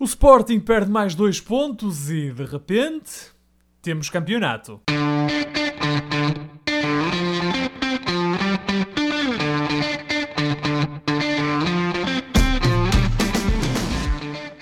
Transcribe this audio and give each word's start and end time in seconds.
O 0.00 0.04
Sporting 0.04 0.60
perde 0.60 0.88
mais 0.88 1.16
dois 1.16 1.40
pontos 1.40 2.08
e, 2.08 2.30
de 2.30 2.44
repente, 2.44 3.32
temos 3.82 4.08
campeonato. 4.08 4.80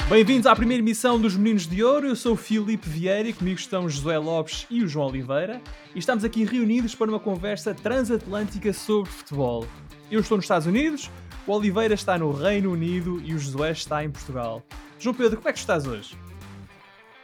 Bem-vindos 0.08 0.46
à 0.46 0.56
primeira 0.56 0.82
emissão 0.82 1.20
dos 1.20 1.36
Meninos 1.36 1.66
de 1.66 1.84
Ouro. 1.84 2.06
Eu 2.06 2.16
sou 2.16 2.32
o 2.32 2.36
Filipe 2.36 2.88
Vieira 2.88 3.28
e 3.28 3.34
comigo 3.34 3.60
estão 3.60 3.86
José 3.90 4.16
Lopes 4.16 4.66
e 4.70 4.82
o 4.82 4.88
João 4.88 5.08
Oliveira. 5.08 5.60
E 5.94 5.98
estamos 5.98 6.24
aqui 6.24 6.44
reunidos 6.44 6.94
para 6.94 7.10
uma 7.10 7.20
conversa 7.20 7.74
transatlântica 7.74 8.72
sobre 8.72 9.10
futebol. 9.10 9.66
Eu 10.10 10.20
estou 10.20 10.38
nos 10.38 10.46
Estados 10.46 10.66
Unidos, 10.66 11.10
o 11.46 11.52
Oliveira 11.52 11.92
está 11.92 12.16
no 12.16 12.32
Reino 12.32 12.72
Unido 12.72 13.20
e 13.22 13.34
o 13.34 13.38
Josué 13.38 13.72
está 13.72 14.02
em 14.02 14.10
Portugal. 14.10 14.62
João 14.98 15.14
Pedro, 15.14 15.36
como 15.36 15.48
é 15.48 15.52
que 15.52 15.58
estás 15.58 15.86
hoje? 15.86 16.16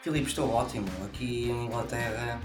Filipe, 0.02 0.28
estou 0.28 0.51
ótimo. 0.51 0.87
Aqui 1.05 1.51
em 1.51 1.66
Inglaterra, 1.66 2.41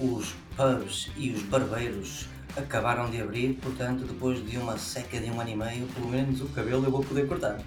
os 0.00 0.34
pubs 0.56 1.10
e 1.16 1.30
os 1.30 1.42
barbeiros 1.42 2.26
acabaram 2.56 3.08
de 3.10 3.20
abrir, 3.20 3.54
portanto, 3.54 4.04
depois 4.04 4.44
de 4.44 4.56
uma 4.58 4.76
seca 4.76 5.18
de 5.18 5.30
um 5.30 5.40
ano 5.40 5.50
e 5.50 5.56
meio, 5.56 5.86
pelo 5.88 6.08
menos 6.08 6.40
o 6.40 6.48
cabelo 6.48 6.84
eu 6.84 6.90
vou 6.90 7.02
poder 7.02 7.26
cortar. 7.26 7.58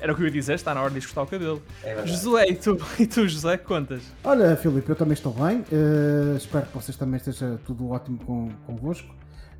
Era 0.00 0.12
o 0.12 0.14
que 0.14 0.22
eu 0.22 0.26
ia 0.26 0.32
dizer, 0.32 0.54
está 0.54 0.72
na 0.72 0.80
hora 0.80 0.92
de 0.92 1.00
cortar 1.00 1.22
o 1.22 1.26
cabelo. 1.26 1.62
É 1.82 2.06
Josué, 2.06 2.50
e 2.50 2.54
tu, 2.54 2.78
e 3.00 3.06
tu, 3.06 3.26
José, 3.26 3.56
contas? 3.56 4.02
Olha, 4.22 4.56
Filipe, 4.56 4.88
eu 4.88 4.96
também 4.96 5.14
estou 5.14 5.32
bem. 5.32 5.64
Uh, 5.72 6.36
espero 6.36 6.66
que 6.66 6.74
vocês 6.74 6.96
também 6.96 7.16
esteja 7.16 7.58
tudo 7.66 7.90
ótimo 7.90 8.18
com, 8.24 8.48
convosco. 8.64 9.12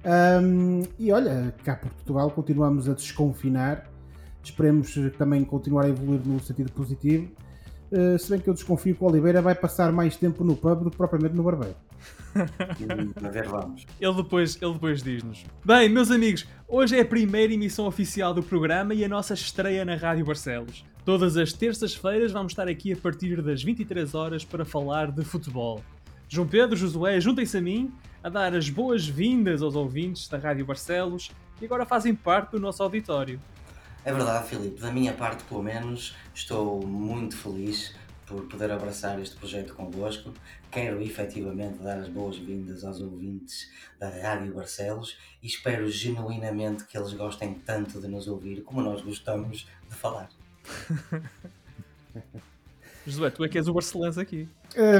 Um, 0.05 0.83
e 0.97 1.11
olha, 1.11 1.53
cá 1.65 1.75
por 1.75 1.91
Portugal 1.91 2.31
continuamos 2.31 2.89
a 2.89 2.95
desconfinar. 2.95 3.91
Esperemos 4.43 4.95
também 5.17 5.45
continuar 5.45 5.85
a 5.85 5.89
evoluir 5.89 6.21
no 6.25 6.41
sentido 6.41 6.73
positivo. 6.73 7.31
Uh, 7.91 8.19
se 8.19 8.31
bem 8.31 8.41
que 8.41 8.49
eu 8.49 8.55
desconfio 8.55 8.95
que 8.95 9.03
o 9.03 9.07
Oliveira 9.07 9.41
vai 9.41 9.55
passar 9.55 9.91
mais 9.93 10.17
tempo 10.17 10.45
no 10.45 10.55
pub 10.55 10.85
do 10.85 10.91
que 10.91 10.97
propriamente 10.97 11.35
no 11.35 11.43
barbeiro. 11.43 11.77
a 13.25 13.29
ver, 13.31 13.49
vamos. 13.49 13.87
Ele 14.01 14.15
depois, 14.15 14.61
ele 14.61 14.73
depois 14.75 15.03
diz-nos. 15.03 15.45
Bem, 15.65 15.89
meus 15.89 16.11
amigos, 16.11 16.47
hoje 16.69 16.97
é 16.97 17.01
a 17.01 17.05
primeira 17.05 17.53
emissão 17.53 17.87
oficial 17.87 18.35
do 18.35 18.43
programa 18.43 18.95
e 18.95 19.05
a 19.05 19.09
nossa 19.09 19.35
estreia 19.35 19.85
na 19.85 19.97
Rádio 19.97 20.25
Barcelos. 20.25 20.85
Todas 21.05 21.37
as 21.37 21.53
terças-feiras 21.53 22.33
vamos 22.33 22.53
estar 22.53 22.69
aqui 22.69 22.93
a 22.93 22.97
partir 22.97 23.41
das 23.41 23.63
23 23.63 24.15
horas 24.15 24.45
para 24.45 24.65
falar 24.65 25.11
de 25.11 25.25
futebol. 25.25 25.83
João 26.29 26.47
Pedro, 26.47 26.77
Josué, 26.77 27.19
juntem-se 27.21 27.57
a 27.57 27.61
mim 27.61 27.91
a 28.23 28.29
dar 28.29 28.55
as 28.55 28.69
boas-vindas 28.69 29.63
aos 29.63 29.75
ouvintes 29.75 30.29
da 30.29 30.37
Rádio 30.37 30.67
Barcelos 30.67 31.31
e 31.61 31.65
agora 31.65 31.87
fazem 31.87 32.15
parte 32.15 32.53
do 32.53 32.61
nosso 32.61 32.83
auditório. 32.83 33.41
É 34.05 34.13
verdade, 34.13 34.49
Filipe. 34.49 34.81
Da 34.81 34.91
minha 34.91 35.13
parte, 35.13 35.45
pelo 35.45 35.63
menos, 35.63 36.17
estou 36.35 36.87
muito 36.87 37.37
feliz 37.37 37.95
por 38.27 38.45
poder 38.47 38.71
abraçar 38.71 39.19
este 39.21 39.37
projeto 39.37 39.75
convosco. 39.75 40.33
Quero 40.71 41.01
efetivamente 41.01 41.83
dar 41.83 41.99
as 41.99 42.09
boas-vindas 42.09 42.85
aos 42.85 43.01
ouvintes 43.01 43.71
da 43.99 44.09
Rádio 44.09 44.55
Barcelos 44.55 45.17
e 45.43 45.47
espero 45.47 45.91
genuinamente 45.91 46.85
que 46.85 46.97
eles 46.97 47.13
gostem 47.15 47.55
tanto 47.55 48.01
de 48.01 48.09
nos 48.09 48.29
ouvir 48.29 48.63
como 48.63 48.83
nós 48.83 49.01
gostamos 49.01 49.67
de 49.89 49.95
falar. 49.95 50.29
Josué, 53.07 53.31
tu 53.31 53.45
é 53.45 53.49
que 53.49 53.57
és 53.57 53.67
o 53.67 53.73
Barcelense 53.73 54.21
aqui. 54.21 54.47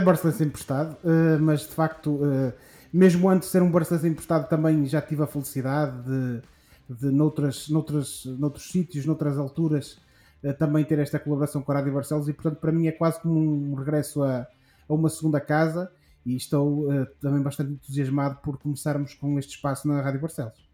Barcelense 0.05 0.43
emprestado, 0.43 0.97
uh, 1.05 1.39
mas 1.41 1.61
de 1.61 1.75
facto, 1.75 2.11
uh, 2.11 2.53
mesmo 2.91 3.29
antes 3.29 3.49
de 3.49 3.53
ser 3.53 3.63
um 3.63 3.71
Barcelense 3.71 4.09
emprestado, 4.09 4.49
também 4.49 4.87
já 4.87 5.03
tive 5.03 5.23
a 5.23 5.27
felicidade 5.27 6.03
de, 6.03 6.43
de 6.89 7.11
noutras, 7.11 7.69
noutras, 7.69 8.25
noutros 8.25 8.71
sítios, 8.71 9.05
noutras 9.05 9.39
alturas, 9.39 9.99
uh, 10.43 10.55
também 10.55 10.85
ter 10.85 10.99
esta 10.99 11.19
colaboração 11.19 11.63
com 11.63 11.73
a 11.73 11.77
Rádio 11.77 11.93
Barcelos 11.93 12.29
e, 12.29 12.33
portanto, 12.33 12.59
para 12.59 12.73
mim 12.73 12.87
é 12.87 12.93
quase 12.93 13.21
como 13.21 13.39
um 13.39 13.75
regresso 13.75 14.23
a, 14.23 14.47
a 14.89 14.95
uma 14.95 15.09
segunda 15.09 15.41
casa 15.41 15.91
e 16.25 16.37
estou 16.37 16.89
também 17.23 17.41
bastante 17.41 17.73
entusiasmado 17.73 18.39
por 18.43 18.59
começarmos 18.59 19.15
com 19.15 19.39
este 19.39 19.55
espaço 19.55 19.89
na 19.89 20.03
Rádio 20.03 20.21
Barcelos. 20.21 20.69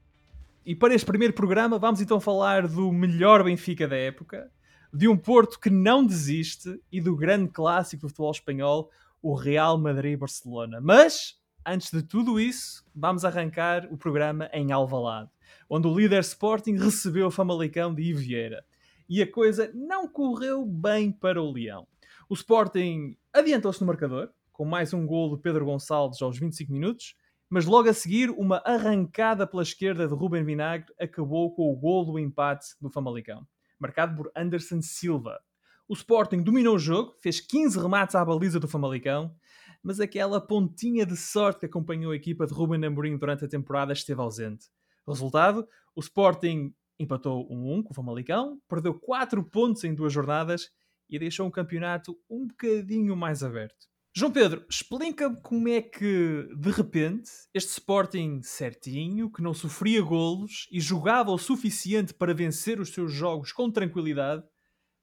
E 0.66 0.74
para 0.74 0.94
este 0.94 1.06
primeiro 1.06 1.34
programa, 1.34 1.78
vamos 1.78 2.00
então 2.00 2.18
falar 2.18 2.66
do 2.66 2.90
melhor 2.90 3.44
Benfica 3.44 3.86
da 3.86 3.96
época 3.96 4.50
de 4.94 5.08
um 5.08 5.16
Porto 5.16 5.58
que 5.58 5.68
não 5.68 6.06
desiste 6.06 6.80
e 6.90 7.00
do 7.00 7.16
grande 7.16 7.50
clássico 7.50 8.02
do 8.02 8.08
futebol 8.08 8.30
espanhol, 8.30 8.90
o 9.20 9.34
Real 9.34 9.76
Madrid-Barcelona. 9.76 10.80
Mas, 10.80 11.36
antes 11.66 11.90
de 11.90 12.00
tudo 12.00 12.38
isso, 12.38 12.86
vamos 12.94 13.24
arrancar 13.24 13.88
o 13.90 13.96
programa 13.96 14.48
em 14.52 14.70
Alvalade, 14.70 15.28
onde 15.74 15.88
o 15.88 15.98
líder 15.98 16.20
Sporting 16.20 16.76
recebeu 16.76 17.26
o 17.26 17.32
Famalicão 17.32 17.92
de 17.92 18.02
Ivo 18.02 18.20
Vieira. 18.20 18.64
E 19.08 19.20
a 19.20 19.28
coisa 19.28 19.72
não 19.74 20.06
correu 20.06 20.64
bem 20.64 21.10
para 21.10 21.42
o 21.42 21.50
Leão. 21.50 21.84
O 22.28 22.34
Sporting 22.34 23.16
adiantou-se 23.32 23.80
no 23.80 23.88
marcador, 23.88 24.30
com 24.52 24.64
mais 24.64 24.94
um 24.94 25.04
gol 25.04 25.34
de 25.34 25.42
Pedro 25.42 25.64
Gonçalves 25.64 26.22
aos 26.22 26.38
25 26.38 26.72
minutos, 26.72 27.16
mas 27.50 27.66
logo 27.66 27.88
a 27.88 27.92
seguir, 27.92 28.30
uma 28.30 28.62
arrancada 28.64 29.48
pela 29.48 29.64
esquerda 29.64 30.06
de 30.06 30.14
Ruben 30.14 30.44
Vinagre 30.44 30.94
acabou 30.98 31.52
com 31.52 31.72
o 31.72 31.76
gol 31.76 32.04
do 32.04 32.20
empate 32.20 32.66
do 32.80 32.88
Famalicão 32.88 33.44
marcado 33.80 34.14
por 34.16 34.30
Anderson 34.36 34.80
Silva. 34.80 35.40
O 35.88 35.94
Sporting 35.94 36.40
dominou 36.40 36.76
o 36.76 36.78
jogo, 36.78 37.16
fez 37.20 37.40
15 37.40 37.80
remates 37.80 38.14
à 38.14 38.24
baliza 38.24 38.60
do 38.60 38.68
Famalicão, 38.68 39.34
mas 39.82 39.98
aquela 39.98 40.40
pontinha 40.40 41.04
de 41.04 41.16
sorte 41.16 41.60
que 41.60 41.66
acompanhou 41.66 42.12
a 42.12 42.16
equipa 42.16 42.46
de 42.46 42.54
Ruben 42.54 42.82
Amorim 42.86 43.18
durante 43.18 43.44
a 43.44 43.48
temporada 43.48 43.92
esteve 43.92 44.20
ausente. 44.20 44.66
Resultado, 45.06 45.66
o 45.94 46.00
Sporting 46.00 46.74
empatou 46.98 47.48
1-1 47.48 47.82
com 47.82 47.90
o 47.90 47.94
Famalicão, 47.94 48.58
perdeu 48.68 48.94
4 48.94 49.42
pontos 49.50 49.84
em 49.84 49.94
duas 49.94 50.12
jornadas 50.12 50.70
e 51.08 51.18
deixou 51.18 51.46
um 51.46 51.50
campeonato 51.50 52.16
um 52.30 52.46
bocadinho 52.46 53.16
mais 53.16 53.42
aberto. 53.42 53.86
João 54.16 54.30
Pedro, 54.30 54.64
explica-me 54.70 55.40
como 55.42 55.68
é 55.68 55.82
que, 55.82 56.48
de 56.56 56.70
repente, 56.70 57.30
este 57.52 57.72
Sporting 57.72 58.42
certinho, 58.42 59.28
que 59.28 59.42
não 59.42 59.52
sofria 59.52 60.00
golos 60.00 60.68
e 60.70 60.80
jogava 60.80 61.32
o 61.32 61.38
suficiente 61.38 62.14
para 62.14 62.32
vencer 62.32 62.78
os 62.78 62.90
seus 62.90 63.12
jogos 63.12 63.50
com 63.52 63.68
tranquilidade, 63.70 64.44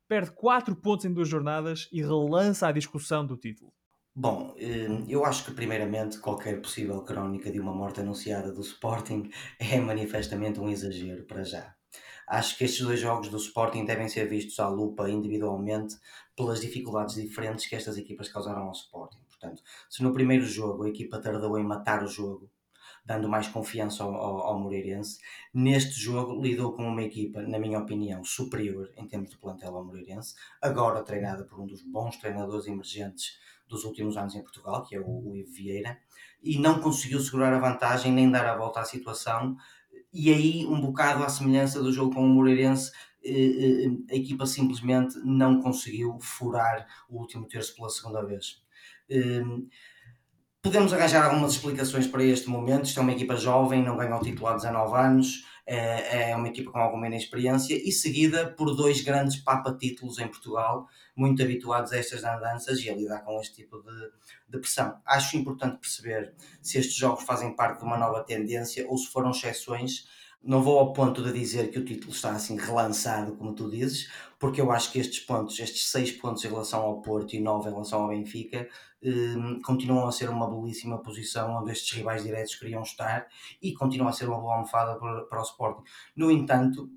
perde 0.08 0.32
4 0.32 0.76
pontos 0.78 1.06
em 1.06 1.14
duas 1.14 1.28
jornadas 1.28 1.90
e 1.92 2.02
relança 2.02 2.68
a 2.68 2.72
discussão 2.72 3.26
do 3.26 3.36
título. 3.36 3.74
Bom, 4.16 4.54
eh, 4.58 4.88
eu 5.08 5.24
acho 5.26 5.46
que 5.46 5.54
primeiramente 5.54 6.20
qualquer 6.20 6.62
possível 6.62 7.02
crónica 7.04 7.50
de 7.52 7.60
uma 7.60 7.74
morte 7.74 8.02
anunciada 8.02 8.52
do 8.52 8.62
Sporting 8.62 9.30
é 9.60 9.80
manifestamente 9.80 10.60
um 10.60 10.70
exagero 10.70 11.26
para 11.26 11.44
já. 11.44 11.74
Acho 12.28 12.58
que 12.58 12.66
estes 12.66 12.86
dois 12.86 13.00
jogos 13.00 13.30
do 13.30 13.38
Sporting 13.38 13.86
devem 13.86 14.10
ser 14.10 14.28
vistos 14.28 14.60
à 14.60 14.68
lupa 14.68 15.10
individualmente 15.10 15.96
pelas 16.36 16.62
dificuldades 16.62 17.16
diferentes 17.16 17.66
que 17.68 17.76
estas 17.76 17.98
equipas 17.98 18.30
causaram 18.30 18.64
ao 18.64 18.72
Sporting. 18.74 19.22
Portanto, 19.30 19.62
se 19.90 20.04
no 20.04 20.14
primeiro 20.14 20.46
jogo 20.46 20.84
a 20.84 20.90
equipa 20.90 21.22
tardou 21.22 21.58
em 21.58 21.64
matar 21.64 22.04
o 22.04 22.08
jogo, 22.08 22.50
dando 23.04 23.28
mais 23.28 23.48
confiança 23.48 24.04
ao, 24.04 24.14
ao, 24.14 24.38
ao 24.42 24.60
Moreirense, 24.60 25.20
neste 25.54 26.00
jogo 26.00 26.42
lidou 26.42 26.74
com 26.74 26.88
uma 26.88 27.04
equipa, 27.04 27.42
na 27.42 27.60
minha 27.60 27.80
opinião, 27.80 28.24
superior 28.24 28.92
em 28.96 29.08
termos 29.08 29.30
de 29.30 29.38
plantel 29.38 29.76
ao 29.76 29.84
Moreirense, 29.84 30.36
agora 30.62 31.04
treinada 31.04 31.44
por 31.44 31.60
um 31.60 31.66
dos 31.66 31.82
bons 31.82 32.18
treinadores 32.18 32.68
emergentes 32.68 33.40
dos 33.68 33.84
últimos 33.84 34.18
anos 34.18 34.36
em 34.36 34.42
Portugal, 34.42 34.84
que 34.84 34.96
é 34.96 35.00
o, 35.00 35.32
o 35.32 35.36
Ivo 35.36 35.52
Vieira, 35.52 35.98
e 36.44 36.58
não 36.58 36.80
conseguiu 36.80 37.20
segurar 37.20 37.54
a 37.54 37.60
vantagem 37.60 38.12
nem 38.12 38.30
dar 38.30 38.46
a 38.46 38.58
volta 38.58 38.82
à 38.82 38.86
situação 38.86 39.58
e 40.14 40.32
aí 40.34 40.66
um 40.66 40.80
bocado 40.82 41.24
à 41.24 41.30
semelhança 41.30 41.82
do 41.82 41.92
jogo 41.92 42.14
com 42.14 42.26
o 42.26 42.28
Moreirense, 42.28 42.92
eh, 43.24 43.86
eh, 43.86 44.14
a 44.14 44.16
equipa 44.16 44.46
simplesmente 44.46 45.18
não 45.24 45.62
conseguiu 45.62 46.20
furar 46.20 46.86
o 47.10 47.18
último 47.20 47.48
terço 47.48 47.76
pela 47.76 47.90
segunda 47.90 48.24
vez. 48.26 48.62
Podemos 50.64 50.94
arranjar 50.94 51.26
algumas 51.26 51.54
explicações 51.54 52.06
para 52.06 52.24
este 52.24 52.48
momento. 52.48 52.86
Isto 52.86 53.00
é 53.00 53.02
uma 53.02 53.12
equipa 53.14 53.36
jovem, 53.36 53.84
não 53.84 53.98
ganha 53.98 54.16
o 54.16 54.22
título 54.22 54.46
há 54.46 54.54
19 54.54 54.96
anos, 54.96 55.44
é, 55.66 56.30
é 56.30 56.36
uma 56.36 56.50
equipa 56.50 56.72
com 56.72 56.78
alguma 56.78 57.08
inexperiência 57.08 57.74
e 57.74 57.92
seguida 57.92 58.48
por 58.48 58.76
dois 58.76 59.02
grandes 59.02 59.38
papa-títulos 59.38 60.20
em 60.20 60.28
Portugal, 60.28 60.88
muito 61.16 61.42
habituados 61.42 61.92
a 61.92 61.98
estas 61.98 62.24
andanças 62.24 62.80
e 62.80 62.92
a 62.92 62.96
lidar 62.96 63.24
com 63.24 63.42
este 63.42 63.56
tipo 63.56 63.82
de, 63.82 64.12
de 64.50 64.60
pressão. 64.60 65.02
Acho 65.04 65.36
importante 65.36 65.80
perceber 65.80 66.32
se 66.62 66.78
estes 66.78 66.96
jogos 66.96 67.24
fazem 67.24 67.56
parte 67.56 67.80
de 67.80 67.86
uma 67.86 67.98
nova 67.98 68.24
tendência 68.24 68.86
ou 68.88 68.96
se 69.00 69.08
foram 69.08 69.32
exceções 69.32 70.06
não 70.44 70.64
vou 70.64 70.80
ao 70.80 70.92
ponto 70.92 71.24
de 71.24 71.32
dizer 71.32 71.70
que 71.70 71.78
o 71.78 71.86
título 71.86 72.12
está 72.12 72.32
assim 72.32 72.58
relançado, 72.58 73.36
como 73.36 73.54
tu 73.54 73.70
dizes, 73.70 74.10
porque 74.42 74.60
eu 74.60 74.72
acho 74.72 74.92
que 74.92 74.98
estes 74.98 75.20
pontos, 75.20 75.60
estes 75.60 75.92
seis 75.92 76.12
pontos 76.12 76.44
em 76.44 76.48
relação 76.48 76.82
ao 76.82 77.00
Porto 77.00 77.36
e 77.36 77.40
nove 77.40 77.70
em 77.70 77.74
relação 77.74 78.02
ao 78.02 78.10
Benfica, 78.10 78.68
eh, 79.04 79.60
continuam 79.64 80.08
a 80.08 80.12
ser 80.12 80.32
uma 80.32 80.50
belíssima 80.50 80.98
posição 80.98 81.62
onde 81.62 81.72
estes 81.72 81.96
rivais 81.96 82.24
diretos 82.24 82.56
queriam 82.56 82.82
estar 82.82 83.28
e 83.62 83.72
continuam 83.72 84.10
a 84.10 84.14
ser 84.14 84.28
uma 84.28 84.40
boa 84.40 84.56
almofada 84.56 84.98
para, 84.98 85.26
para 85.26 85.40
o 85.40 85.44
Sporting. 85.44 85.84
No 86.16 86.32
entanto, 86.32 86.90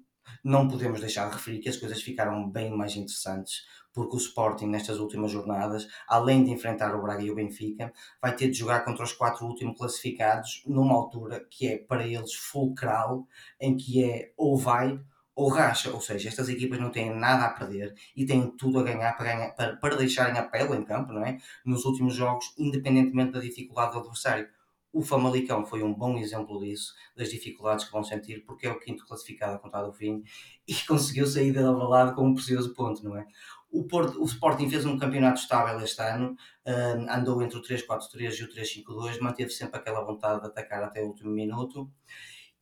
não 0.42 0.66
podemos 0.66 1.00
deixar 1.00 1.28
de 1.28 1.34
referir 1.34 1.58
que 1.58 1.68
as 1.68 1.76
coisas 1.76 2.00
ficaram 2.00 2.48
bem 2.48 2.74
mais 2.74 2.96
interessantes 2.96 3.66
porque 3.92 4.16
o 4.16 4.18
Sporting 4.18 4.66
nestas 4.66 4.98
últimas 4.98 5.30
jornadas, 5.30 5.86
além 6.08 6.44
de 6.44 6.50
enfrentar 6.50 6.96
o 6.96 7.02
Braga 7.02 7.22
e 7.22 7.30
o 7.30 7.34
Benfica, 7.34 7.92
vai 8.22 8.34
ter 8.34 8.50
de 8.50 8.56
jogar 8.56 8.86
contra 8.86 9.04
os 9.04 9.12
quatro 9.12 9.46
últimos 9.46 9.76
classificados 9.76 10.62
numa 10.66 10.94
altura 10.94 11.46
que 11.50 11.68
é 11.68 11.76
para 11.76 12.06
eles 12.06 12.32
fulcral, 12.32 13.28
em 13.60 13.76
que 13.76 14.02
é 14.02 14.32
ou 14.34 14.56
vai 14.56 14.98
ou 15.34 15.48
racha, 15.48 15.90
ou 15.90 16.00
seja, 16.00 16.28
estas 16.28 16.48
equipas 16.48 16.78
não 16.78 16.90
têm 16.90 17.14
nada 17.14 17.46
a 17.46 17.50
perder 17.50 17.94
e 18.14 18.24
têm 18.24 18.50
tudo 18.56 18.78
a 18.78 18.82
ganhar 18.82 19.16
para, 19.16 19.24
ganhar, 19.24 19.50
para, 19.50 19.76
para 19.76 19.96
deixarem 19.96 20.38
a 20.38 20.44
pele 20.44 20.76
em 20.76 20.84
campo, 20.84 21.12
não 21.12 21.24
é? 21.24 21.38
Nos 21.64 21.84
últimos 21.84 22.14
jogos, 22.14 22.54
independentemente 22.56 23.32
da 23.32 23.40
dificuldade 23.40 23.92
do 23.92 23.98
adversário. 23.98 24.48
O 24.92 25.02
Famalicão 25.02 25.66
foi 25.66 25.82
um 25.82 25.92
bom 25.92 26.16
exemplo 26.18 26.60
disso, 26.60 26.94
das 27.16 27.28
dificuldades 27.28 27.84
que 27.84 27.90
vão 27.90 28.04
sentir, 28.04 28.44
porque 28.46 28.68
é 28.68 28.70
o 28.70 28.78
quinto 28.78 29.04
classificado 29.04 29.56
a 29.56 29.58
contar 29.58 29.82
do 29.82 29.92
fim 29.92 30.22
e 30.68 30.74
conseguiu 30.86 31.26
sair 31.26 31.52
da 31.52 31.72
balada 31.72 32.12
com 32.12 32.28
um 32.28 32.34
precioso 32.34 32.72
ponto, 32.72 33.02
não 33.02 33.16
é? 33.16 33.26
O, 33.72 33.82
Porto, 33.82 34.22
o 34.22 34.24
Sporting 34.24 34.70
fez 34.70 34.86
um 34.86 34.96
campeonato 34.96 35.40
estável 35.40 35.80
este 35.80 36.00
ano, 36.00 36.36
uh, 36.64 37.10
andou 37.10 37.42
entre 37.42 37.58
o 37.58 37.62
3-4-3 37.62 38.38
e 38.38 38.44
o 38.44 38.48
3-5-2, 38.48 39.18
manteve 39.18 39.50
sempre 39.50 39.80
aquela 39.80 40.04
vontade 40.04 40.42
de 40.42 40.46
atacar 40.46 40.84
até 40.84 41.02
o 41.02 41.08
último 41.08 41.32
minuto 41.32 41.90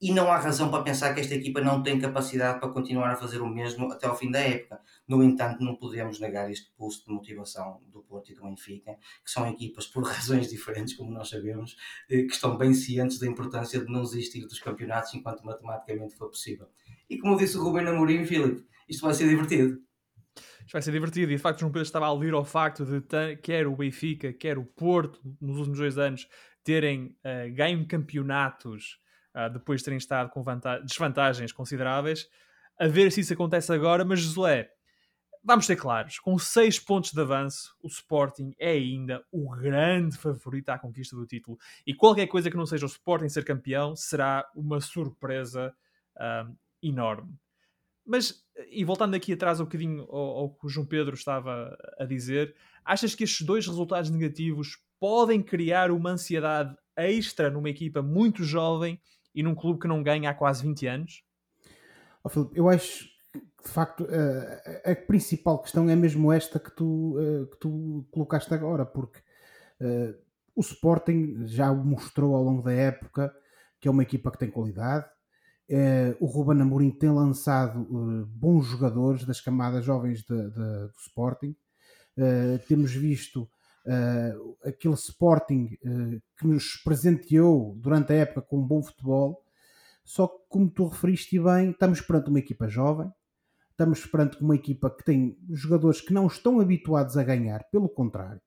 e 0.02 0.12
não 0.12 0.32
há 0.32 0.37
razão 0.37 0.69
para 0.69 0.82
pensar 0.82 1.14
que 1.14 1.20
esta 1.20 1.37
equipa 1.37 1.60
não 1.60 1.81
tem 1.81 1.96
capacidade 2.00 2.58
para 2.58 2.69
continuar 2.70 3.12
a 3.12 3.14
fazer 3.14 3.40
o 3.40 3.49
mesmo 3.49 3.93
até 3.93 4.08
ao 4.08 4.19
fim 4.19 4.32
da 4.32 4.40
época. 4.40 4.81
No 5.06 5.22
entanto, 5.22 5.62
não 5.62 5.76
podemos 5.76 6.19
negar 6.19 6.50
este 6.50 6.72
pulso 6.72 7.06
de 7.06 7.12
motivação 7.12 7.81
do 7.87 8.02
Porto 8.02 8.32
e 8.32 8.34
do 8.34 8.43
Benfica, 8.43 8.96
que 9.25 9.31
são 9.31 9.49
equipas 9.49 9.87
por 9.87 10.02
razões 10.02 10.50
diferentes, 10.50 10.94
como 10.94 11.12
nós 11.12 11.28
sabemos, 11.28 11.76
eh, 12.10 12.22
que 12.22 12.32
estão 12.32 12.58
bem 12.58 12.75
cientes 12.75 13.20
da 13.20 13.28
importância 13.28 13.78
de 13.78 13.93
não 13.93 14.02
desistir 14.02 14.44
dos 14.44 14.58
campeonatos 14.58 15.14
enquanto 15.14 15.44
matematicamente 15.44 16.16
for 16.16 16.28
possível. 16.28 16.66
E 17.08 17.16
como 17.16 17.37
disse 17.37 17.56
o 17.56 17.62
Rubem 17.62 17.87
Amorim, 17.87 18.25
Filipe, 18.25 18.66
isto 18.88 19.06
vai 19.06 19.14
ser 19.14 19.28
divertido. 19.28 19.81
Isto 20.34 20.72
vai 20.72 20.82
ser 20.82 20.90
divertido 20.90 21.31
e 21.31 21.37
de 21.37 21.43
facto 21.43 21.60
João 21.60 21.70
Pedro 21.70 21.87
estava 21.87 22.06
a 22.06 22.08
aludir 22.08 22.34
ao 22.34 22.44
facto 22.44 22.84
de 22.84 23.37
quer 23.37 23.69
o 23.69 23.76
Benfica, 23.76 24.32
quer 24.32 24.58
o 24.58 24.64
Porto, 24.64 25.20
nos 25.40 25.58
últimos 25.58 25.78
dois 25.78 25.96
anos, 25.96 26.26
terem 26.64 27.16
uh, 27.25 27.55
ganho 27.55 27.87
campeonatos 27.87 29.00
uh, 29.34 29.52
depois 29.52 29.81
de 29.81 29.84
terem 29.84 29.99
estado 29.99 30.31
com 30.31 30.44
desvantagens 30.84 31.52
consideráveis. 31.52 32.29
A 32.79 32.88
ver 32.88 33.12
se 33.12 33.20
isso 33.20 33.32
acontece 33.32 33.73
agora, 33.73 34.05
mas 34.05 34.20
Josué, 34.20 34.70
vamos 35.44 35.67
ser 35.67 35.76
claros, 35.76 36.19
com 36.19 36.38
6 36.38 36.79
pontos 36.81 37.12
de 37.12 37.20
avanço, 37.20 37.75
o 37.82 37.88
Sporting 37.88 38.55
é 38.58 38.70
ainda 38.70 39.25
o 39.31 39.50
grande 39.50 40.17
favorito 40.17 40.70
à 40.70 40.79
conquista 40.79 41.17
do 41.17 41.26
título. 41.26 41.58
E 41.87 41.94
qualquer 41.94 42.26
coisa 42.26 42.50
que 42.50 42.56
não 42.56 42.67
seja 42.67 42.87
o 42.87 42.88
Sporting 42.88 43.29
ser 43.29 43.44
campeão 43.44 43.96
será 43.96 44.49
uma 44.55 44.81
surpresa 44.81 45.75
uh, 46.17 46.56
enorme. 46.82 47.34
Mas, 48.05 48.44
e 48.70 48.84
voltando 48.84 49.14
aqui 49.14 49.32
atrás 49.32 49.61
um 49.61 49.64
bocadinho 49.64 50.02
ao, 50.11 50.38
ao, 50.38 50.55
que 50.55 50.67
o 50.67 50.69
João 50.69 50.87
Pedro 50.87 51.14
estava 51.14 51.76
a 51.99 52.05
dizer, 52.05 52.55
achas 52.84 53.14
que 53.14 53.25
estes 53.25 53.46
dois 53.46 53.67
resultados 53.67 54.11
negativos 54.11 54.79
podem 54.99 55.43
criar 55.43 55.90
uma 55.90 56.11
ansiedade 56.11 56.76
extra 56.96 57.50
numa 57.50 57.70
equipa 57.70 58.02
muito 58.02 58.44
jovem 58.44 59.00
e 59.34 59.43
num 59.43 59.55
clube 59.55 59.81
que 59.81 59.88
não 59.88 60.02
ganha 60.02 60.31
há 60.31 60.34
quase 60.34 60.62
20 60.62 60.87
anos? 60.87 61.25
Oh, 62.25 62.29
Filipe, 62.29 62.56
eu 62.56 62.69
acho 62.69 63.05
que 63.32 63.64
de 63.64 63.69
facto 63.69 64.06
a, 64.84 64.90
a, 64.90 64.96
principal 64.96 65.61
questão 65.61 65.88
é 65.88 65.96
mesmo 65.96 66.32
esta 66.32 66.58
que 66.61 66.70
tu, 66.75 67.17
uh, 67.19 67.46
que 67.46 67.56
tu 67.58 68.06
colocaste 68.11 68.52
agora, 68.52 68.84
porque 68.84 69.19
uh, 69.81 70.14
o 70.55 70.61
Sporting 70.61 71.46
já 71.46 71.73
mostrou 71.73 72.34
ao 72.34 72.43
longo 72.43 72.62
da 72.62 72.73
época 72.73 73.34
que 73.81 73.88
é 73.88 73.90
uma 73.90 74.02
equipa 74.02 74.31
que 74.31 74.38
tem 74.38 74.50
qualidade. 74.50 75.06
Uh, 75.69 76.14
o 76.20 76.26
Ruben 76.26 76.61
Amorim 76.61 76.90
tem 76.90 77.11
lançado 77.11 77.84
bons 78.26 78.67
jogadores 78.67 79.25
das 79.25 79.40
camadas 79.40 79.84
jovens 79.84 80.23
de, 80.23 80.37
de, 80.37 80.55
do 80.55 80.94
Sporting. 81.00 81.56
temos 82.69 82.93
visto 82.93 83.49
uh, 83.87 84.56
aquele 84.64 84.94
Sporting 84.94 85.76
uh, 85.84 86.23
que 86.38 86.46
nos 86.46 86.76
presenteou 86.76 87.75
durante 87.76 88.12
a 88.12 88.17
época 88.17 88.43
com 88.43 88.58
um 88.58 88.67
bom 88.67 88.82
futebol. 88.82 89.43
Só 90.05 90.26
que, 90.26 90.38
como 90.49 90.69
tu 90.69 90.87
referiste 90.87 91.38
bem, 91.38 91.70
estamos 91.70 92.00
perante 92.00 92.29
uma 92.29 92.38
equipa 92.38 92.69
jovem, 92.69 93.11
estamos 93.70 94.05
perante 94.06 94.43
uma 94.43 94.55
equipa 94.55 94.90
que 94.90 95.05
tem 95.05 95.38
jogadores 95.50 96.00
que 96.00 96.12
não 96.12 96.26
estão 96.26 96.61
habituados 96.61 97.17
a 97.17 97.23
ganhar, 97.23 97.64
pelo 97.70 97.88
contrário. 97.88 98.40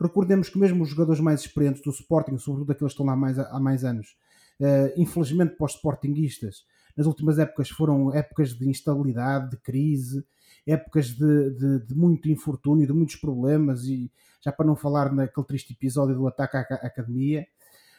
Recordemos 0.00 0.48
que 0.48 0.58
mesmo 0.58 0.82
os 0.82 0.90
jogadores 0.90 1.20
mais 1.20 1.40
experientes 1.40 1.82
do 1.82 1.90
Sporting, 1.90 2.36
sobretudo 2.38 2.72
aqueles 2.72 2.92
que 2.92 2.94
estão 2.94 3.06
lá 3.06 3.16
mais, 3.16 3.38
há 3.38 3.60
mais 3.60 3.84
anos, 3.84 4.16
uh, 4.60 4.92
infelizmente 4.96 5.56
para 5.56 5.66
os 5.66 5.72
Sportinguistas, 5.72 6.64
nas 6.96 7.06
últimas 7.06 7.38
épocas 7.38 7.68
foram 7.68 8.12
épocas 8.14 8.50
de 8.50 8.68
instabilidade, 8.68 9.50
de 9.50 9.56
crise, 9.58 10.24
épocas 10.66 11.08
de, 11.08 11.50
de, 11.50 11.86
de, 11.86 11.94
muito 11.94 12.28
infortúnio, 12.28 12.86
de 12.86 12.92
muitos 12.92 13.16
problemas, 13.16 13.84
e 13.84 14.10
já 14.40 14.50
para 14.50 14.66
não 14.66 14.76
falar 14.76 15.12
naquele 15.12 15.46
triste 15.46 15.72
episódio 15.72 16.14
do 16.14 16.26
ataque 16.26 16.56
à, 16.56 16.60
academia. 16.60 17.46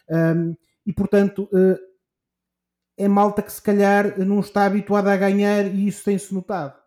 Um, 0.10 0.56
e 0.86 0.94
portanto, 0.94 1.50
uh, 1.54 1.78
é 2.98 3.08
malta 3.08 3.42
que 3.42 3.52
se 3.52 3.62
calhar 3.62 4.20
não 4.20 4.40
está 4.40 4.66
habituada 4.66 5.12
a 5.12 5.18
ganhar 5.18 5.66
e 5.66 5.88
isso 5.88 6.04
tem-se 6.04 6.34
notado. 6.34 6.78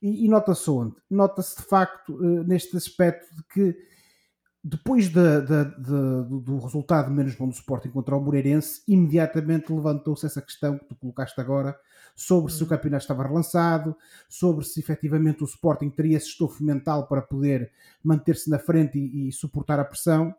E, 0.00 0.24
e 0.24 0.28
nota-se 0.28 0.70
onde? 0.70 0.94
Nota-se 1.10 1.56
de 1.56 1.62
facto 1.62 2.14
uh, 2.14 2.44
neste 2.44 2.76
aspecto 2.76 3.34
de 3.34 3.42
que 3.44 3.76
depois 4.62 5.08
de, 5.08 5.40
de, 5.42 5.64
de, 5.78 6.42
do 6.42 6.58
resultado 6.58 7.08
menos 7.10 7.36
bom 7.36 7.48
do 7.48 7.54
Sporting 7.54 7.90
contra 7.90 8.16
o 8.16 8.20
Moreirense, 8.20 8.82
imediatamente 8.88 9.72
levantou-se 9.72 10.26
essa 10.26 10.42
questão 10.42 10.76
que 10.76 10.86
tu 10.86 10.96
colocaste 10.96 11.40
agora 11.40 11.78
sobre 12.16 12.50
se 12.50 12.60
o 12.60 12.62
uhum. 12.62 12.70
campeonato 12.70 13.02
estava 13.02 13.22
relançado, 13.22 13.94
sobre 14.26 14.64
se 14.64 14.80
efetivamente 14.80 15.44
o 15.44 15.46
Sporting 15.46 15.90
teria 15.90 16.16
esse 16.16 16.28
estofo 16.28 16.64
mental 16.64 17.06
para 17.06 17.20
poder 17.20 17.70
manter-se 18.02 18.48
na 18.48 18.58
frente 18.58 18.98
e, 18.98 19.28
e, 19.28 19.32
suportar 19.32 19.78
a 19.78 19.84
pressão. 19.84 20.34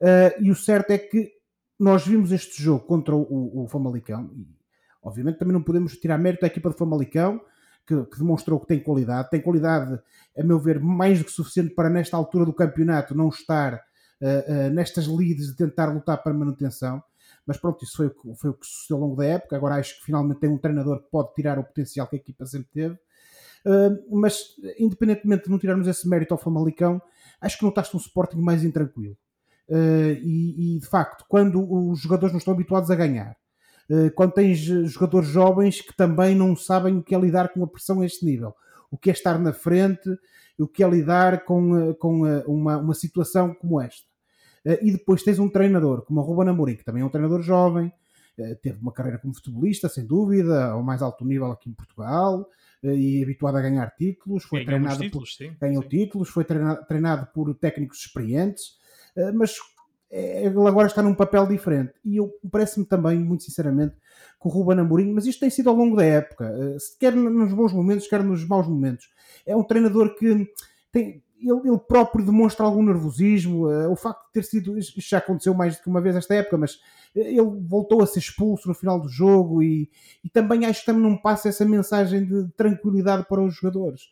Uh, 0.00 0.40
e 0.40 0.50
o 0.50 0.54
certo 0.54 0.92
é 0.92 0.98
que 0.98 1.32
nós 1.78 2.06
vimos 2.06 2.30
este 2.30 2.62
jogo 2.62 2.86
contra 2.86 3.14
o, 3.14 3.64
o 3.64 3.68
Famalicão 3.68 4.30
e 4.34 4.46
obviamente 5.02 5.38
também 5.38 5.52
não 5.52 5.62
podemos 5.62 5.96
tirar 5.96 6.16
mérito 6.16 6.44
à 6.44 6.48
equipa 6.48 6.70
de 6.70 6.76
Famalicão, 6.76 7.40
que, 7.86 8.04
que, 8.04 8.18
demonstrou 8.18 8.58
que 8.60 8.66
tem 8.66 8.80
qualidade. 8.80 9.30
Tem 9.30 9.40
qualidade, 9.40 10.00
a 10.36 10.42
meu 10.42 10.58
ver, 10.58 10.80
mais 10.80 11.18
do 11.18 11.24
que 11.24 11.32
suficiente 11.32 11.74
para, 11.74 11.88
nesta 11.88 12.16
altura 12.16 12.44
do 12.44 12.52
campeonato, 12.52 13.14
não 13.14 13.28
estar 13.28 13.74
uh, 13.74 14.68
uh, 14.68 14.70
nestas 14.70 15.06
leads 15.06 15.48
de 15.48 15.56
tentar 15.56 15.86
lutar 15.86 16.22
para 16.22 16.34
manutenção. 16.34 17.02
Mas 17.46 17.56
pronto, 17.56 17.84
isso 17.84 17.96
foi 17.96 18.06
o, 18.06 18.10
que, 18.10 18.34
foi 18.34 18.50
o 18.50 18.54
que 18.54 18.66
sucedeu 18.66 18.96
ao 18.96 19.02
longo 19.08 19.16
da 19.16 19.24
época. 19.24 19.56
Agora 19.56 19.76
acho 19.76 19.98
que 19.98 20.04
finalmente 20.04 20.40
tem 20.40 20.50
um 20.50 20.58
treinador 20.58 21.02
que 21.02 21.10
pode 21.10 21.32
tirar 21.34 21.58
o 21.58 21.64
potencial 21.64 22.06
que 22.08 22.16
a 22.16 22.18
equipa 22.18 22.44
sempre 22.44 22.68
teve. 22.72 22.94
Uh, 23.64 24.18
mas, 24.18 24.54
independentemente 24.78 25.44
de 25.44 25.50
não 25.50 25.58
tirarmos 25.58 25.86
esse 25.88 26.08
mérito 26.08 26.34
ao 26.34 26.38
Famalicão, 26.38 27.00
acho 27.40 27.58
que 27.58 27.64
notaste 27.64 27.96
um 27.96 28.00
Sporting 28.00 28.38
mais 28.38 28.64
intranquilo. 28.64 29.16
E, 29.68 30.76
e, 30.76 30.78
de 30.78 30.86
facto, 30.86 31.24
quando 31.28 31.90
os 31.90 31.98
jogadores 31.98 32.32
não 32.32 32.38
estão 32.38 32.54
habituados 32.54 32.88
a 32.88 32.94
ganhar, 32.94 33.36
eh, 33.88 34.10
quando 34.10 34.32
tens 34.32 34.58
jogadores 34.58 35.28
jovens 35.28 35.80
que 35.80 35.96
também 35.96 36.34
não 36.34 36.56
sabem 36.56 36.96
o 36.98 37.02
que 37.02 37.14
é 37.14 37.18
lidar 37.18 37.52
com 37.52 37.62
a 37.62 37.66
pressão 37.66 38.00
a 38.00 38.06
este 38.06 38.24
nível, 38.24 38.54
o 38.90 38.98
que 38.98 39.10
é 39.10 39.12
estar 39.12 39.38
na 39.38 39.52
frente, 39.52 40.08
o 40.58 40.66
que 40.66 40.82
é 40.82 40.88
lidar 40.88 41.44
com, 41.44 41.76
eh, 41.76 41.94
com 41.94 42.26
eh, 42.26 42.44
uma, 42.46 42.78
uma 42.78 42.94
situação 42.94 43.54
como 43.54 43.80
esta. 43.80 44.06
E 44.82 44.90
depois 44.90 45.22
tens 45.22 45.38
um 45.38 45.48
treinador 45.48 46.02
como 46.02 46.20
o 46.20 46.24
Ruben 46.24 46.48
Amorim, 46.48 46.76
que 46.76 46.84
também 46.84 47.02
é 47.02 47.06
um 47.06 47.08
treinador 47.08 47.40
jovem, 47.40 47.92
teve 48.60 48.80
uma 48.80 48.92
carreira 48.92 49.18
como 49.18 49.32
futebolista, 49.32 49.88
sem 49.88 50.04
dúvida, 50.04 50.66
ao 50.66 50.82
mais 50.82 51.02
alto 51.02 51.24
nível 51.24 51.52
aqui 51.52 51.70
em 51.70 51.72
Portugal, 51.72 52.48
e 52.82 53.22
habituado 53.22 53.56
a 53.56 53.62
ganhar 53.62 53.94
títulos, 53.96 54.44
foi 54.44 54.64
Ganhou 54.64 54.80
treinado 54.80 55.02
títulos, 55.02 55.36
por, 55.36 55.44
sim, 55.44 55.56
ganhou 55.60 55.82
sim. 55.82 55.88
títulos, 55.88 56.28
foi 56.28 56.44
treinado, 56.44 56.84
treinado 56.86 57.26
por 57.32 57.54
técnicos 57.54 58.00
experientes, 58.00 58.76
mas 59.34 59.56
é, 60.10 60.46
ele 60.46 60.66
agora 60.66 60.86
está 60.86 61.02
num 61.02 61.14
papel 61.14 61.46
diferente. 61.46 61.92
E 62.04 62.16
eu 62.16 62.32
parece-me 62.50 62.86
também, 62.86 63.18
muito 63.18 63.42
sinceramente, 63.42 63.94
que 64.40 64.48
o 64.48 64.50
Ruben 64.50 64.80
Amorim, 64.80 65.12
mas 65.12 65.26
isto 65.26 65.40
tem 65.40 65.50
sido 65.50 65.68
ao 65.68 65.76
longo 65.76 65.96
da 65.96 66.04
época, 66.04 66.44
eh, 66.44 66.76
quer 66.98 67.14
nos 67.14 67.52
bons 67.52 67.72
momentos, 67.72 68.06
quer 68.06 68.22
nos 68.22 68.46
maus 68.46 68.66
momentos. 68.66 69.08
É 69.44 69.56
um 69.56 69.64
treinador 69.64 70.14
que 70.16 70.46
tem, 70.92 71.22
ele, 71.40 71.68
ele, 71.68 71.78
próprio 71.78 72.24
demonstra 72.24 72.64
algum 72.64 72.82
nervosismo. 72.82 73.68
Uh, 73.68 73.90
o 73.90 73.96
facto 73.96 74.26
de 74.26 74.32
ter 74.32 74.44
sido. 74.44 74.78
Isto 74.78 75.00
já 75.00 75.18
aconteceu 75.18 75.54
mais 75.54 75.76
do 75.76 75.82
que 75.82 75.88
uma 75.88 76.00
vez 76.00 76.16
esta 76.16 76.34
época, 76.34 76.56
mas 76.56 76.78
ele 77.14 77.60
voltou 77.66 78.02
a 78.02 78.06
ser 78.06 78.18
expulso 78.18 78.68
no 78.68 78.74
final 78.74 79.00
do 79.00 79.08
jogo 79.08 79.62
e, 79.62 79.90
e 80.22 80.28
também 80.28 80.66
acho 80.66 80.80
que 80.80 80.86
também 80.86 81.02
não 81.02 81.16
passa 81.16 81.48
essa 81.48 81.64
mensagem 81.64 82.24
de 82.24 82.48
tranquilidade 82.56 83.26
para 83.28 83.42
os 83.42 83.54
jogadores. 83.54 84.02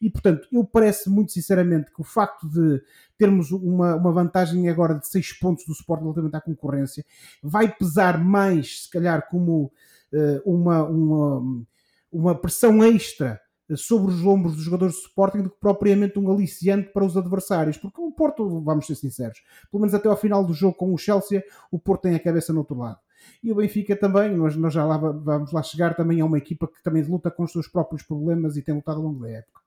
E 0.00 0.10
portanto, 0.10 0.48
eu 0.52 0.64
parece 0.64 1.08
muito 1.08 1.32
sinceramente 1.32 1.92
que 1.92 2.00
o 2.00 2.04
facto 2.04 2.48
de 2.48 2.82
termos 3.16 3.50
uma, 3.50 3.96
uma 3.96 4.12
vantagem 4.12 4.68
agora 4.68 4.94
de 4.94 5.06
6 5.08 5.34
pontos 5.34 5.64
do 5.66 5.72
Sport 5.72 6.00
relativamente 6.02 6.36
à 6.36 6.40
concorrência 6.40 7.04
vai 7.42 7.68
pesar 7.72 8.22
mais, 8.22 8.84
se 8.84 8.90
calhar, 8.90 9.28
como 9.28 9.72
uh, 10.12 10.42
uma, 10.44 10.84
uma, 10.84 11.64
uma 12.12 12.34
pressão 12.34 12.82
extra 12.84 13.40
sobre 13.76 14.12
os 14.12 14.24
ombros 14.24 14.54
dos 14.54 14.64
jogadores 14.64 14.94
de 14.94 15.02
Sporting 15.02 15.42
do 15.42 15.50
que 15.50 15.60
propriamente 15.60 16.18
um 16.18 16.30
aliciante 16.30 16.90
para 16.90 17.04
os 17.04 17.16
adversários, 17.16 17.76
porque 17.76 18.00
o 18.00 18.10
Porto, 18.10 18.60
vamos 18.60 18.86
ser 18.86 18.94
sinceros, 18.94 19.42
pelo 19.70 19.80
menos 19.80 19.94
até 19.94 20.08
ao 20.08 20.16
final 20.16 20.44
do 20.44 20.54
jogo 20.54 20.74
com 20.74 20.92
o 20.92 20.98
Chelsea, 20.98 21.42
o 21.70 21.78
Porto 21.78 22.02
tem 22.02 22.14
a 22.14 22.20
cabeça 22.20 22.52
no 22.52 22.60
outro 22.60 22.78
lado. 22.78 22.98
E 23.42 23.52
o 23.52 23.54
Benfica 23.54 23.94
também, 23.96 24.36
nós, 24.36 24.56
nós 24.56 24.72
já 24.72 24.84
lá, 24.84 24.96
vamos 24.96 25.52
lá 25.52 25.62
chegar, 25.62 25.94
também 25.94 26.20
é 26.20 26.24
uma 26.24 26.38
equipa 26.38 26.66
que 26.66 26.82
também 26.82 27.02
luta 27.02 27.30
com 27.30 27.42
os 27.44 27.52
seus 27.52 27.68
próprios 27.68 28.02
problemas 28.02 28.56
e 28.56 28.62
tem 28.62 28.74
lutado 28.74 28.98
ao 28.98 29.04
longo 29.04 29.20
da 29.20 29.30
época. 29.30 29.60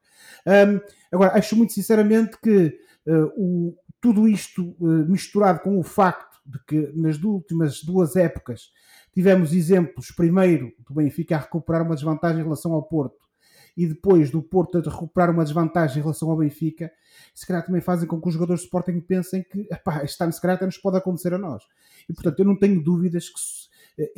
Um, 0.45 0.79
agora, 1.11 1.37
acho 1.37 1.55
muito 1.55 1.73
sinceramente 1.73 2.37
que 2.41 2.79
uh, 3.07 3.31
o, 3.37 3.77
tudo 3.99 4.27
isto 4.27 4.75
uh, 4.79 5.05
misturado 5.07 5.59
com 5.59 5.77
o 5.77 5.83
facto 5.83 6.37
de 6.45 6.59
que 6.65 6.91
nas 6.95 7.21
últimas 7.21 7.83
duas 7.83 8.15
épocas 8.15 8.71
tivemos 9.13 9.53
exemplos, 9.53 10.11
primeiro, 10.11 10.73
do 10.87 10.95
Benfica 10.95 11.35
a 11.35 11.39
recuperar 11.39 11.83
uma 11.83 11.95
desvantagem 11.95 12.39
em 12.39 12.43
relação 12.43 12.73
ao 12.73 12.83
Porto, 12.83 13.17
e 13.75 13.87
depois 13.87 14.29
do 14.29 14.41
Porto 14.41 14.77
a 14.77 14.81
recuperar 14.81 15.29
uma 15.29 15.43
desvantagem 15.43 15.99
em 15.99 16.01
relação 16.01 16.29
ao 16.29 16.37
Benfica, 16.37 16.91
se 17.33 17.45
calhar 17.45 17.65
também 17.65 17.81
fazem 17.81 18.07
com 18.07 18.19
que 18.21 18.27
os 18.27 18.33
jogadores 18.33 18.61
de 18.61 18.65
Sporting 18.67 18.99
pensem 18.99 19.43
que 19.43 19.67
epá, 19.71 20.03
este 20.03 20.21
ano 20.23 20.33
se 20.33 20.41
calhar 20.41 20.63
nos 20.63 20.77
pode 20.77 20.97
acontecer 20.97 21.33
a 21.33 21.37
nós. 21.37 21.63
E 22.09 22.13
portanto 22.13 22.39
eu 22.39 22.45
não 22.45 22.57
tenho 22.57 22.83
dúvidas 22.83 23.29
que 23.29 23.39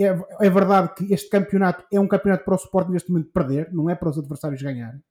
é, 0.03 0.17
é 0.41 0.50
verdade 0.50 0.93
que 0.95 1.13
este 1.13 1.29
campeonato 1.29 1.86
é 1.91 2.00
um 2.00 2.07
campeonato 2.07 2.45
para 2.45 2.53
o 2.53 2.57
Sporting 2.57 2.91
neste 2.91 3.12
momento 3.12 3.31
perder, 3.31 3.74
não 3.74 3.89
é 3.89 3.95
para 3.95 4.10
os 4.10 4.17
adversários 4.17 4.62
ganharem. 4.62 5.01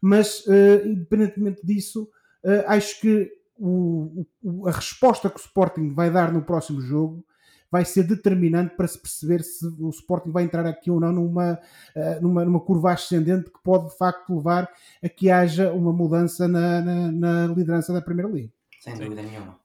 Mas, 0.00 0.46
uh, 0.46 0.86
independentemente 0.86 1.64
disso, 1.64 2.08
uh, 2.44 2.64
acho 2.66 3.00
que 3.00 3.30
o, 3.56 4.24
o, 4.42 4.68
a 4.68 4.72
resposta 4.72 5.28
que 5.28 5.36
o 5.36 5.40
Sporting 5.40 5.92
vai 5.92 6.10
dar 6.10 6.32
no 6.32 6.42
próximo 6.42 6.80
jogo 6.80 7.24
vai 7.70 7.84
ser 7.84 8.04
determinante 8.04 8.74
para 8.74 8.86
se 8.86 8.98
perceber 8.98 9.42
se 9.42 9.66
o 9.66 9.88
Sporting 9.90 10.30
vai 10.30 10.44
entrar 10.44 10.66
aqui 10.66 10.90
ou 10.90 10.98
não 10.98 11.12
numa, 11.12 11.54
uh, 11.94 12.22
numa, 12.22 12.44
numa 12.44 12.60
curva 12.60 12.92
ascendente 12.92 13.50
que 13.50 13.62
pode 13.62 13.90
de 13.90 13.96
facto 13.96 14.34
levar 14.34 14.70
a 15.02 15.08
que 15.08 15.30
haja 15.30 15.72
uma 15.72 15.92
mudança 15.92 16.48
na, 16.48 16.80
na, 16.80 17.12
na 17.12 17.46
liderança 17.46 17.92
da 17.92 18.00
Primeira 18.00 18.30
Liga. 18.30 18.52
Sem 18.80 18.96
dúvida 18.96 19.22
nenhuma. 19.22 19.58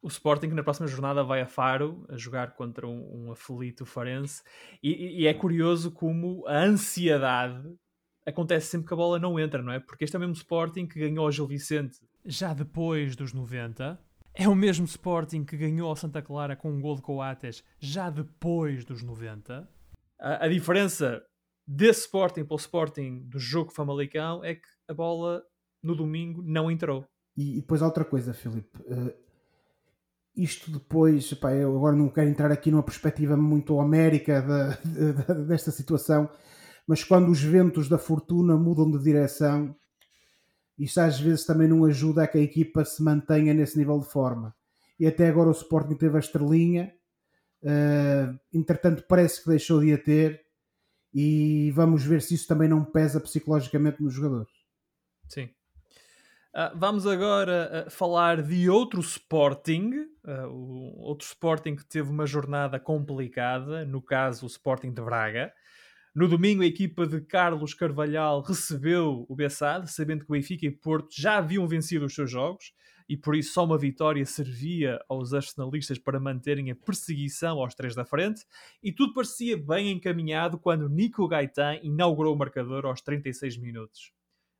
O 0.00 0.08
Sporting 0.08 0.48
na 0.48 0.62
próxima 0.62 0.86
jornada 0.86 1.24
vai 1.24 1.40
a 1.40 1.46
Faro 1.46 2.06
a 2.08 2.16
jogar 2.16 2.54
contra 2.54 2.86
um, 2.86 3.26
um 3.26 3.32
aflito 3.32 3.84
Farense 3.84 4.42
e, 4.82 5.22
e 5.22 5.26
é 5.26 5.34
curioso 5.34 5.90
como 5.90 6.46
a 6.46 6.62
ansiedade 6.62 7.68
acontece 8.24 8.68
sempre 8.68 8.86
que 8.86 8.94
a 8.94 8.96
bola 8.96 9.18
não 9.18 9.40
entra, 9.40 9.60
não 9.62 9.72
é? 9.72 9.80
Porque 9.80 10.04
este 10.04 10.14
é 10.14 10.18
o 10.18 10.20
mesmo 10.20 10.34
Sporting 10.34 10.86
que 10.86 11.00
ganhou 11.00 11.24
ao 11.24 11.32
Gil 11.32 11.46
Vicente 11.46 11.98
já 12.24 12.52
depois 12.52 13.16
dos 13.16 13.32
90 13.32 13.98
é 14.38 14.48
o 14.48 14.54
mesmo 14.54 14.84
Sporting 14.84 15.44
que 15.44 15.56
ganhou 15.56 15.88
ao 15.88 15.96
Santa 15.96 16.22
Clara 16.22 16.54
com 16.54 16.70
um 16.70 16.80
gol 16.80 16.94
de 16.94 17.02
Coates 17.02 17.64
já 17.80 18.08
depois 18.08 18.84
dos 18.84 19.02
90. 19.02 19.68
A, 20.20 20.44
a 20.44 20.48
diferença 20.48 21.20
desse 21.66 22.02
Sporting 22.02 22.44
para 22.44 22.54
o 22.54 22.58
Sporting 22.58 23.24
do 23.24 23.38
jogo 23.40 23.72
Famalicão 23.72 24.44
é 24.44 24.54
que 24.54 24.68
a 24.88 24.94
bola 24.94 25.42
no 25.82 25.96
domingo 25.96 26.40
não 26.40 26.70
entrou. 26.70 27.04
E, 27.36 27.58
e 27.58 27.60
depois 27.60 27.82
outra 27.82 28.04
coisa, 28.04 28.32
Filipe. 28.32 28.78
Uh, 28.82 29.12
isto 30.36 30.70
depois, 30.70 31.34
pá, 31.34 31.52
eu 31.52 31.76
agora 31.76 31.96
não 31.96 32.08
quero 32.08 32.30
entrar 32.30 32.52
aqui 32.52 32.70
numa 32.70 32.82
perspectiva 32.84 33.36
muito 33.36 33.74
homérica 33.74 34.40
da, 34.40 34.68
de, 34.86 35.46
desta 35.46 35.72
situação, 35.72 36.30
mas 36.86 37.02
quando 37.02 37.28
os 37.28 37.42
ventos 37.42 37.88
da 37.88 37.98
fortuna 37.98 38.56
mudam 38.56 38.88
de 38.88 39.02
direção, 39.02 39.74
isto 40.78 40.98
às 41.00 41.18
vezes 41.18 41.44
também 41.44 41.66
não 41.66 41.84
ajuda 41.84 42.22
a 42.22 42.26
que 42.28 42.38
a 42.38 42.42
equipa 42.42 42.84
se 42.84 43.02
mantenha 43.02 43.52
nesse 43.52 43.76
nível 43.76 43.98
de 43.98 44.06
forma. 44.06 44.54
E 44.98 45.06
até 45.06 45.28
agora 45.28 45.48
o 45.48 45.52
Sporting 45.52 45.94
teve 45.94 46.16
a 46.16 46.20
estrelinha, 46.20 46.92
uh, 47.62 48.38
entretanto 48.52 49.04
parece 49.08 49.42
que 49.42 49.48
deixou 49.48 49.80
de 49.80 49.92
a 49.92 49.98
ter, 49.98 50.44
e 51.12 51.70
vamos 51.72 52.04
ver 52.04 52.22
se 52.22 52.34
isso 52.34 52.46
também 52.46 52.68
não 52.68 52.84
pesa 52.84 53.20
psicologicamente 53.20 54.02
nos 54.02 54.12
jogadores. 54.12 54.52
Sim. 55.28 55.50
Uh, 56.54 56.74
vamos 56.74 57.06
agora 57.06 57.86
uh, 57.86 57.90
falar 57.90 58.42
de 58.42 58.68
outro 58.68 59.00
Sporting, 59.00 60.06
uh, 60.24 60.48
o 60.48 61.00
outro 61.02 61.26
Sporting 61.26 61.76
que 61.76 61.84
teve 61.84 62.10
uma 62.10 62.26
jornada 62.26 62.80
complicada, 62.80 63.84
no 63.84 64.02
caso 64.02 64.44
o 64.44 64.48
Sporting 64.48 64.92
de 64.92 65.02
Braga. 65.02 65.52
No 66.18 66.26
domingo, 66.26 66.64
a 66.64 66.66
equipa 66.66 67.06
de 67.06 67.20
Carlos 67.20 67.74
Carvalhal 67.74 68.40
recebeu 68.42 69.24
o 69.28 69.36
Bessade, 69.36 69.88
sabendo 69.88 70.24
que 70.24 70.30
o 70.32 70.34
Benfica 70.34 70.66
e 70.66 70.70
Porto 70.72 71.10
já 71.12 71.38
haviam 71.38 71.64
vencido 71.68 72.06
os 72.06 72.12
seus 72.12 72.28
jogos 72.28 72.72
e 73.08 73.16
por 73.16 73.36
isso 73.36 73.52
só 73.52 73.64
uma 73.64 73.78
vitória 73.78 74.26
servia 74.26 74.98
aos 75.08 75.32
arsenalistas 75.32 75.96
para 75.96 76.18
manterem 76.18 76.72
a 76.72 76.74
perseguição 76.74 77.60
aos 77.60 77.72
três 77.72 77.94
da 77.94 78.04
frente. 78.04 78.44
E 78.82 78.90
tudo 78.90 79.14
parecia 79.14 79.56
bem 79.56 79.92
encaminhado 79.92 80.58
quando 80.58 80.88
Nico 80.88 81.28
Gaetan 81.28 81.78
inaugurou 81.84 82.34
o 82.34 82.38
marcador 82.38 82.84
aos 82.84 83.00
36 83.00 83.56
minutos. 83.56 84.10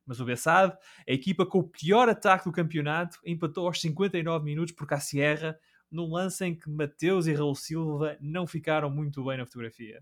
Mas 0.05 0.21
o 0.21 0.25
Bessade, 0.25 0.77
a 1.05 1.11
equipa 1.11 1.45
com 1.45 1.59
o 1.59 1.67
pior 1.67 2.07
ataque 2.07 2.45
do 2.45 2.53
campeonato, 2.53 3.19
empatou 3.25 3.67
aos 3.67 3.81
59 3.81 4.45
minutos 4.45 4.73
por 4.73 4.87
Cassierra, 4.87 5.59
num 5.91 6.09
lance 6.09 6.45
em 6.45 6.55
que 6.55 6.69
Mateus 6.69 7.27
e 7.27 7.33
Raul 7.33 7.53
Silva 7.53 8.15
não 8.21 8.47
ficaram 8.47 8.89
muito 8.89 9.25
bem 9.25 9.39
na 9.39 9.45
fotografia. 9.45 10.01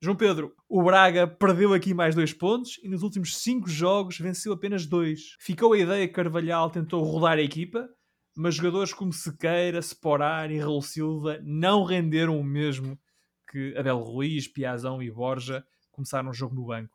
João 0.00 0.14
Pedro, 0.14 0.54
o 0.68 0.82
Braga 0.82 1.26
perdeu 1.26 1.72
aqui 1.72 1.94
mais 1.94 2.14
dois 2.14 2.32
pontos 2.32 2.78
e 2.82 2.88
nos 2.88 3.02
últimos 3.02 3.38
cinco 3.38 3.68
jogos 3.68 4.18
venceu 4.18 4.52
apenas 4.52 4.84
dois. 4.84 5.36
Ficou 5.40 5.72
a 5.72 5.78
ideia 5.78 6.06
que 6.06 6.12
Carvalhal 6.12 6.70
tentou 6.70 7.02
rodar 7.02 7.38
a 7.38 7.42
equipa, 7.42 7.88
mas 8.36 8.56
jogadores 8.56 8.92
como 8.92 9.10
Sequeira, 9.10 9.78
Sporar 9.78 10.50
e 10.50 10.58
Raul 10.58 10.82
Silva 10.82 11.40
não 11.42 11.82
renderam 11.82 12.38
o 12.38 12.44
mesmo 12.44 12.98
que 13.50 13.74
Abel 13.76 13.98
Ruiz, 14.00 14.46
Piazão 14.46 15.02
e 15.02 15.10
Borja 15.10 15.64
começaram 15.90 16.28
o 16.28 16.34
jogo 16.34 16.54
no 16.54 16.66
banco. 16.66 16.94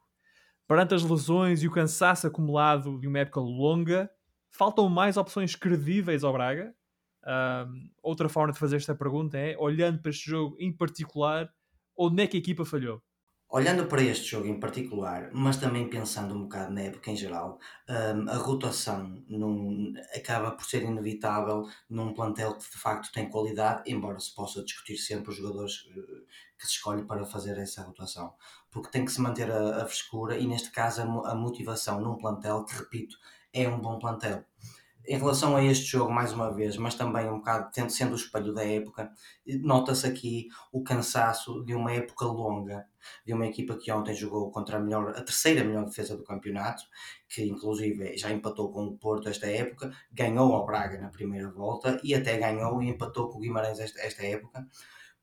Perante 0.68 0.94
as 0.94 1.04
lesões 1.04 1.64
e 1.64 1.68
o 1.68 1.72
cansaço 1.72 2.28
acumulado 2.28 3.00
de 3.00 3.08
uma 3.08 3.20
época 3.20 3.40
longa, 3.40 4.12
faltam 4.52 4.88
mais 4.88 5.18
opções 5.18 5.56
credíveis 5.56 6.24
ao 6.24 6.34
Braga? 6.34 6.72
Um, 7.26 7.90
outra 8.04 8.30
forma 8.30 8.54
de 8.54 8.60
fazer 8.60 8.76
esta 8.76 8.94
pergunta 8.94 9.40
é, 9.40 9.58
olhando 9.58 10.00
para 10.00 10.12
este 10.12 10.30
jogo 10.30 10.56
em 10.60 10.72
particular, 10.72 11.50
Onde 11.96 12.24
é 12.24 12.28
que 12.28 12.38
a 12.38 12.40
equipa 12.40 12.66
falhou? 12.66 13.02
Olhando 13.54 13.86
para 13.86 14.02
este 14.02 14.30
jogo 14.30 14.48
em 14.48 14.58
particular, 14.62 15.30
mas 15.34 15.58
também 15.58 15.90
pensando 15.90 16.34
um 16.34 16.44
bocado 16.44 16.72
na 16.74 16.84
época 16.84 17.12
em 17.12 17.18
geral, 17.18 17.60
um, 17.90 18.30
a 18.30 18.36
rotação 18.38 19.22
num, 19.28 19.94
acaba 20.16 20.52
por 20.52 20.64
ser 20.66 20.84
inevitável 20.84 21.68
num 21.90 22.14
plantel 22.14 22.54
que 22.56 22.72
de 22.72 22.78
facto 22.78 23.12
tem 23.12 23.30
qualidade, 23.30 23.84
embora 23.92 24.18
se 24.20 24.34
possa 24.34 24.64
discutir 24.64 24.96
sempre 24.96 25.32
os 25.32 25.36
jogadores 25.36 25.82
uh, 25.82 26.26
que 26.58 26.66
se 26.66 26.74
escolhe 26.76 27.04
para 27.04 27.26
fazer 27.26 27.58
essa 27.58 27.84
rotação, 27.84 28.34
porque 28.72 28.90
tem 28.90 29.04
que 29.04 29.12
se 29.12 29.20
manter 29.20 29.52
a, 29.52 29.84
a 29.84 29.86
frescura 29.86 30.38
e, 30.38 30.48
neste 30.48 30.72
caso, 30.72 31.02
a, 31.02 31.32
a 31.32 31.36
motivação 31.36 32.00
num 32.00 32.16
plantel 32.16 32.64
que, 32.64 32.74
repito, 32.74 33.18
é 33.52 33.68
um 33.68 33.82
bom 33.82 34.00
plantel 34.00 34.46
em 35.08 35.18
relação 35.18 35.56
a 35.56 35.64
este 35.64 35.86
jogo, 35.86 36.12
mais 36.12 36.32
uma 36.32 36.54
vez, 36.54 36.78
mas 36.78 36.96
também 36.96 37.30
um 37.30 37.38
bocado 37.38 37.70
tendo 37.74 37.90
sendo 37.92 38.14
o 38.14 38.16
espelho 38.16 38.54
da 38.54 38.64
época, 38.64 39.12
nota-se 39.62 40.06
aqui 40.08 40.48
o 40.72 40.84
cansaço 40.84 41.64
de 41.66 41.74
uma 41.74 41.92
época 41.92 42.26
longa, 42.26 42.86
de 43.26 43.34
uma 43.34 43.48
equipa 43.48 43.78
que 43.78 43.92
ontem 43.92 44.14
jogou 44.14 44.52
contra 44.52 44.78
a, 44.78 44.80
melhor, 44.80 45.10
a 45.10 45.22
terceira 45.22 45.64
melhor 45.64 45.86
defesa 45.86 46.16
do 46.16 46.24
campeonato, 46.24 46.84
que 47.28 47.44
inclusive 47.44 48.18
já 48.18 48.32
empatou 48.32 48.72
com 48.72 48.86
o 48.86 48.98
Porto 48.98 49.30
esta 49.30 49.48
época, 49.48 49.92
ganhou 50.12 50.54
ao 50.54 50.66
Braga 50.66 51.00
na 51.00 51.10
primeira 51.10 51.50
volta 51.50 52.00
e 52.04 52.14
até 52.14 52.38
ganhou 52.38 52.82
e 52.82 52.90
empatou 52.90 53.30
com 53.30 53.38
o 53.38 53.42
Guimarães 53.42 53.80
esta, 53.80 54.00
esta 54.02 54.24
época. 54.26 54.68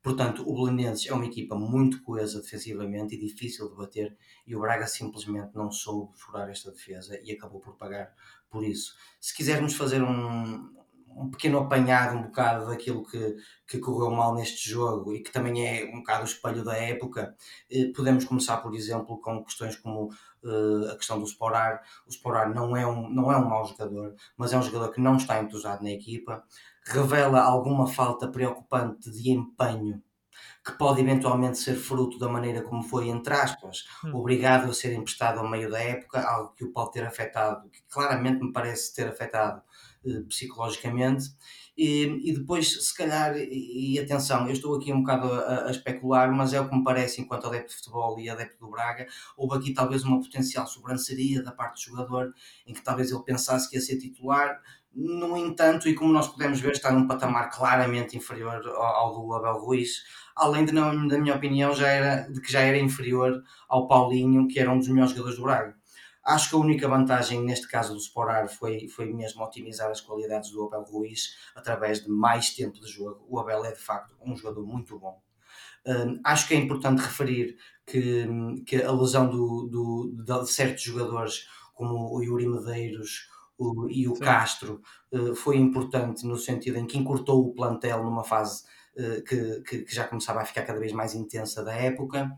Portanto, 0.02 0.49
o 0.49 0.55
Belenenses 0.55 1.07
é 1.07 1.12
uma 1.12 1.26
equipa 1.26 1.57
muito 1.57 2.02
coesa 2.02 2.40
defensivamente 2.40 3.14
e 3.14 3.19
difícil 3.19 3.69
de 3.69 3.76
bater 3.76 4.17
e 4.47 4.55
o 4.55 4.61
Braga 4.61 4.87
simplesmente 4.87 5.55
não 5.55 5.71
soube 5.71 6.17
furar 6.17 6.49
esta 6.49 6.71
defesa 6.71 7.21
e 7.23 7.33
acabou 7.33 7.61
por 7.61 7.76
pagar 7.76 8.14
por 8.49 8.64
isso. 8.64 8.95
Se 9.21 9.35
quisermos 9.35 9.75
fazer 9.75 10.02
um, 10.02 10.73
um 11.19 11.31
pequeno 11.31 11.59
apanhado 11.59 12.17
um 12.17 12.23
bocado 12.23 12.67
daquilo 12.67 13.05
que, 13.05 13.37
que 13.67 13.78
correu 13.78 14.11
mal 14.11 14.35
neste 14.35 14.71
jogo 14.71 15.12
e 15.12 15.21
que 15.23 15.33
também 15.33 15.67
é 15.67 15.85
um 15.93 15.99
bocado 15.99 16.23
o 16.23 16.26
espelho 16.26 16.64
da 16.64 16.76
época, 16.76 17.35
eh, 17.71 17.90
podemos 17.95 18.25
começar, 18.25 18.59
por 18.59 18.75
exemplo, 18.75 19.21
com 19.21 19.45
questões 19.45 19.76
como 19.76 20.11
eh, 20.45 20.93
a 20.93 20.97
questão 20.97 21.19
do 21.19 21.26
Sporar. 21.26 21.83
O 22.07 22.11
Sporar 22.11 22.55
não 22.55 22.76
é, 22.76 22.87
um, 22.87 23.09
não 23.11 23.33
é 23.33 23.37
um 23.37 23.49
mau 23.49 23.67
jogador, 23.67 24.14
mas 24.37 24.52
é 24.52 24.59
um 24.59 24.62
jogador 24.62 24.93
que 24.93 25.00
não 25.00 25.17
está 25.17 25.43
entusiasmado 25.43 25.83
na 25.83 25.90
equipa, 25.90 26.45
revela 26.92 27.40
alguma 27.40 27.87
falta 27.87 28.28
preocupante 28.28 29.11
de 29.11 29.30
empenho 29.30 30.02
que 30.64 30.73
pode 30.76 31.00
eventualmente 31.00 31.59
ser 31.59 31.75
fruto 31.75 32.18
da 32.18 32.28
maneira 32.28 32.62
como 32.62 32.83
foi, 32.83 33.09
entre 33.09 33.33
aspas, 33.33 33.85
hum. 34.04 34.14
obrigado 34.14 34.71
a 34.71 34.75
ser 34.75 34.92
emprestado 34.92 35.38
ao 35.38 35.49
meio 35.49 35.71
da 35.71 35.80
época, 35.80 36.21
algo 36.21 36.52
que 36.54 36.64
o 36.64 36.73
pode 36.73 36.92
ter 36.92 37.04
afetado, 37.07 37.71
que 37.71 37.80
claramente 37.88 38.45
me 38.45 38.52
parece 38.52 38.95
ter 38.95 39.09
afetado 39.09 39.62
eh, 40.04 40.21
psicologicamente. 40.28 41.30
E, 41.76 42.28
e, 42.28 42.33
depois, 42.33 42.87
se 42.87 42.97
calhar, 42.97 43.37
e, 43.37 43.95
e, 43.95 43.99
atenção, 44.00 44.47
eu 44.47 44.52
estou 44.52 44.75
aqui 44.75 44.92
um 44.92 45.00
bocado 45.00 45.33
a, 45.33 45.68
a, 45.68 45.71
especular, 45.71 46.30
mas 46.33 46.52
é 46.52 46.61
o 46.61 46.68
que 46.68 46.75
me 46.75 46.83
parece, 46.83 47.21
enquanto 47.21 47.47
adepto 47.47 47.68
de 47.71 47.76
futebol 47.76 48.18
e 48.18 48.28
adepto 48.28 48.59
do 48.59 48.68
Braga, 48.68 49.07
houve 49.37 49.57
aqui 49.57 49.73
talvez 49.73 50.02
uma 50.02 50.21
potencial 50.21 50.66
sobranceria 50.66 51.40
da 51.40 51.52
parte 51.52 51.76
do 51.76 51.90
jogador, 51.90 52.35
em 52.66 52.75
que 52.75 52.83
talvez 52.83 53.12
ele 53.12 53.23
pensasse 53.23 53.71
que 53.71 53.76
ia 53.76 53.80
ser 53.80 53.97
titular, 53.97 54.61
no 54.95 55.37
entanto, 55.37 55.88
e 55.88 55.95
como 55.95 56.12
nós 56.12 56.28
podemos 56.28 56.61
ver, 56.61 56.73
está 56.73 56.90
num 56.90 57.07
patamar 57.07 57.50
claramente 57.50 58.16
inferior 58.16 58.66
ao, 58.66 59.14
do 59.14 59.33
Abel 59.35 59.59
Ruiz, 59.59 60.02
além 60.35 60.64
de, 60.64 60.73
na 60.73 60.92
minha 60.92 61.35
opinião, 61.35 61.75
já 61.75 61.88
era, 61.88 62.28
de 62.30 62.40
que 62.40 62.50
já 62.50 62.61
era 62.61 62.78
inferior 62.78 63.42
ao 63.68 63.87
Paulinho, 63.87 64.49
que 64.49 64.59
era 64.59 64.71
um 64.71 64.78
dos 64.78 64.88
melhores 64.88 65.12
jogadores 65.12 65.38
do 65.38 65.45
Braga. 65.45 65.76
Acho 66.25 66.50
que 66.50 66.57
a 66.57 66.59
única 66.59 66.88
vantagem 66.88 67.42
neste 67.42 67.66
caso 67.68 67.95
do 67.95 68.00
Sporar 68.00 68.49
foi, 68.49 68.87
foi 68.88 69.12
mesmo 69.12 69.42
otimizar 69.42 69.90
as 69.90 70.00
qualidades 70.00 70.50
do 70.50 70.64
Abel 70.64 70.83
Ruiz 70.83 71.37
através 71.54 72.02
de 72.02 72.11
mais 72.11 72.54
tempo 72.54 72.78
de 72.80 72.87
jogo. 72.87 73.25
O 73.28 73.38
Abel 73.38 73.64
é 73.64 73.73
de 73.73 73.78
facto 73.78 74.14
um 74.21 74.37
jogador 74.37 74.66
muito 74.66 74.99
bom. 74.99 75.23
Um, 75.87 76.21
acho 76.23 76.47
que 76.47 76.54
é 76.54 76.59
importante 76.59 77.00
referir 77.00 77.57
que, 77.87 78.26
que 78.66 78.83
a 78.83 78.92
lesão 78.92 79.30
do, 79.30 79.68
do, 79.68 80.23
de 80.23 80.50
certos 80.50 80.83
jogadores, 80.83 81.47
como 81.73 82.14
o 82.14 82.23
Yuri 82.23 82.47
Medeiros 82.47 83.28
o, 83.58 83.88
e 83.90 84.08
o 84.08 84.14
Sim. 84.14 84.24
Castro, 84.24 84.80
uh, 85.12 85.34
foi 85.34 85.56
importante 85.56 86.26
no 86.26 86.36
sentido 86.36 86.78
em 86.78 86.86
que 86.86 86.96
encurtou 86.96 87.44
o 87.44 87.54
plantel 87.54 88.02
numa 88.02 88.24
fase 88.24 88.64
que, 89.28 89.60
que, 89.60 89.78
que, 89.84 89.94
já 89.94 90.08
começava 90.08 90.40
a 90.40 90.44
ficar 90.44 90.64
cada 90.64 90.80
vez 90.80 90.92
mais 90.92 91.14
intensa 91.14 91.62
da 91.62 91.72
época. 91.72 92.28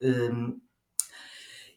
Um, 0.00 0.60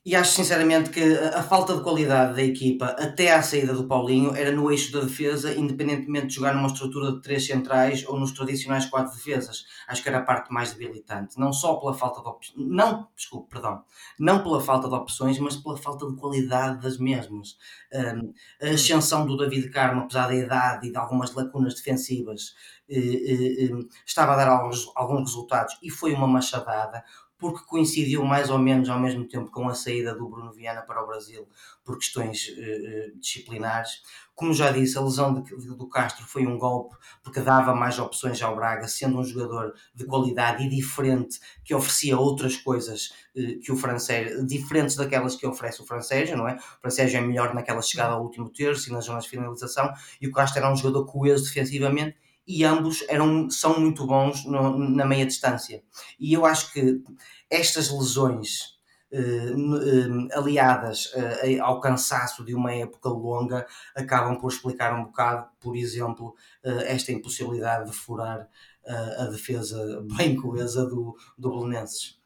e 0.08 0.16
acho 0.16 0.32
sinceramente 0.32 0.90
que 0.90 1.04
a 1.36 1.44
falta 1.44 1.76
de 1.76 1.84
qualidade 1.84 2.34
da 2.34 2.42
equipa 2.42 2.96
até 2.98 3.34
à 3.34 3.44
saída 3.44 3.74
do 3.74 3.90
Paulinho 3.90 4.34
era 4.34 4.54
no 4.54 4.72
eixo 4.72 4.90
da 4.94 5.02
defesa, 5.02 5.54
independentemente 5.54 6.28
de 6.28 6.36
jogar 6.36 6.56
numa 6.56 6.68
estrutura 6.68 7.12
de 7.12 7.22
três 7.22 7.46
centrais 7.46 8.08
ou 8.08 8.18
nos 8.18 8.32
tradicionais 8.32 8.86
quatro 8.86 9.14
defesas. 9.14 9.66
Acho 9.86 10.02
que 10.02 10.08
era 10.08 10.20
a 10.20 10.22
parte 10.22 10.50
mais 10.50 10.72
debilitante, 10.72 11.38
não 11.38 11.52
só 11.52 11.76
pela 11.76 11.94
falta 11.94 12.22
de 12.22 12.28
opções, 12.30 12.56
não, 12.58 13.10
desculpe, 13.18 13.50
perdão, 13.50 13.84
não 14.18 14.42
pela 14.42 14.62
falta 14.62 14.88
de 14.88 14.96
opções, 14.96 15.40
mas 15.40 15.58
pela 15.58 15.76
falta 15.76 16.08
de 16.08 16.16
qualidade 16.16 16.80
das 16.82 16.98
mesmas. 16.98 17.58
Um, 17.94 18.34
a 18.66 18.76
ascensão 18.76 19.26
do 19.26 19.36
David 19.36 19.70
Carmo, 19.72 20.04
apesar 20.04 20.28
da 20.28 20.36
idade 20.36 20.88
e 20.88 20.92
de 20.94 20.98
algumas 20.98 21.34
lacunas 21.34 21.76
defensivas, 21.76 22.54
eh, 22.90 22.98
eh, 22.98 23.66
eh, 23.66 23.86
estava 24.06 24.32
a 24.32 24.38
dar 24.38 24.48
alguns, 24.48 24.90
alguns 24.96 25.30
resultados 25.30 25.78
e 25.84 25.90
foi 25.90 26.14
uma 26.14 26.26
machadada 26.26 27.04
porque 27.38 27.64
coincidiu 27.66 28.24
mais 28.24 28.50
ou 28.50 28.58
menos 28.58 28.90
ao 28.90 29.00
mesmo 29.00 29.28
tempo 29.28 29.52
com 29.52 29.70
a 29.70 29.74
saída 29.74 30.16
do 30.16 30.28
Bruno 30.28 30.52
Viana 30.52 30.82
para 30.82 31.04
o 31.04 31.08
Brasil 31.08 31.48
por 31.84 31.98
questões 31.98 32.50
uh, 32.50 33.20
disciplinares. 33.20 34.02
Como 34.34 34.54
já 34.54 34.72
disse, 34.72 34.98
a 34.98 35.02
lesão 35.02 35.42
de, 35.42 35.56
do 35.76 35.88
Castro 35.88 36.26
foi 36.26 36.46
um 36.46 36.58
golpe 36.58 36.96
porque 37.24 37.40
dava 37.40 37.74
mais 37.76 38.00
opções 38.00 38.42
ao 38.42 38.56
Braga, 38.56 38.88
sendo 38.88 39.20
um 39.20 39.24
jogador 39.24 39.74
de 39.94 40.06
qualidade 40.06 40.64
e 40.64 40.70
diferente, 40.70 41.40
que 41.64 41.74
oferecia 41.74 42.18
outras 42.18 42.58
coisas 42.58 43.14
uh, 43.36 43.60
que 43.60 43.72
o 43.72 43.78
francês, 43.78 44.46
diferentes 44.48 44.96
daquelas 44.96 45.36
que 45.36 45.46
oferece 45.46 45.82
o 45.82 45.86
francês, 45.86 46.30
não 46.32 46.48
é? 46.48 46.56
O 46.56 46.82
francês 46.82 47.14
é 47.14 47.22
melhor 47.22 47.54
naquela 47.54 47.82
chegada 47.82 48.14
ao 48.14 48.24
último 48.24 48.50
terço 48.50 48.90
e 48.90 48.94
nas 48.94 49.06
zonas 49.06 49.26
de 49.26 49.30
finalização, 49.30 49.92
e 50.20 50.28
o 50.28 50.32
Castro 50.32 50.60
era 50.60 50.72
um 50.72 50.76
jogador 50.76 51.06
coeso 51.06 51.44
defensivamente 51.44 52.16
e 52.48 52.64
ambos 52.64 53.04
eram, 53.10 53.50
são 53.50 53.80
muito 53.80 54.08
bons 54.08 54.46
no, 54.46 54.78
na 54.78 55.06
meia 55.06 55.26
distância. 55.26 55.84
E 56.20 56.34
eu 56.34 56.46
acho 56.46 56.72
que 56.72 57.04
estas 57.50 57.92
lesões 57.92 58.78
eh, 59.10 59.20
eh, 59.20 60.38
aliadas 60.38 61.12
eh, 61.16 61.60
ao 61.60 61.80
cansaço 61.80 62.44
de 62.44 62.54
uma 62.54 62.74
época 62.74 63.10
longa 63.10 63.66
acabam 63.96 64.38
por 64.38 64.52
explicar 64.52 64.94
um 64.94 65.06
bocado, 65.06 65.50
por 65.60 65.76
exemplo, 65.76 66.36
esta 66.64 67.12
impossibilidade 67.12 67.90
de 67.90 67.96
furar 67.96 68.50
a 68.86 69.26
defesa 69.26 70.06
bem 70.18 70.36
coesa 70.36 70.86
do, 70.86 71.16
do 71.38 71.50
Belenenses 71.52 72.18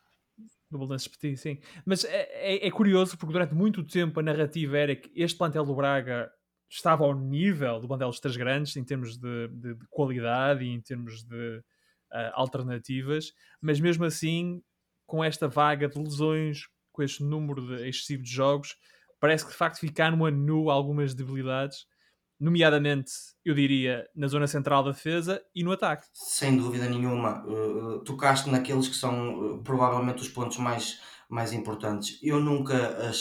do 0.72 0.80
Belenenses 0.80 1.08
Petit, 1.08 1.38
sim. 1.38 1.60
Mas 1.86 2.06
é, 2.06 2.30
é, 2.32 2.68
é, 2.68 2.72
curioso 2.72 3.18
porque 3.18 3.34
durante 3.34 3.54
muito 3.54 3.84
tempo 3.84 4.20
a 4.20 4.24
narrativa 4.24 4.78
era 4.78 4.96
que 4.96 5.12
este 5.16 5.38
plantel 5.38 5.66
do 5.66 5.76
Braga 5.76 6.32
estava 6.72 7.04
ao 7.04 7.14
nível 7.14 7.80
do 7.80 7.98
dos 7.98 8.20
três 8.20 8.38
grandes 8.38 8.76
em 8.78 8.84
termos 8.84 9.18
de, 9.18 9.48
de, 9.50 9.76
de 9.76 9.88
qualidade 9.90 10.64
e 10.64 10.70
em 10.70 10.80
termos 10.80 11.24
de 11.24 11.58
uh, 11.58 12.32
alternativas, 12.34 13.34
mas 13.62 13.80
mesmo 13.80 14.06
assim, 14.06 14.64
com 15.06 15.22
esta 15.22 15.50
vaga 15.50 15.90
de 15.90 16.00
lesões, 16.00 16.68
com 16.94 17.04
este 17.04 17.24
número 17.24 17.62
de 17.68 17.90
excessivo 17.90 18.24
de 18.24 18.32
jogos, 18.32 18.78
parece 19.20 19.44
que 19.44 19.52
de 19.52 19.58
facto 19.58 19.80
ficaram 19.80 20.26
a 20.26 20.32
nu 20.32 20.70
algumas 20.70 21.14
debilidades, 21.14 21.86
nomeadamente, 22.40 23.12
eu 23.44 23.54
diria, 23.54 24.08
na 24.16 24.28
zona 24.28 24.48
central 24.48 24.84
da 24.84 24.92
defesa 24.92 25.44
e 25.54 25.64
no 25.64 25.74
ataque. 25.74 26.08
Sem 26.14 26.58
dúvida 26.58 26.90
nenhuma. 26.90 27.46
Uh, 27.46 28.00
tocaste 28.00 28.50
naqueles 28.50 28.88
que 28.88 28.96
são 28.96 29.58
uh, 29.58 29.64
provavelmente 29.64 30.22
os 30.22 30.30
pontos 30.30 30.58
mais, 30.58 31.02
mais 31.30 31.52
importantes. 31.52 32.18
Eu 32.24 32.40
nunca. 32.40 33.12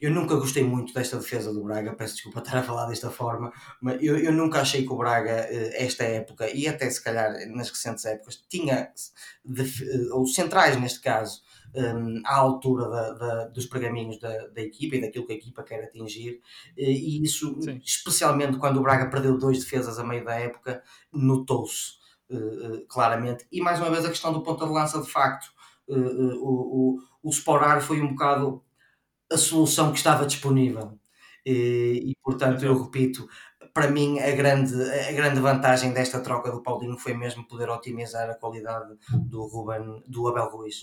Eu 0.00 0.10
nunca 0.10 0.34
gostei 0.36 0.62
muito 0.62 0.92
desta 0.92 1.18
defesa 1.18 1.52
do 1.52 1.62
Braga, 1.62 1.94
peço 1.94 2.14
desculpa 2.14 2.40
estar 2.40 2.58
a 2.58 2.62
falar 2.62 2.86
desta 2.86 3.10
forma, 3.10 3.52
mas 3.80 4.02
eu, 4.02 4.18
eu 4.18 4.32
nunca 4.32 4.60
achei 4.60 4.84
que 4.84 4.92
o 4.92 4.96
Braga, 4.96 5.46
eh, 5.48 5.84
esta 5.84 6.04
época, 6.04 6.50
e 6.50 6.68
até 6.68 6.88
se 6.90 7.02
calhar 7.02 7.32
nas 7.48 7.70
recentes 7.70 8.04
épocas, 8.04 8.42
tinha, 8.48 8.74
eh, 8.74 10.12
ou 10.12 10.26
centrais 10.26 10.78
neste 10.80 11.00
caso, 11.00 11.42
um, 11.74 12.22
à 12.24 12.36
altura 12.36 12.88
da, 12.88 13.12
da, 13.12 13.44
dos 13.48 13.66
pergaminhos 13.66 14.18
da, 14.20 14.46
da, 14.48 14.62
equipa 14.62 14.96
e 14.96 15.00
daquilo 15.00 15.26
que 15.26 15.32
a 15.32 15.36
equipa 15.36 15.62
quer 15.62 15.84
atingir, 15.84 16.40
eh, 16.76 16.90
e 16.90 17.22
isso, 17.22 17.60
Sim. 17.60 17.80
especialmente 17.84 18.58
quando 18.58 18.78
o 18.78 18.82
Braga 18.82 19.10
perdeu 19.10 19.36
dois 19.36 19.58
defesas 19.58 19.98
a 19.98 20.04
meio 20.04 20.24
da 20.24 20.34
época, 20.34 20.82
notou-se 21.12 22.04
uh, 22.30 22.86
claramente. 22.88 23.46
E 23.50 23.60
mais 23.60 23.80
uma 23.80 23.90
vez 23.90 24.04
a 24.04 24.10
questão 24.10 24.32
do 24.32 24.42
ponta 24.42 24.66
de 24.66 24.72
lança, 24.72 25.00
de 25.00 25.10
facto, 25.10 25.46
uh, 25.88 25.96
uh, 25.96 26.36
o, 26.42 26.96
o, 26.96 26.98
o 27.22 27.30
Sporar 27.30 27.80
foi 27.80 28.00
um 28.00 28.10
bocado 28.10 28.62
a 29.32 29.36
solução 29.36 29.92
que 29.92 29.98
estava 29.98 30.26
disponível. 30.26 30.98
E, 31.44 32.10
e 32.10 32.14
portanto, 32.22 32.64
eu 32.64 32.82
repito, 32.82 33.28
para 33.72 33.90
mim 33.90 34.18
a 34.18 34.30
grande, 34.30 34.74
a 34.74 35.12
grande 35.12 35.40
vantagem 35.40 35.92
desta 35.92 36.20
troca 36.20 36.50
do 36.50 36.62
Paulinho 36.62 36.96
foi 36.96 37.14
mesmo 37.14 37.46
poder 37.46 37.68
otimizar 37.68 38.30
a 38.30 38.34
qualidade 38.34 38.94
do 39.28 39.46
Ruben, 39.46 40.02
do 40.06 40.28
Abel 40.28 40.48
Ruiz. 40.48 40.80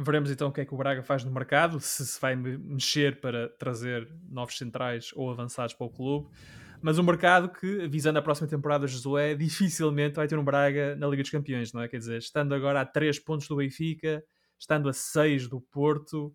Veremos 0.00 0.30
então 0.30 0.48
o 0.48 0.52
que 0.52 0.60
é 0.60 0.64
que 0.64 0.72
o 0.72 0.76
Braga 0.76 1.02
faz 1.02 1.24
no 1.24 1.32
mercado, 1.32 1.80
se 1.80 2.06
se 2.06 2.20
vai 2.20 2.36
mexer 2.36 3.20
para 3.20 3.48
trazer 3.58 4.08
novos 4.30 4.56
centrais 4.56 5.10
ou 5.16 5.28
avançados 5.28 5.74
para 5.74 5.86
o 5.86 5.90
clube. 5.90 6.28
Mas 6.80 7.00
um 7.00 7.02
mercado 7.02 7.48
que, 7.48 7.88
visando 7.88 8.20
a 8.20 8.22
próxima 8.22 8.46
temporada, 8.46 8.86
Josué, 8.86 9.34
dificilmente 9.34 10.14
vai 10.14 10.28
ter 10.28 10.38
um 10.38 10.44
Braga 10.44 10.94
na 10.94 11.08
Liga 11.08 11.22
dos 11.22 11.32
Campeões, 11.32 11.72
não 11.72 11.82
é? 11.82 11.88
Quer 11.88 11.98
dizer, 11.98 12.18
estando 12.18 12.54
agora 12.54 12.80
a 12.80 12.86
3 12.86 13.18
pontos 13.18 13.48
do 13.48 13.56
Benfica, 13.56 14.22
estando 14.56 14.88
a 14.88 14.92
6 14.92 15.48
do 15.48 15.60
Porto, 15.60 16.32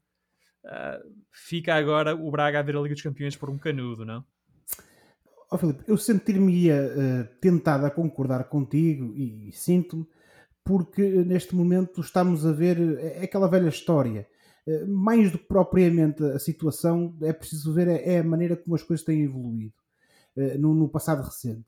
Uh, 0.64 1.14
fica 1.32 1.76
agora 1.76 2.16
o 2.16 2.32
Braga 2.32 2.60
a 2.60 2.62
ver 2.62 2.76
a 2.78 2.82
Liga 2.82 2.96
dos 2.96 3.04
Campeões 3.04 3.36
por 3.36 3.50
um 3.50 3.58
canudo, 3.58 4.06
não? 4.06 4.24
Oh, 5.52 5.58
Filipe, 5.58 5.84
eu 5.88 5.98
sentir-me-ia 5.98 6.82
uh, 6.82 7.40
tentado 7.40 7.86
a 7.86 7.92
concordar 7.92 8.46
contigo 8.46 9.14
e, 9.16 9.50
e 9.50 9.52
sinto-me, 9.52 10.08
porque 10.64 11.02
neste 11.02 11.54
momento 11.54 12.02
estamos 12.02 12.46
a 12.46 12.52
ver 12.52 12.98
é, 12.98 13.24
aquela 13.24 13.48
velha 13.48 13.68
história. 13.68 14.28
Uh, 14.66 14.88
mais 14.88 15.32
do 15.32 15.38
que 15.38 15.46
propriamente 15.46 16.24
a 16.24 16.40
situação, 16.40 17.16
é 17.22 17.34
preciso 17.34 17.74
ver 17.74 17.88
é, 17.90 18.16
é 18.16 18.20
a 18.20 18.24
maneira 18.24 18.56
como 18.56 18.76
as 18.76 18.82
coisas 18.82 19.06
têm 19.06 19.24
evoluído 19.24 19.76
uh, 20.38 20.58
no, 20.58 20.74
no 20.74 20.88
passado 20.90 21.22
recente. 21.22 21.66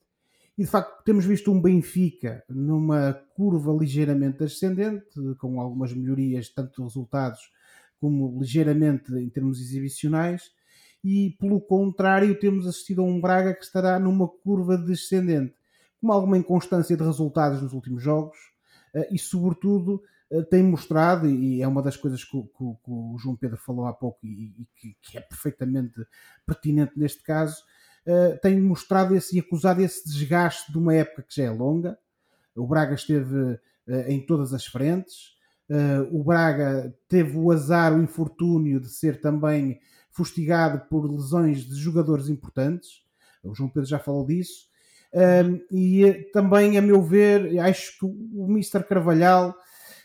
E 0.57 0.63
de 0.63 0.69
facto 0.69 1.03
temos 1.03 1.25
visto 1.25 1.51
um 1.51 1.61
Benfica 1.61 2.45
numa 2.49 3.13
curva 3.35 3.73
ligeiramente 3.73 4.45
ascendente, 4.45 5.19
com 5.37 5.59
algumas 5.59 5.93
melhorias, 5.93 6.49
tanto 6.49 6.77
de 6.77 6.81
resultados 6.81 7.51
como 8.05 8.39
ligeiramente 8.39 9.11
em 9.15 9.27
termos 9.29 9.59
exibicionais, 9.59 10.51
e 11.03 11.35
pelo 11.39 11.59
contrário, 11.59 12.37
temos 12.39 12.67
assistido 12.67 13.01
a 13.01 13.03
um 13.03 13.19
Braga 13.19 13.55
que 13.55 13.65
estará 13.65 13.97
numa 13.97 14.27
curva 14.27 14.77
descendente, 14.77 15.55
com 15.99 16.11
alguma 16.11 16.37
inconstância 16.37 16.95
de 16.95 17.03
resultados 17.03 17.63
nos 17.63 17.73
últimos 17.73 18.03
jogos 18.03 18.37
eh, 18.93 19.07
e, 19.11 19.17
sobretudo, 19.17 20.03
eh, 20.29 20.43
tem 20.43 20.61
mostrado, 20.61 21.27
e 21.27 21.63
é 21.63 21.67
uma 21.67 21.81
das 21.81 21.97
coisas 21.97 22.23
que, 22.23 22.39
que, 22.39 22.57
que 22.57 22.91
o 22.91 23.17
João 23.17 23.35
Pedro 23.35 23.57
falou 23.57 23.87
há 23.87 23.93
pouco 23.93 24.19
e, 24.23 24.53
e 24.61 24.67
que, 24.75 24.95
que, 25.01 25.17
é 25.17 25.21
perfeitamente 25.21 25.95
pertinente 26.45 26.93
neste 26.95 27.23
caso, 27.23 27.59
uh, 28.05 28.39
tem 28.39 28.61
mostrado 28.61 29.15
esse, 29.15 29.35
e 29.35 29.39
acusado 29.39 29.81
esse 29.81 30.07
desgaste 30.07 30.71
de 30.71 30.77
uma 30.77 30.93
época 30.93 31.23
que 31.23 31.37
já 31.37 31.45
é 31.45 31.49
longa. 31.49 31.97
O 32.55 32.67
Braga 32.67 32.93
esteve 32.93 33.59
em 34.07 34.23
todas 34.23 34.53
as 34.53 34.65
frentes, 34.65 35.35
o 36.11 36.23
Braga 36.23 36.93
teve 37.07 37.37
o 37.37 37.51
azar, 37.51 37.95
o 37.95 38.03
infortúnio 38.03 38.79
de 38.79 38.89
ser 38.89 39.19
também 39.19 39.79
fustigado 40.11 40.87
por 40.89 41.09
lesões 41.11 41.65
de 41.65 41.75
jogadores 41.75 42.29
importantes. 42.29 43.03
O 43.43 43.53
João 43.53 43.69
Pedro 43.69 43.89
já 43.89 43.99
falou 43.99 44.25
disso. 44.25 44.69
Uh, 45.15 45.63
e 45.71 46.29
também, 46.33 46.77
a 46.77 46.81
meu 46.81 47.01
ver, 47.01 47.57
acho 47.59 47.97
que 47.97 48.05
o 48.05 48.47
Mr. 48.49 48.83
Carvalhal, 48.83 49.55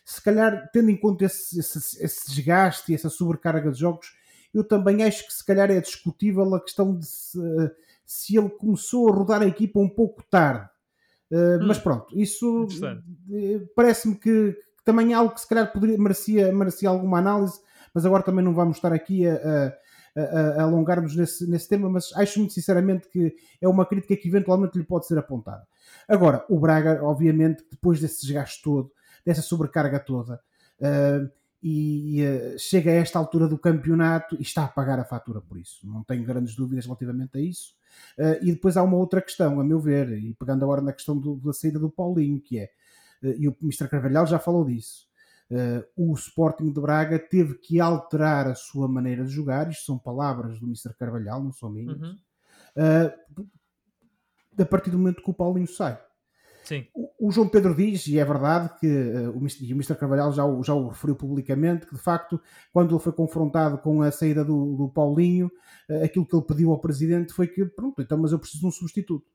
se 0.05 0.23
calhar, 0.23 0.69
tendo 0.73 0.91
em 0.91 0.97
conta 0.97 1.25
esse, 1.25 1.59
esse, 1.59 2.05
esse, 2.05 2.31
desgaste 2.31 2.93
e 2.93 2.95
essa 2.95 3.09
sobrecarga 3.09 3.71
de 3.73 3.79
jogos, 3.81 4.13
eu 4.55 4.63
também 4.63 5.03
acho 5.03 5.27
que 5.27 5.33
se 5.33 5.45
calhar 5.45 5.71
é 5.71 5.81
discutível 5.81 6.55
a 6.55 6.61
questão 6.61 6.97
de 6.97 7.07
se, 7.07 7.39
se 8.05 8.37
ele 8.37 8.51
começou 8.51 9.09
a 9.09 9.15
rodar 9.15 9.43
a 9.43 9.47
equipa 9.47 9.81
um 9.81 9.89
pouco 9.89 10.23
tarde. 10.31 10.69
Uh, 11.31 11.61
hum. 11.61 11.67
Mas 11.67 11.79
pronto, 11.79 12.07
isso 12.17 12.67
eh, 13.33 13.61
parece-me 13.75 14.17
que, 14.17 14.57
também 14.91 15.13
é 15.13 15.15
algo 15.15 15.33
que 15.33 15.41
se 15.41 15.49
calhar 15.49 15.73
poderia, 15.73 15.97
merecia, 15.97 16.53
merecia 16.53 16.89
alguma 16.89 17.19
análise, 17.19 17.61
mas 17.95 18.05
agora 18.05 18.25
também 18.25 18.45
não 18.45 18.53
vamos 18.53 18.77
estar 18.77 18.93
aqui 18.93 19.25
a, 19.25 19.35
a, 19.35 20.21
a, 20.21 20.49
a 20.59 20.63
alongarmos 20.65 21.15
nesse, 21.15 21.49
nesse 21.49 21.69
tema, 21.69 21.89
mas 21.89 22.13
acho 22.17 22.41
muito 22.41 22.53
sinceramente 22.53 23.09
que 23.09 23.33
é 23.61 23.69
uma 23.69 23.87
crítica 23.87 24.17
que 24.17 24.27
eventualmente 24.27 24.77
lhe 24.77 24.85
pode 24.85 25.07
ser 25.07 25.17
apontada. 25.17 25.65
Agora, 26.09 26.45
o 26.49 26.59
Braga, 26.59 27.05
obviamente, 27.05 27.65
depois 27.71 28.01
desse 28.01 28.23
desgaste 28.23 28.61
todo, 28.65 28.91
dessa 29.25 29.43
sobrecarga 29.43 30.01
toda, 30.01 30.41
uh, 30.81 31.31
e 31.63 32.25
uh, 32.25 32.59
chega 32.59 32.91
a 32.91 32.95
esta 32.95 33.17
altura 33.17 33.47
do 33.47 33.57
campeonato 33.57 34.35
e 34.41 34.43
está 34.43 34.65
a 34.65 34.69
pagar 34.69 34.99
a 34.99 35.05
fatura 35.05 35.41
por 35.41 35.57
isso. 35.57 35.87
Não 35.87 36.03
tenho 36.03 36.25
grandes 36.25 36.57
dúvidas 36.57 36.87
relativamente 36.87 37.39
a 37.39 37.41
isso. 37.41 37.75
Uh, 38.19 38.43
e 38.43 38.51
depois 38.51 38.77
há 38.77 38.83
uma 38.83 38.97
outra 38.97 39.23
questão, 39.23 39.61
a 39.61 39.65
meu 39.65 39.79
ver, 39.79 40.11
e 40.19 40.35
pegando 40.35 40.65
agora 40.65 40.81
na 40.81 40.93
questão 40.93 41.17
do, 41.17 41.37
da 41.37 41.53
saída 41.53 41.79
do 41.79 41.91
Paulinho, 41.91 42.41
que 42.41 42.59
é 42.59 42.71
e 43.23 43.49
o 43.49 43.57
Mr. 43.63 43.89
Carvalhal 43.89 44.27
já 44.27 44.39
falou 44.39 44.65
disso. 44.65 45.09
Uh, 45.51 45.85
o 45.97 46.15
Sporting 46.15 46.73
de 46.73 46.81
Braga 46.81 47.19
teve 47.19 47.55
que 47.55 47.81
alterar 47.81 48.47
a 48.47 48.55
sua 48.55 48.87
maneira 48.87 49.25
de 49.25 49.33
jogar, 49.33 49.69
isto 49.69 49.85
são 49.85 49.99
palavras 49.99 50.61
do 50.61 50.67
Mr. 50.67 50.95
Carvalhal, 50.97 51.43
não 51.43 51.53
são 51.53 51.69
minhas, 51.69 52.01
uhum. 52.01 52.17
uh, 52.77 54.63
a 54.63 54.65
partir 54.65 54.91
do 54.91 54.99
momento 54.99 55.23
que 55.23 55.31
o 55.31 55.35
Paulinho 55.35 55.67
sai. 55.67 56.01
Sim. 56.63 56.87
O, 56.95 57.29
o 57.29 57.33
João 57.33 57.49
Pedro 57.49 57.75
diz, 57.75 58.07
e 58.07 58.17
é 58.17 58.25
verdade, 58.25 58.71
que 58.79 58.87
uh, 58.87 59.31
o, 59.31 59.39
o 59.39 59.75
Mr. 59.75 59.97
Carvalhal 59.97 60.33
já, 60.33 60.45
já 60.63 60.73
o 60.73 60.87
referiu 60.87 61.17
publicamente, 61.17 61.85
que 61.85 61.97
de 61.97 62.01
facto, 62.01 62.41
quando 62.73 62.95
ele 62.95 63.03
foi 63.03 63.13
confrontado 63.13 63.79
com 63.79 64.03
a 64.03 64.13
saída 64.13 64.45
do, 64.45 64.77
do 64.77 64.89
Paulinho, 64.89 65.51
uh, 65.91 66.05
aquilo 66.05 66.25
que 66.25 66.37
ele 66.37 66.45
pediu 66.45 66.71
ao 66.71 66.79
presidente 66.79 67.33
foi 67.33 67.49
que, 67.49 67.65
pronto, 67.65 68.01
então, 68.01 68.17
mas 68.17 68.31
eu 68.31 68.39
preciso 68.39 68.61
de 68.61 68.67
um 68.69 68.71
substituto. 68.71 69.27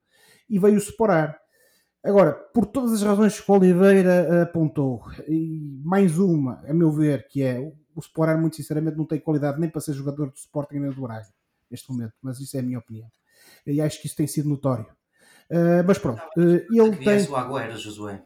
E 0.49 0.57
veio 0.57 0.79
separar. 0.79 1.37
Agora, 2.05 2.33
por 2.33 2.67
todas 2.67 2.93
as 2.93 3.01
razões 3.01 3.39
que 3.39 3.51
o 3.51 3.55
Oliveira 3.55 4.43
apontou, 4.43 5.01
e 5.27 5.81
mais 5.83 6.19
uma, 6.19 6.61
a 6.67 6.73
meu 6.73 6.91
ver, 6.91 7.27
que 7.27 7.41
é 7.41 7.59
o 7.59 7.99
Sporar, 7.99 8.39
muito 8.39 8.57
sinceramente, 8.57 8.95
não 8.95 9.05
tem 9.05 9.19
qualidade 9.19 9.59
nem 9.59 9.69
para 9.69 9.81
ser 9.81 9.93
jogador 9.93 10.27
do 10.29 10.35
Sporting 10.35 10.75
nem 10.75 10.91
do 10.91 11.01
Braga, 11.01 11.25
neste 11.69 11.89
momento, 11.89 12.13
mas 12.21 12.39
isso 12.39 12.55
é 12.55 12.59
a 12.59 12.63
minha 12.63 12.77
opinião. 12.77 13.07
E 13.65 13.81
acho 13.81 13.99
que 13.99 14.05
isso 14.05 14.15
tem 14.15 14.27
sido 14.27 14.47
notório. 14.47 14.85
Uh, 15.49 15.83
mas 15.85 15.97
pronto, 15.97 16.21
uh, 16.37 16.41
ele 16.41 16.95
tem. 16.97 17.27
o 17.27 17.35
Agüero, 17.35 17.77
Josué. 17.77 18.21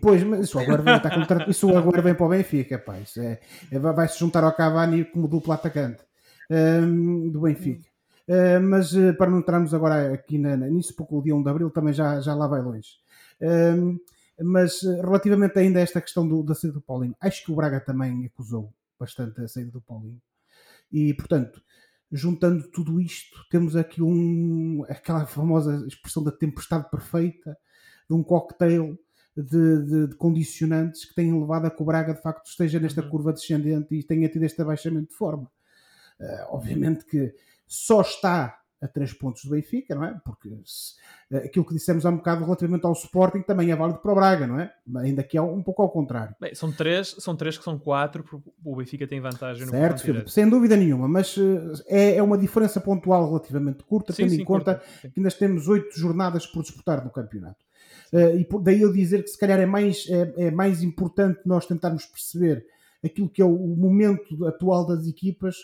Pois, 0.00 0.22
mas 0.22 0.44
isso 0.44 0.56
o 0.56 0.60
Agüero 0.60 0.84
vem, 0.84 1.00
contra... 1.00 1.50
isso 1.50 1.68
o 1.68 1.76
Agüero 1.76 2.02
vem 2.02 2.14
para 2.14 2.26
o 2.26 2.28
Benfica, 2.28 2.78
pá, 2.78 2.96
é, 2.96 3.40
é 3.72 3.78
vai 3.78 4.06
se 4.06 4.20
juntar 4.20 4.44
ao 4.44 4.54
Cavani 4.54 5.04
como 5.06 5.26
duplo 5.26 5.52
atacante 5.52 6.04
um, 6.48 7.28
do 7.28 7.40
Benfica. 7.40 7.91
Uh, 8.28 8.60
mas 8.62 8.92
uh, 8.92 9.14
para 9.16 9.30
não 9.30 9.40
entrarmos 9.40 9.74
agora 9.74 10.12
aqui 10.12 10.38
na, 10.38 10.56
nisso, 10.56 10.94
porque 10.94 11.14
o 11.14 11.22
dia 11.22 11.34
1 11.34 11.42
de 11.42 11.50
Abril 11.50 11.70
também 11.70 11.92
já, 11.92 12.20
já 12.20 12.34
lá 12.34 12.46
vai 12.46 12.62
longe. 12.62 12.98
Um, 13.40 13.98
mas 14.40 14.82
uh, 14.82 15.00
relativamente 15.00 15.58
ainda 15.58 15.78
a 15.78 15.82
esta 15.82 16.00
questão 16.00 16.26
do, 16.26 16.42
da 16.42 16.54
saída 16.54 16.74
do 16.74 16.80
Paulinho, 16.80 17.16
acho 17.20 17.44
que 17.44 17.52
o 17.52 17.56
Braga 17.56 17.80
também 17.80 18.24
acusou 18.26 18.72
bastante 18.98 19.40
a 19.40 19.48
saída 19.48 19.70
do 19.70 19.80
Paulinho. 19.80 20.20
E, 20.92 21.12
portanto, 21.14 21.60
juntando 22.10 22.68
tudo 22.70 23.00
isto, 23.00 23.44
temos 23.50 23.74
aqui 23.74 24.02
um, 24.02 24.84
aquela 24.88 25.26
famosa 25.26 25.84
expressão 25.86 26.22
da 26.22 26.30
tempestade 26.30 26.88
perfeita, 26.90 27.56
de 28.08 28.14
um 28.14 28.22
cocktail 28.22 28.98
de, 29.34 29.82
de, 29.84 30.06
de 30.08 30.16
condicionantes 30.16 31.06
que 31.06 31.14
têm 31.14 31.38
levado 31.38 31.66
a 31.66 31.70
que 31.70 31.82
o 31.82 31.86
Braga 31.86 32.14
de 32.14 32.20
facto 32.20 32.46
esteja 32.46 32.78
nesta 32.78 33.02
uhum. 33.02 33.08
curva 33.08 33.32
descendente 33.32 33.94
e 33.94 34.02
tenha 34.02 34.28
tido 34.28 34.44
este 34.44 34.60
abaixamento 34.60 35.08
de 35.08 35.16
forma. 35.16 35.50
Uh, 36.20 36.46
obviamente 36.50 37.04
que 37.06 37.34
só 37.72 38.02
está 38.02 38.58
a 38.82 38.88
3 38.88 39.12
pontos 39.14 39.44
do 39.44 39.50
Benfica, 39.50 39.94
não 39.94 40.04
é? 40.04 40.20
Porque 40.24 40.48
se, 40.64 40.94
eh, 41.30 41.46
aquilo 41.46 41.64
que 41.64 41.72
dissemos 41.72 42.04
há 42.04 42.10
um 42.10 42.16
bocado 42.16 42.44
relativamente 42.44 42.84
ao 42.84 42.92
Sporting 42.92 43.42
também 43.42 43.70
é 43.70 43.76
válido 43.76 44.00
para 44.00 44.10
o 44.10 44.14
Braga, 44.14 44.46
não 44.46 44.58
é? 44.58 44.74
Ainda 44.96 45.22
que 45.22 45.38
é 45.38 45.42
um 45.42 45.62
pouco 45.62 45.82
ao 45.82 45.88
contrário. 45.88 46.34
Bem, 46.40 46.52
são 46.54 46.72
três, 46.72 47.14
são 47.20 47.36
três 47.36 47.56
que 47.56 47.62
são 47.62 47.78
quatro, 47.78 48.24
o 48.64 48.76
Benfica 48.76 49.06
tem 49.06 49.20
vantagem 49.20 49.64
no 49.64 49.70
Certo, 49.70 50.02
Filipe, 50.02 50.30
sem 50.30 50.48
dúvida 50.48 50.76
nenhuma, 50.76 51.06
mas 51.06 51.36
eh, 51.38 51.84
é, 51.86 52.16
é 52.16 52.22
uma 52.22 52.36
diferença 52.36 52.80
pontual 52.80 53.28
relativamente 53.28 53.84
curta, 53.84 54.12
sim, 54.12 54.24
tendo 54.24 54.34
sim, 54.34 54.42
em 54.42 54.44
conta 54.44 54.74
curta, 54.74 55.08
que 55.08 55.20
ainda 55.20 55.30
temos 55.30 55.68
oito 55.68 55.96
jornadas 55.96 56.44
por 56.44 56.62
disputar 56.62 57.04
no 57.04 57.10
campeonato. 57.10 57.64
Uh, 58.12 58.36
e 58.36 58.46
daí 58.60 58.82
eu 58.82 58.92
dizer 58.92 59.22
que 59.22 59.30
se 59.30 59.38
calhar 59.38 59.58
é 59.58 59.64
mais, 59.64 60.06
é, 60.10 60.48
é 60.48 60.50
mais 60.50 60.82
importante 60.82 61.40
nós 61.46 61.64
tentarmos 61.64 62.04
perceber 62.04 62.66
aquilo 63.02 63.26
que 63.26 63.40
é 63.40 63.44
o, 63.44 63.54
o 63.54 63.74
momento 63.74 64.46
atual 64.46 64.86
das 64.86 65.06
equipas 65.06 65.56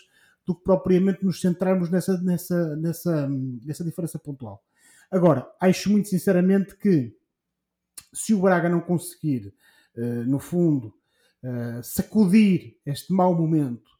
do 0.49 0.55
que 0.55 0.63
propriamente 0.63 1.23
nos 1.23 1.39
centrarmos 1.39 1.91
nessa, 1.91 2.19
nessa, 2.23 2.75
nessa, 2.75 3.29
nessa 3.29 3.83
diferença 3.83 4.17
pontual. 4.17 4.63
Agora, 5.11 5.47
acho 5.61 5.91
muito 5.91 6.09
sinceramente 6.09 6.75
que 6.75 7.15
se 8.11 8.33
o 8.33 8.41
Braga 8.41 8.67
não 8.67 8.81
conseguir, 8.81 9.53
uh, 9.95 10.25
no 10.25 10.39
fundo, 10.39 10.91
uh, 11.43 11.83
sacudir 11.83 12.77
este 12.83 13.13
mau 13.13 13.35
momento 13.35 13.91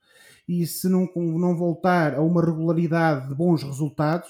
e 0.47 0.65
se 0.65 0.89
não, 0.89 1.07
não 1.15 1.55
voltar 1.55 2.15
a 2.15 2.21
uma 2.23 2.43
regularidade 2.43 3.29
de 3.29 3.35
bons 3.35 3.61
resultados, 3.61 4.29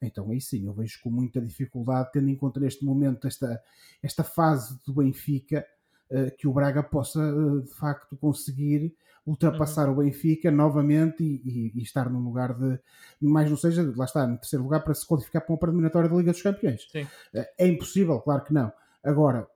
então 0.00 0.30
aí 0.30 0.40
sim 0.40 0.64
eu 0.64 0.72
vejo 0.72 0.98
com 1.02 1.10
muita 1.10 1.38
dificuldade, 1.38 2.12
tendo 2.14 2.30
em 2.30 2.36
conta 2.36 2.58
neste 2.60 2.82
momento 2.82 3.26
esta, 3.26 3.62
esta 4.02 4.24
fase 4.24 4.78
do 4.86 4.94
Benfica, 4.94 5.66
uh, 6.10 6.34
que 6.38 6.48
o 6.48 6.52
Braga 6.54 6.82
possa 6.82 7.20
de 7.62 7.74
facto 7.74 8.16
conseguir 8.16 8.96
ultrapassar 9.28 9.88
uhum. 9.88 9.92
o 9.92 9.96
Benfica 10.02 10.50
novamente 10.50 11.22
e, 11.22 11.42
e, 11.44 11.72
e, 11.78 11.82
estar 11.82 12.08
num 12.08 12.20
lugar 12.20 12.54
de 12.54 12.78
mais 13.20 13.50
não 13.50 13.56
seja, 13.56 13.92
lá 13.94 14.06
está, 14.06 14.26
no 14.26 14.38
terceiro 14.38 14.62
lugar 14.62 14.82
para 14.82 14.94
se 14.94 15.06
qualificar 15.06 15.42
para 15.42 15.52
uma 15.52 15.58
preliminatória 15.58 16.08
da 16.08 16.16
Liga 16.16 16.32
dos 16.32 16.40
Campeões. 16.40 16.88
Sim. 16.90 17.06
Eh, 17.34 17.52
é 17.58 17.68
impossível, 17.68 18.18
claro 18.20 18.42
que 18.42 18.54
não. 18.54 18.72
Agora, 19.04 19.46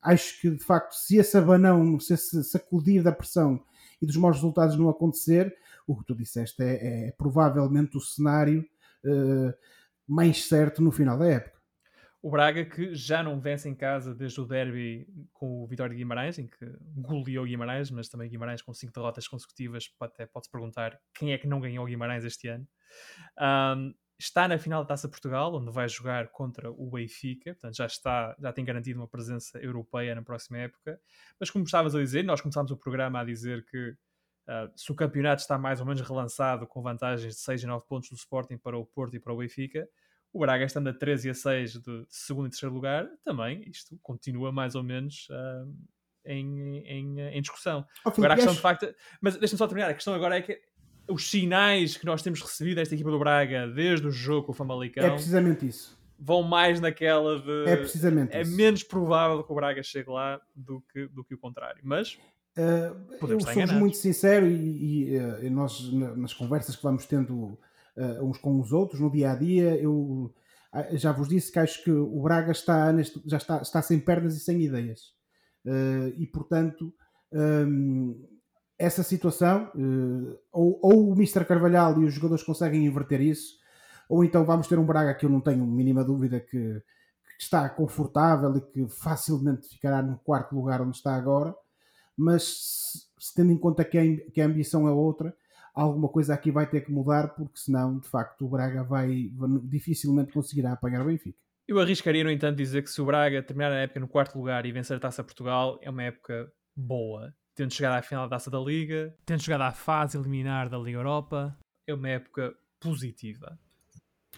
acho 0.00 0.40
que 0.40 0.50
de 0.50 0.62
facto, 0.62 0.92
se 0.92 1.16
esse 1.16 1.36
abanão, 1.36 1.98
se 1.98 2.14
esse 2.14 2.44
sacudir 2.44 3.02
da 3.02 3.10
pressão 3.10 3.60
e 4.00 4.06
dos 4.06 4.16
maus 4.16 4.36
resultados 4.36 4.78
não 4.78 4.88
acontecer, 4.88 5.52
o 5.86 5.96
que 5.96 6.04
tu 6.04 6.14
disseste 6.14 6.62
é, 6.62 7.08
é 7.08 7.12
provavelmente 7.12 7.96
o 7.96 8.00
cenário 8.00 8.64
uh, 9.04 9.52
mais 10.06 10.46
certo 10.48 10.80
no 10.82 10.92
final 10.92 11.18
da 11.18 11.26
época. 11.26 11.55
O 12.22 12.30
Braga 12.30 12.64
que 12.64 12.94
já 12.94 13.22
não 13.22 13.40
vence 13.40 13.68
em 13.68 13.74
casa 13.74 14.14
desde 14.14 14.40
o 14.40 14.46
derby 14.46 15.06
com 15.32 15.62
o 15.62 15.66
Vitória 15.66 15.92
de 15.92 15.98
Guimarães, 15.98 16.38
em 16.38 16.46
que 16.46 16.66
goleou 16.96 17.44
Guimarães, 17.44 17.90
mas 17.90 18.08
também 18.08 18.28
Guimarães 18.28 18.62
com 18.62 18.72
cinco 18.72 18.92
derrotas 18.92 19.28
consecutivas. 19.28 19.88
Até 20.00 20.26
pode-se 20.26 20.50
perguntar 20.50 20.98
quem 21.14 21.32
é 21.32 21.38
que 21.38 21.46
não 21.46 21.60
ganhou 21.60 21.84
Guimarães 21.86 22.24
este 22.24 22.48
ano. 22.48 22.66
Um, 23.38 23.94
está 24.18 24.48
na 24.48 24.58
final 24.58 24.82
da 24.82 24.88
Taça 24.88 25.08
Portugal, 25.08 25.54
onde 25.54 25.70
vai 25.70 25.88
jogar 25.88 26.28
contra 26.28 26.70
o 26.70 26.90
Benfica, 26.90 27.52
portanto 27.52 27.76
já 27.76 27.86
está, 27.86 28.34
já 28.38 28.52
tem 28.52 28.64
garantido 28.64 28.98
uma 28.98 29.08
presença 29.08 29.58
europeia 29.58 30.14
na 30.14 30.22
próxima 30.22 30.58
época. 30.58 30.98
Mas 31.38 31.50
como 31.50 31.64
estavas 31.64 31.94
a 31.94 31.98
dizer, 31.98 32.24
nós 32.24 32.40
começámos 32.40 32.70
o 32.70 32.76
programa 32.76 33.20
a 33.20 33.24
dizer 33.24 33.64
que 33.66 33.90
uh, 33.90 34.72
se 34.74 34.90
o 34.90 34.94
campeonato 34.94 35.42
está 35.42 35.58
mais 35.58 35.80
ou 35.80 35.86
menos 35.86 36.00
relançado 36.00 36.66
com 36.66 36.82
vantagens 36.82 37.34
de 37.34 37.40
6 37.40 37.64
e 37.64 37.66
9 37.66 37.86
pontos 37.86 38.08
do 38.08 38.16
Sporting 38.16 38.56
para 38.56 38.78
o 38.78 38.86
Porto 38.86 39.14
e 39.14 39.20
para 39.20 39.32
o 39.32 39.36
Benfica, 39.36 39.86
o 40.32 40.40
Braga 40.40 40.64
estando 40.64 40.88
a 40.88 40.92
13 40.92 41.28
e 41.28 41.30
a 41.30 41.34
6 41.34 41.72
de 41.78 42.06
segundo 42.08 42.46
e 42.46 42.50
terceiro 42.50 42.74
lugar, 42.74 43.08
também 43.24 43.62
isto 43.68 43.98
continua 44.02 44.52
mais 44.52 44.74
ou 44.74 44.82
menos 44.82 45.28
uh, 45.30 45.72
em, 46.24 46.78
em, 46.80 47.20
em, 47.20 47.40
discussão. 47.40 47.86
Oh, 48.04 48.10
agora 48.10 48.34
a 48.34 48.36
questão 48.36 48.54
de 48.54 48.60
facto. 48.60 48.94
Mas 49.20 49.36
deixa-me 49.36 49.58
só 49.58 49.66
terminar. 49.66 49.90
A 49.90 49.94
questão 49.94 50.14
agora 50.14 50.36
é 50.36 50.42
que 50.42 50.60
os 51.08 51.30
sinais 51.30 51.96
que 51.96 52.04
nós 52.04 52.22
temos 52.22 52.42
recebido 52.42 52.76
desta 52.76 52.94
equipa 52.94 53.10
do 53.10 53.18
Braga 53.18 53.68
desde 53.68 54.06
o 54.06 54.10
jogo 54.10 54.46
com 54.46 54.52
o 54.52 54.54
Famalicão. 54.54 55.04
É 55.04 55.10
precisamente 55.10 55.66
isso. 55.66 55.96
Vão 56.18 56.42
mais 56.42 56.80
naquela 56.80 57.38
de. 57.38 57.70
É 57.70 57.76
precisamente 57.76 58.34
É 58.34 58.42
isso. 58.42 58.56
menos 58.56 58.82
provável 58.82 59.42
que 59.42 59.52
o 59.52 59.54
Braga 59.54 59.82
chegue 59.82 60.10
lá 60.10 60.40
do 60.54 60.82
que, 60.92 61.06
do 61.08 61.24
que 61.24 61.34
o 61.34 61.38
contrário. 61.38 61.80
Mas. 61.82 62.18
Uh, 62.58 63.28
eu 63.28 63.38
sou 63.38 63.78
muito 63.78 63.98
sincero 63.98 64.46
e, 64.46 65.12
e, 65.12 65.18
uh, 65.18 65.50
nós, 65.50 65.92
nas 65.92 66.32
conversas 66.32 66.74
que 66.74 66.82
vamos 66.82 67.04
tendo 67.04 67.58
uh, 67.96 68.24
uns 68.24 68.38
com 68.38 68.60
os 68.60 68.72
outros 68.72 69.00
no 69.00 69.10
dia 69.10 69.32
a 69.32 69.34
dia. 69.34 69.76
Eu 69.76 70.32
uh, 70.72 70.96
já 70.96 71.12
vos 71.12 71.28
disse 71.28 71.50
que 71.50 71.58
acho 71.58 71.82
que 71.82 71.90
o 71.90 72.22
Braga 72.22 72.52
está 72.52 72.92
neste, 72.92 73.20
já 73.26 73.36
está, 73.36 73.62
está 73.62 73.82
sem 73.82 73.98
pernas 73.98 74.36
e 74.36 74.40
sem 74.40 74.60
ideias. 74.62 75.14
Uh, 75.64 76.14
e 76.16 76.26
portanto, 76.26 76.92
um, 77.32 78.14
essa 78.78 79.02
situação, 79.02 79.70
eh, 79.74 80.38
ou, 80.52 80.78
ou 80.82 81.10
o 81.10 81.14
Mr. 81.14 81.44
Carvalhal 81.44 82.00
e 82.00 82.04
os 82.04 82.12
jogadores 82.12 82.44
conseguem 82.44 82.84
inverter 82.84 83.20
isso, 83.20 83.58
ou 84.08 84.22
então 84.22 84.44
vamos 84.44 84.68
ter 84.68 84.78
um 84.78 84.84
Braga 84.84 85.14
que 85.14 85.24
eu 85.24 85.30
não 85.30 85.40
tenho 85.40 85.66
mínima 85.66 86.04
dúvida 86.04 86.38
que, 86.40 86.48
que 86.48 86.82
está 87.42 87.68
confortável 87.70 88.54
e 88.56 88.60
que 88.60 88.88
facilmente 88.88 89.68
ficará 89.68 90.02
no 90.02 90.18
quarto 90.18 90.54
lugar 90.54 90.82
onde 90.82 90.96
está 90.96 91.14
agora, 91.14 91.54
mas 92.16 92.42
se, 92.42 92.98
se 93.18 93.34
tendo 93.34 93.52
em 93.52 93.58
conta 93.58 93.84
que 93.84 93.98
a, 93.98 94.30
que 94.30 94.40
a 94.40 94.46
ambição 94.46 94.86
é 94.86 94.90
outra, 94.90 95.34
alguma 95.76 96.08
coisa 96.08 96.32
aqui 96.32 96.50
vai 96.50 96.66
ter 96.66 96.80
que 96.80 96.90
mudar, 96.90 97.34
porque 97.34 97.58
senão, 97.58 97.98
de 97.98 98.08
facto, 98.08 98.46
o 98.46 98.48
Braga 98.48 98.82
vai, 98.82 99.30
dificilmente 99.64 100.32
conseguirá 100.32 100.72
apanhar 100.72 101.02
o 101.02 101.04
Benfica. 101.04 101.38
Eu 101.68 101.78
arriscaria, 101.78 102.24
no 102.24 102.30
entanto, 102.30 102.56
dizer 102.56 102.82
que 102.82 102.90
se 102.90 103.00
o 103.00 103.04
Braga 103.04 103.42
terminar 103.42 103.72
a 103.72 103.80
época 103.80 104.00
no 104.00 104.08
quarto 104.08 104.38
lugar 104.38 104.64
e 104.64 104.72
vencer 104.72 104.96
a 104.96 105.00
Taça 105.00 105.22
Portugal, 105.22 105.78
é 105.82 105.90
uma 105.90 106.02
época 106.02 106.50
boa. 106.74 107.34
Tendo 107.54 107.72
chegado 107.72 107.98
à 107.98 108.02
final 108.02 108.24
da 108.24 108.36
Taça 108.36 108.50
da 108.50 108.58
Liga, 108.58 109.14
tendo 109.26 109.42
chegado 109.42 109.62
à 109.62 109.72
fase 109.72 110.16
eliminar 110.16 110.68
da 110.68 110.78
Liga 110.78 110.98
Europa, 110.98 111.56
é 111.86 111.92
uma 111.92 112.08
época 112.08 112.54
positiva. 112.80 113.58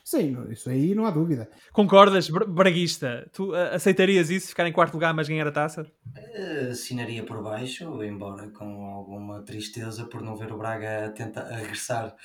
Sim, 0.09 0.51
isso 0.51 0.71
aí 0.71 0.95
não 0.95 1.05
há 1.05 1.11
dúvida. 1.11 1.51
Concordas, 1.71 2.31
Braguista? 2.31 3.29
Tu 3.31 3.51
uh, 3.51 3.75
aceitarias 3.75 4.31
isso, 4.31 4.49
ficar 4.49 4.67
em 4.67 4.73
quarto 4.73 4.95
lugar, 4.95 5.13
mas 5.13 5.29
ganhar 5.29 5.47
a 5.47 5.53
taça? 5.53 5.83
Uh, 6.17 6.71
assinaria 6.71 7.23
por 7.23 7.43
baixo, 7.43 8.03
embora 8.03 8.49
com 8.49 8.87
alguma 8.87 9.43
tristeza 9.43 10.07
por 10.07 10.23
não 10.23 10.35
ver 10.35 10.51
o 10.51 10.57
Braga 10.57 11.05
a 11.05 11.11
tentar 11.11 11.45
regressar 11.49 12.17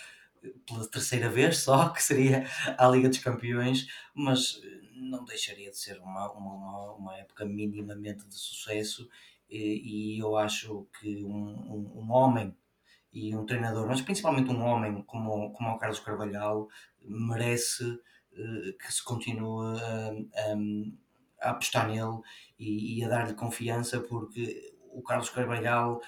pela 0.65 0.87
terceira 0.87 1.27
vez 1.27 1.57
só, 1.57 1.89
que 1.91 2.01
seria 2.01 2.47
a 2.77 2.87
Liga 2.87 3.09
dos 3.09 3.17
Campeões, 3.17 3.85
mas 4.15 4.61
não 4.95 5.25
deixaria 5.25 5.69
de 5.69 5.77
ser 5.77 5.99
uma, 5.99 6.31
uma, 6.31 6.93
uma 6.93 7.17
época 7.17 7.43
minimamente 7.43 8.25
de 8.25 8.35
sucesso 8.35 9.09
e, 9.49 10.15
e 10.15 10.19
eu 10.19 10.37
acho 10.37 10.87
que 11.01 11.21
um, 11.25 11.35
um, 11.35 11.91
um 11.95 12.11
homem 12.13 12.55
e 13.13 13.35
um 13.35 13.45
treinador, 13.45 13.87
mas 13.87 14.01
principalmente 14.01 14.51
um 14.51 14.63
homem 14.63 15.03
como, 15.03 15.51
como 15.51 15.69
o 15.69 15.77
Carlos 15.77 15.99
Carvalhal, 15.99 16.67
merece 17.01 17.83
uh, 17.85 18.77
que 18.79 18.91
se 18.91 19.03
continue 19.03 19.79
a, 19.79 20.11
a, 21.43 21.47
a 21.47 21.51
apostar 21.51 21.87
nele 21.87 22.19
e, 22.57 22.99
e 22.99 23.03
a 23.03 23.09
dar-lhe 23.09 23.33
confiança, 23.33 23.99
porque 23.99 24.73
o 24.91 25.01
Carlos 25.01 25.29
Carvalhal 25.29 26.01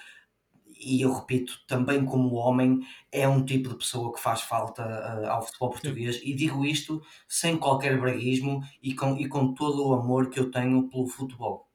e 0.78 1.00
eu 1.02 1.12
repito, 1.12 1.60
também 1.66 2.04
como 2.04 2.34
homem, 2.34 2.80
é 3.10 3.26
um 3.26 3.44
tipo 3.44 3.70
de 3.70 3.76
pessoa 3.76 4.12
que 4.12 4.20
faz 4.20 4.42
falta 4.42 4.82
uh, 4.84 5.26
ao 5.26 5.42
futebol 5.42 5.70
português, 5.70 6.16
Sim. 6.16 6.26
e 6.26 6.34
digo 6.34 6.64
isto 6.64 7.02
sem 7.28 7.56
qualquer 7.56 7.98
braguismo 7.98 8.62
e 8.82 8.94
com, 8.94 9.16
e 9.16 9.28
com 9.28 9.54
todo 9.54 9.86
o 9.86 9.94
amor 9.94 10.30
que 10.30 10.38
eu 10.38 10.50
tenho 10.50 10.88
pelo 10.88 11.06
futebol. 11.06 11.65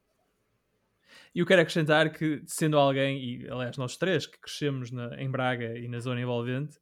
E 1.34 1.40
eu 1.40 1.46
quero 1.46 1.62
acrescentar 1.62 2.12
que, 2.12 2.42
sendo 2.46 2.78
alguém, 2.78 3.24
e 3.24 3.50
aliás 3.50 3.78
nós 3.78 3.96
três 3.96 4.26
que 4.26 4.40
crescemos 4.40 4.92
na, 4.92 5.22
em 5.22 5.30
Braga 5.32 5.78
e 5.78 5.88
na 5.88 6.00
zona 6.00 6.20
envolvente, 6.20 6.78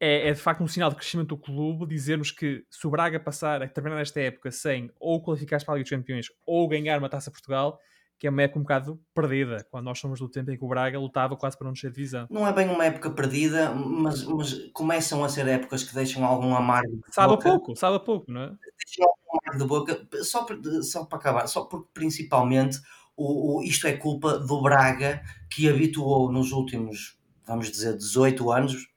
é, 0.00 0.28
é, 0.28 0.32
de 0.32 0.40
facto 0.40 0.64
um 0.64 0.66
sinal 0.66 0.90
de 0.90 0.96
crescimento 0.96 1.28
do 1.28 1.36
clube 1.36 1.86
dizermos 1.86 2.32
que 2.32 2.64
se 2.68 2.84
o 2.88 2.90
Braga 2.90 3.20
passar 3.20 3.62
a 3.62 3.68
terminar 3.68 4.00
esta 4.00 4.20
época 4.20 4.50
sem 4.50 4.90
ou 4.98 5.22
qualificar-se 5.22 5.64
para 5.64 5.74
a 5.74 5.76
Liga 5.76 5.84
dos 5.84 5.90
Campeões 5.90 6.26
ou 6.44 6.66
ganhar 6.66 6.98
uma 6.98 7.08
taça 7.08 7.30
Portugal, 7.30 7.78
que 8.18 8.26
é 8.26 8.30
uma 8.30 8.42
época 8.42 8.58
um 8.58 8.62
bocado 8.62 9.00
perdida, 9.14 9.64
quando 9.70 9.84
nós 9.84 10.00
somos 10.00 10.18
do 10.18 10.28
tempo 10.28 10.50
em 10.50 10.56
que 10.56 10.64
o 10.64 10.68
Braga 10.68 10.98
lutava 10.98 11.36
quase 11.36 11.56
para 11.56 11.66
não 11.66 11.72
descer 11.72 11.90
de 11.90 11.96
divisão. 11.96 12.26
Não 12.30 12.46
é 12.46 12.52
bem 12.52 12.68
uma 12.68 12.84
época 12.84 13.10
perdida, 13.10 13.72
mas, 13.72 14.24
mas 14.24 14.70
começam 14.72 15.22
a 15.22 15.28
ser 15.28 15.46
épocas 15.46 15.84
que 15.84 15.94
deixam 15.94 16.24
algum 16.24 16.54
amargo. 16.54 16.96
De 16.96 17.14
sabe 17.14 17.34
boca. 17.34 17.48
a 17.48 17.52
pouco, 17.52 17.76
sabe 17.76 17.96
a 17.96 18.00
pouco, 18.00 18.30
não 18.30 18.42
é? 18.42 18.46
Deixam 18.84 19.08
algum 19.08 19.38
amargo 19.40 19.58
de 19.58 19.68
boca, 19.68 20.24
só, 20.24 20.46
só 20.82 21.04
para 21.04 21.18
acabar, 21.18 21.46
só 21.46 21.64
porque 21.64 21.88
principalmente 21.94 22.80
o, 23.22 23.58
o, 23.58 23.62
isto 23.62 23.86
é 23.86 23.92
culpa 23.92 24.38
do 24.38 24.60
Braga 24.62 25.22
que 25.50 25.68
habituou 25.68 26.30
nos 26.32 26.52
últimos, 26.52 27.18
vamos 27.46 27.70
dizer, 27.70 27.96
18 27.96 28.50
anos 28.50 28.92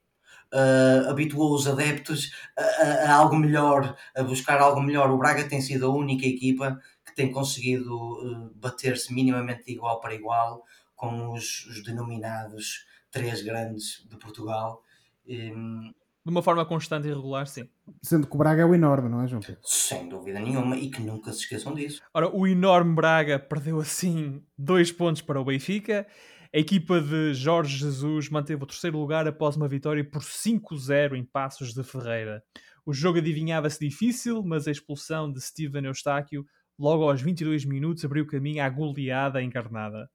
uh, 0.52 1.10
habituou 1.10 1.54
os 1.54 1.66
adeptos 1.66 2.32
a, 2.56 2.62
a, 2.62 3.10
a, 3.10 3.14
algo 3.14 3.36
melhor, 3.36 3.96
a 4.16 4.22
buscar 4.22 4.60
algo 4.60 4.80
melhor. 4.80 5.10
O 5.10 5.18
Braga 5.18 5.48
tem 5.48 5.60
sido 5.60 5.86
a 5.86 5.94
única 5.94 6.26
equipa 6.26 6.80
que 7.04 7.14
tem 7.14 7.30
conseguido 7.30 7.94
uh, 7.94 8.50
bater-se 8.54 9.12
minimamente 9.12 9.64
de 9.64 9.72
igual 9.72 10.00
para 10.00 10.14
igual 10.14 10.64
com 10.94 11.32
os, 11.32 11.66
os 11.66 11.82
denominados 11.82 12.86
três 13.10 13.42
grandes 13.42 14.06
de 14.08 14.16
Portugal. 14.16 14.82
Um, 15.28 15.92
de 16.26 16.30
uma 16.30 16.42
forma 16.42 16.66
constante 16.66 17.06
e 17.06 17.10
regular, 17.10 17.46
sim. 17.46 17.68
Sendo 18.02 18.26
que 18.26 18.34
o 18.34 18.38
Braga 18.38 18.62
é 18.62 18.64
o 18.64 18.74
enorme, 18.74 19.08
não 19.08 19.22
é, 19.22 19.28
João 19.28 19.40
Pedro? 19.40 19.60
Sem 19.62 20.08
dúvida 20.08 20.40
nenhuma, 20.40 20.76
e 20.76 20.90
que 20.90 21.00
nunca 21.00 21.32
se 21.32 21.40
esqueçam 21.40 21.72
disso. 21.74 22.02
Ora, 22.12 22.28
o 22.28 22.46
enorme 22.46 22.94
Braga 22.94 23.38
perdeu 23.38 23.78
assim 23.78 24.42
dois 24.58 24.90
pontos 24.90 25.22
para 25.22 25.40
o 25.40 25.44
Benfica 25.44 26.06
a 26.54 26.58
equipa 26.58 27.02
de 27.02 27.34
Jorge 27.34 27.76
Jesus 27.76 28.30
manteve 28.30 28.62
o 28.62 28.66
terceiro 28.66 28.98
lugar 28.98 29.28
após 29.28 29.56
uma 29.56 29.68
vitória 29.68 30.02
por 30.02 30.22
5-0 30.22 31.14
em 31.14 31.22
Passos 31.22 31.74
de 31.74 31.84
Ferreira. 31.84 32.42
O 32.86 32.94
jogo 32.94 33.18
adivinhava-se 33.18 33.78
difícil, 33.78 34.42
mas 34.42 34.66
a 34.66 34.70
expulsão 34.70 35.30
de 35.30 35.38
Steven 35.38 35.84
Eustáquio 35.84 36.46
logo 36.78 37.02
aos 37.02 37.20
22 37.20 37.66
minutos 37.66 38.04
abriu 38.06 38.26
caminho 38.26 38.64
à 38.64 38.70
goleada 38.70 39.42
encarnada. 39.42 40.08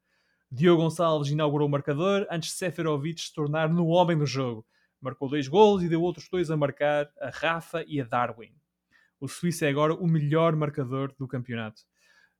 Diogo 0.51 0.81
Gonçalves 0.81 1.29
inaugurou 1.29 1.67
o 1.67 1.71
marcador 1.71 2.25
antes 2.31 2.49
de 2.49 2.55
Seferovic 2.55 3.21
se 3.21 3.33
tornar 3.33 3.69
no 3.69 3.85
homem 3.85 4.17
do 4.17 4.25
jogo. 4.25 4.65
Marcou 5.01 5.29
dois 5.29 5.47
gols 5.47 5.81
e 5.83 5.89
deu 5.89 6.01
outros 6.01 6.29
dois 6.29 6.51
a 6.51 6.57
marcar, 6.57 7.09
a 7.19 7.29
Rafa 7.29 7.83
e 7.87 7.99
a 7.99 8.03
Darwin. 8.03 8.53
O 9.19 9.27
Suíço 9.27 9.65
é 9.65 9.69
agora 9.69 9.93
o 9.93 10.07
melhor 10.07 10.55
marcador 10.55 11.13
do 11.17 11.27
campeonato. 11.27 11.81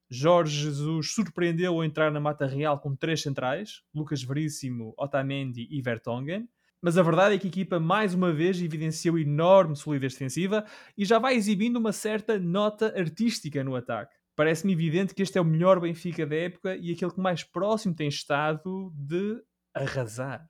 Jorge 0.09 0.63
Jesus 0.63 1.13
surpreendeu 1.13 1.73
ao 1.73 1.83
entrar 1.85 2.11
na 2.11 2.19
Mata 2.19 2.45
Real 2.45 2.77
com 2.79 2.95
três 2.95 3.21
centrais, 3.21 3.81
Lucas 3.93 4.21
Veríssimo, 4.21 4.93
Otamendi 4.97 5.67
e 5.71 5.81
Vertonghen. 5.81 6.49
Mas 6.81 6.97
a 6.97 7.03
verdade 7.03 7.35
é 7.35 7.37
que 7.37 7.47
a 7.47 7.49
equipa 7.49 7.79
mais 7.79 8.13
uma 8.13 8.33
vez 8.33 8.61
evidenciou 8.61 9.17
enorme 9.17 9.75
solidez 9.75 10.13
defensiva 10.13 10.65
e 10.97 11.05
já 11.05 11.19
vai 11.19 11.35
exibindo 11.35 11.77
uma 11.77 11.93
certa 11.93 12.39
nota 12.39 12.87
artística 12.97 13.63
no 13.63 13.75
ataque. 13.75 14.15
Parece-me 14.35 14.73
evidente 14.73 15.13
que 15.13 15.21
este 15.21 15.37
é 15.37 15.41
o 15.41 15.45
melhor 15.45 15.79
Benfica 15.79 16.25
da 16.25 16.35
época 16.35 16.75
e 16.75 16.91
aquele 16.91 17.11
que 17.11 17.19
mais 17.19 17.43
próximo 17.43 17.93
tem 17.93 18.07
estado 18.07 18.91
de 18.95 19.41
arrasar. 19.73 20.49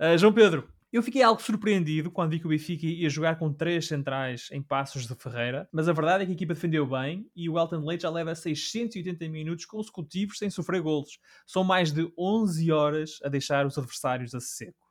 Uh, 0.00 0.18
João 0.18 0.32
Pedro, 0.32 0.68
eu 0.96 1.02
fiquei 1.02 1.22
algo 1.22 1.40
surpreendido 1.40 2.10
quando 2.10 2.30
vi 2.30 2.38
que 2.38 2.46
o 2.46 2.50
Benfica 2.50 2.86
ia 2.86 3.08
jogar 3.08 3.36
com 3.36 3.52
três 3.52 3.86
centrais 3.86 4.48
em 4.52 4.62
passos 4.62 5.06
de 5.06 5.14
Ferreira, 5.14 5.68
mas 5.72 5.88
a 5.88 5.92
verdade 5.92 6.22
é 6.22 6.26
que 6.26 6.32
a 6.32 6.34
equipa 6.34 6.54
defendeu 6.54 6.86
bem 6.86 7.30
e 7.34 7.48
o 7.48 7.58
Elton 7.58 7.84
Leite 7.84 8.02
já 8.02 8.10
leva 8.10 8.34
680 8.34 9.28
minutos 9.28 9.64
consecutivos 9.64 10.38
sem 10.38 10.50
sofrer 10.50 10.82
golos. 10.82 11.18
São 11.46 11.64
mais 11.64 11.92
de 11.92 12.12
11 12.18 12.70
horas 12.70 13.18
a 13.24 13.28
deixar 13.28 13.64
os 13.66 13.78
adversários 13.78 14.34
a 14.34 14.40
seco. 14.40 14.86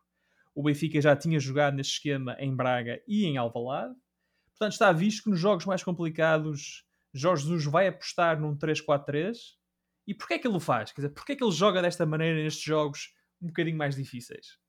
O 0.55 0.63
Benfica 0.63 0.99
já 0.99 1.15
tinha 1.15 1.39
jogado 1.39 1.75
neste 1.75 1.93
esquema 1.93 2.35
em 2.39 2.55
Braga 2.55 3.01
e 3.07 3.25
em 3.25 3.37
Alvalade, 3.37 3.93
portanto 4.49 4.73
está 4.73 4.91
visto 4.91 5.23
que 5.23 5.29
nos 5.29 5.39
jogos 5.39 5.65
mais 5.65 5.83
complicados 5.83 6.83
Jorge 7.13 7.43
Jesus 7.43 7.65
vai 7.65 7.87
apostar 7.87 8.39
num 8.39 8.55
3-4-3. 8.57 9.37
E 10.07 10.13
porquê 10.13 10.35
é 10.35 10.39
que 10.39 10.47
ele 10.47 10.57
o 10.57 10.59
faz? 10.59 10.91
Quer 10.91 11.01
dizer, 11.01 11.13
porquê 11.13 11.33
é 11.33 11.35
que 11.35 11.43
ele 11.43 11.51
joga 11.51 11.81
desta 11.81 12.05
maneira 12.05 12.41
nestes 12.41 12.63
jogos 12.63 13.13
um 13.41 13.47
bocadinho 13.47 13.77
mais 13.77 13.95
difíceis? 13.95 14.60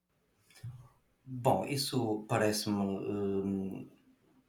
Bom, 1.35 1.65
isso 1.65 2.27
parece-me 2.29 2.77
hum, 2.77 3.89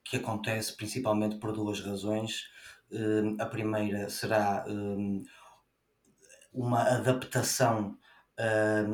que 0.04 0.18
acontece 0.18 0.76
principalmente 0.76 1.38
por 1.38 1.54
duas 1.54 1.80
razões. 1.80 2.50
Hum, 2.92 3.38
a 3.40 3.46
primeira 3.46 4.10
será 4.10 4.66
hum, 4.68 5.24
uma 6.52 6.82
adaptação 6.82 7.98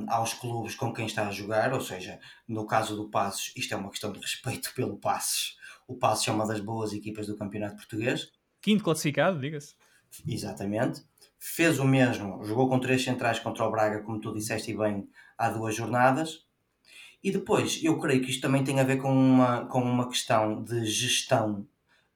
aos 0.07 0.33
clubes 0.35 0.75
com 0.75 0.93
quem 0.93 1.07
está 1.07 1.27
a 1.27 1.31
jogar, 1.31 1.73
ou 1.73 1.81
seja, 1.81 2.19
no 2.47 2.67
caso 2.67 2.95
do 2.95 3.09
Passos, 3.09 3.53
isto 3.55 3.73
é 3.73 3.77
uma 3.77 3.89
questão 3.89 4.11
de 4.11 4.19
respeito 4.19 4.71
pelo 4.75 4.99
Passos. 4.99 5.57
O 5.87 5.95
Passos 5.95 6.27
é 6.27 6.31
uma 6.31 6.45
das 6.45 6.59
boas 6.59 6.93
equipas 6.93 7.25
do 7.25 7.37
Campeonato 7.37 7.77
Português. 7.77 8.31
Quinto 8.61 8.83
classificado, 8.83 9.39
diga-se. 9.39 9.73
Exatamente. 10.27 11.03
Fez 11.39 11.79
o 11.79 11.85
mesmo, 11.85 12.43
jogou 12.43 12.69
com 12.69 12.79
três 12.79 13.03
centrais 13.03 13.39
contra 13.39 13.65
o 13.65 13.71
Braga, 13.71 14.03
como 14.03 14.19
tu 14.19 14.31
disseste 14.31 14.77
bem, 14.77 15.09
há 15.37 15.49
duas 15.49 15.73
jornadas 15.73 16.48
e 17.23 17.31
depois, 17.31 17.79
eu 17.83 17.99
creio 17.99 18.21
que 18.21 18.31
isto 18.31 18.41
também 18.41 18.63
tem 18.63 18.79
a 18.79 18.83
ver 18.83 18.97
com 18.97 19.11
uma, 19.11 19.65
com 19.65 19.81
uma 19.81 20.07
questão 20.07 20.63
de 20.63 20.85
gestão 20.85 21.67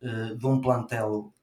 uh, 0.02 0.36
de 0.36 0.46
um 0.46 0.62
plantel 0.62 1.34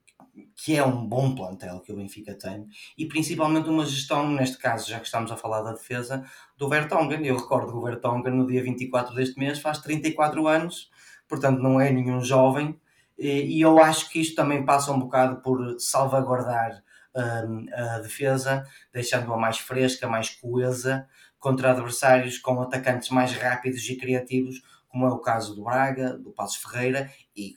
que 0.57 0.77
é 0.77 0.85
um 0.85 1.07
bom 1.07 1.35
plantel 1.35 1.81
que 1.81 1.93
o 1.93 1.97
Benfica 1.97 2.35
tem 2.35 2.67
e 2.97 3.07
principalmente 3.07 3.69
uma 3.69 3.85
gestão, 3.85 4.31
neste 4.31 4.59
caso, 4.59 4.89
já 4.89 4.99
que 4.99 5.07
estamos 5.07 5.31
a 5.31 5.37
falar 5.37 5.63
da 5.63 5.73
defesa, 5.73 6.25
do 6.57 6.69
Vertonghen. 6.69 7.27
Eu 7.27 7.37
recordo 7.37 7.73
que 7.73 7.79
o 7.79 7.83
Vertonghen 7.83 8.33
no 8.33 8.47
dia 8.47 8.63
24 8.63 9.15
deste 9.15 9.39
mês 9.39 9.59
faz 9.59 9.79
34 9.79 10.47
anos, 10.47 10.91
portanto 11.29 11.61
não 11.61 11.81
é 11.81 11.91
nenhum 11.91 12.23
jovem 12.23 12.79
e 13.23 13.61
eu 13.61 13.79
acho 13.79 14.09
que 14.09 14.19
isto 14.19 14.35
também 14.35 14.65
passa 14.65 14.91
um 14.93 14.99
bocado 14.99 15.43
por 15.43 15.79
salvaguardar 15.79 16.83
um, 17.15 17.67
a 17.71 17.99
defesa, 17.99 18.65
deixando-a 18.93 19.37
mais 19.37 19.59
fresca, 19.59 20.09
mais 20.09 20.31
coesa, 20.31 21.07
contra 21.41 21.73
adversários 21.73 22.39
com 22.39 22.61
atacantes 22.61 23.09
mais 23.09 23.33
rápidos 23.33 23.89
e 23.89 23.97
criativos, 23.97 24.63
como 24.89 25.07
é 25.07 25.11
o 25.11 25.19
caso 25.19 25.57
do 25.57 25.65
Braga, 25.65 26.17
do 26.17 26.31
Passos 26.31 26.63
Ferreira 26.63 27.11
e 27.35 27.57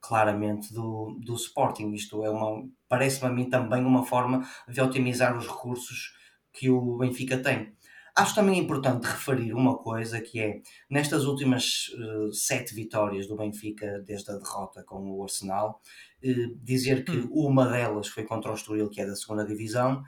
claramente 0.00 0.72
do, 0.72 1.18
do 1.24 1.34
Sporting. 1.34 1.92
Isto 1.92 2.22
é 2.22 2.30
uma, 2.30 2.68
parece-me 2.88 3.30
a 3.30 3.32
mim 3.32 3.48
também 3.48 3.84
uma 3.84 4.04
forma 4.04 4.46
de 4.68 4.80
otimizar 4.80 5.36
os 5.36 5.48
recursos 5.48 6.14
que 6.52 6.68
o 6.68 6.98
Benfica 6.98 7.38
tem. 7.38 7.74
Acho 8.16 8.34
também 8.34 8.60
importante 8.60 9.04
referir 9.04 9.52
uma 9.54 9.76
coisa 9.76 10.20
que 10.20 10.40
é, 10.40 10.60
nestas 10.88 11.24
últimas 11.24 11.88
uh, 11.88 12.32
sete 12.32 12.72
vitórias 12.72 13.26
do 13.26 13.36
Benfica, 13.36 14.00
desde 14.06 14.30
a 14.30 14.36
derrota 14.36 14.84
com 14.84 15.10
o 15.10 15.22
Arsenal, 15.22 15.80
uh, 16.22 16.54
dizer 16.62 17.04
que 17.04 17.10
hum. 17.10 17.28
uma 17.32 17.66
delas 17.66 18.06
foi 18.06 18.22
contra 18.22 18.52
o 18.52 18.54
Estoril, 18.54 18.88
que 18.88 19.00
é 19.00 19.06
da 19.06 19.16
segunda 19.16 19.44
divisão, 19.44 20.04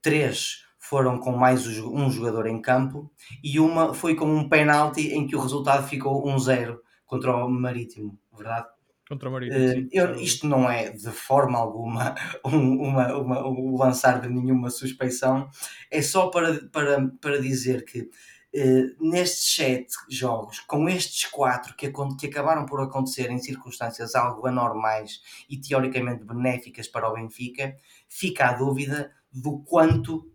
três 0.00 0.64
foram 0.80 1.20
com 1.20 1.32
mais 1.32 1.66
um 1.66 2.10
jogador 2.10 2.46
em 2.46 2.60
campo 2.60 3.12
e 3.44 3.60
uma 3.60 3.92
foi 3.92 4.14
com 4.16 4.24
um 4.24 4.48
penalti 4.48 5.12
em 5.12 5.26
que 5.26 5.36
o 5.36 5.40
resultado 5.40 5.86
ficou 5.86 6.24
1-0 6.24 6.78
contra 7.04 7.36
o 7.36 7.48
Marítimo, 7.50 8.18
verdade? 8.34 8.66
Contra 9.06 9.28
o 9.28 9.32
Marítimo, 9.32 9.84
uh, 9.84 9.88
eu, 9.92 10.14
isto 10.14 10.46
não 10.46 10.70
é 10.70 10.90
de 10.90 11.10
forma 11.10 11.58
alguma 11.58 12.14
um, 12.46 12.82
uma, 12.82 13.14
uma, 13.14 13.46
o 13.46 13.76
lançar 13.76 14.20
de 14.22 14.28
nenhuma 14.28 14.70
suspeição, 14.70 15.50
é 15.90 16.00
só 16.00 16.28
para, 16.28 16.54
para, 16.70 17.08
para 17.20 17.40
dizer 17.40 17.84
que 17.84 18.00
uh, 18.00 19.10
nestes 19.10 19.54
sete 19.54 19.94
jogos, 20.08 20.60
com 20.60 20.88
estes 20.88 21.26
quatro 21.26 21.76
que, 21.76 21.92
que 22.18 22.26
acabaram 22.26 22.64
por 22.64 22.80
acontecer 22.80 23.30
em 23.30 23.38
circunstâncias 23.38 24.14
algo 24.14 24.46
anormais 24.46 25.20
e 25.48 25.60
teoricamente 25.60 26.24
benéficas 26.24 26.88
para 26.88 27.08
o 27.08 27.12
Benfica, 27.12 27.76
fica 28.08 28.48
a 28.48 28.54
dúvida 28.54 29.12
do 29.30 29.58
quanto 29.60 30.30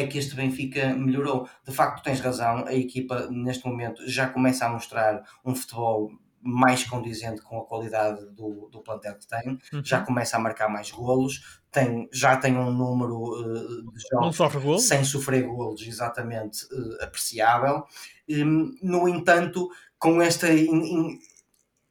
é 0.00 0.06
que 0.06 0.18
este 0.18 0.34
Benfica 0.34 0.94
melhorou. 0.94 1.48
De 1.66 1.72
facto, 1.72 2.02
tens 2.02 2.20
razão, 2.20 2.64
a 2.66 2.74
equipa 2.74 3.28
neste 3.30 3.66
momento 3.66 4.08
já 4.08 4.28
começa 4.28 4.66
a 4.66 4.68
mostrar 4.68 5.22
um 5.44 5.54
futebol 5.54 6.10
mais 6.40 6.84
condizente 6.84 7.42
com 7.42 7.58
a 7.58 7.64
qualidade 7.64 8.24
do, 8.30 8.68
do 8.70 8.80
plantel 8.80 9.16
que 9.16 9.26
tem, 9.26 9.58
uhum. 9.72 9.84
já 9.84 10.00
começa 10.00 10.36
a 10.36 10.40
marcar 10.40 10.68
mais 10.68 10.90
golos, 10.90 11.60
tem, 11.70 12.08
já 12.12 12.36
tem 12.36 12.56
um 12.56 12.72
número 12.72 13.16
uh, 13.16 13.92
de 13.92 14.08
jogos 14.10 14.36
sofre 14.36 14.78
sem 14.78 15.04
sofrer 15.04 15.42
golos 15.46 15.82
exatamente 15.82 16.64
uh, 16.66 17.04
apreciável. 17.04 17.84
Um, 18.30 18.74
no 18.82 19.08
entanto, 19.08 19.68
com 19.98 20.22
esta 20.22 20.48
in, 20.52 20.76
in, 20.76 21.18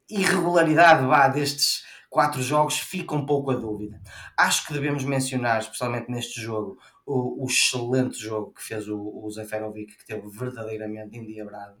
irregularidade 0.08 1.06
vá, 1.06 1.28
destes 1.28 1.84
quatro 2.08 2.42
jogos, 2.42 2.78
fica 2.78 3.14
um 3.14 3.26
pouco 3.26 3.50
a 3.50 3.54
dúvida. 3.54 4.00
Acho 4.36 4.66
que 4.66 4.72
devemos 4.72 5.04
mencionar, 5.04 5.60
especialmente 5.60 6.10
neste 6.10 6.40
jogo, 6.40 6.78
o, 7.08 7.44
o 7.44 7.46
excelente 7.46 8.18
jogo 8.18 8.52
que 8.52 8.62
fez 8.62 8.86
o, 8.88 8.98
o 8.98 9.30
Zeferovic, 9.30 9.96
que 9.96 10.06
teve 10.06 10.28
verdadeiramente 10.28 11.16
endiabrado. 11.16 11.76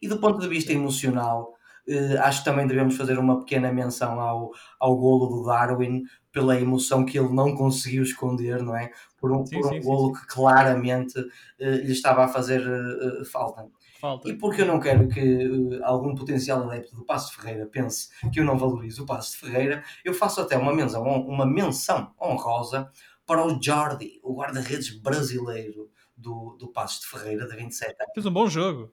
E 0.00 0.06
do 0.06 0.20
ponto 0.20 0.38
de 0.38 0.48
vista 0.48 0.72
emocional, 0.72 1.54
eh, 1.88 2.18
acho 2.18 2.40
que 2.40 2.44
também 2.44 2.66
devemos 2.66 2.96
fazer 2.96 3.18
uma 3.18 3.38
pequena 3.38 3.72
menção 3.72 4.20
ao, 4.20 4.50
ao 4.78 4.96
golo 4.96 5.26
do 5.26 5.46
Darwin, 5.46 6.02
pela 6.30 6.60
emoção 6.60 7.04
que 7.04 7.18
ele 7.18 7.32
não 7.32 7.56
conseguiu 7.56 8.02
esconder, 8.02 8.62
não 8.62 8.76
é? 8.76 8.90
Por 9.18 9.32
um, 9.32 9.44
sim, 9.44 9.58
por 9.58 9.68
um 9.68 9.70
sim, 9.70 9.80
golo 9.80 10.14
sim, 10.14 10.20
que 10.20 10.26
claramente 10.28 11.18
eh, 11.58 11.76
lhe 11.78 11.92
estava 11.92 12.24
a 12.24 12.28
fazer 12.28 12.60
eh, 12.60 13.24
falta. 13.24 13.66
Falta. 13.98 14.28
E 14.28 14.34
porque 14.38 14.62
eu 14.62 14.66
não 14.66 14.78
quero 14.78 15.08
que 15.08 15.20
uh, 15.20 15.84
algum 15.84 16.14
potencial 16.14 16.62
adepto 16.62 16.94
do 16.94 17.04
Passo 17.04 17.34
Ferreira 17.34 17.66
pense 17.66 18.08
que 18.30 18.38
eu 18.38 18.44
não 18.44 18.56
valorizo 18.56 19.02
o 19.02 19.06
Passo 19.06 19.32
de 19.32 19.38
Ferreira, 19.38 19.82
eu 20.04 20.14
faço 20.14 20.40
até 20.40 20.56
uma 20.56 20.72
menção, 20.72 21.02
uma 21.02 21.44
menção 21.44 22.14
honrosa 22.22 22.88
para 23.28 23.46
o 23.46 23.62
Jordi, 23.62 24.18
o 24.22 24.34
guarda-redes 24.34 24.98
brasileiro 24.98 25.90
do, 26.16 26.56
do 26.58 26.68
Passo 26.68 27.02
de 27.02 27.08
Ferreira, 27.08 27.46
de 27.46 27.54
27 27.54 27.90
anos. 27.90 28.14
Fez 28.14 28.26
um 28.26 28.32
bom 28.32 28.48
jogo. 28.48 28.90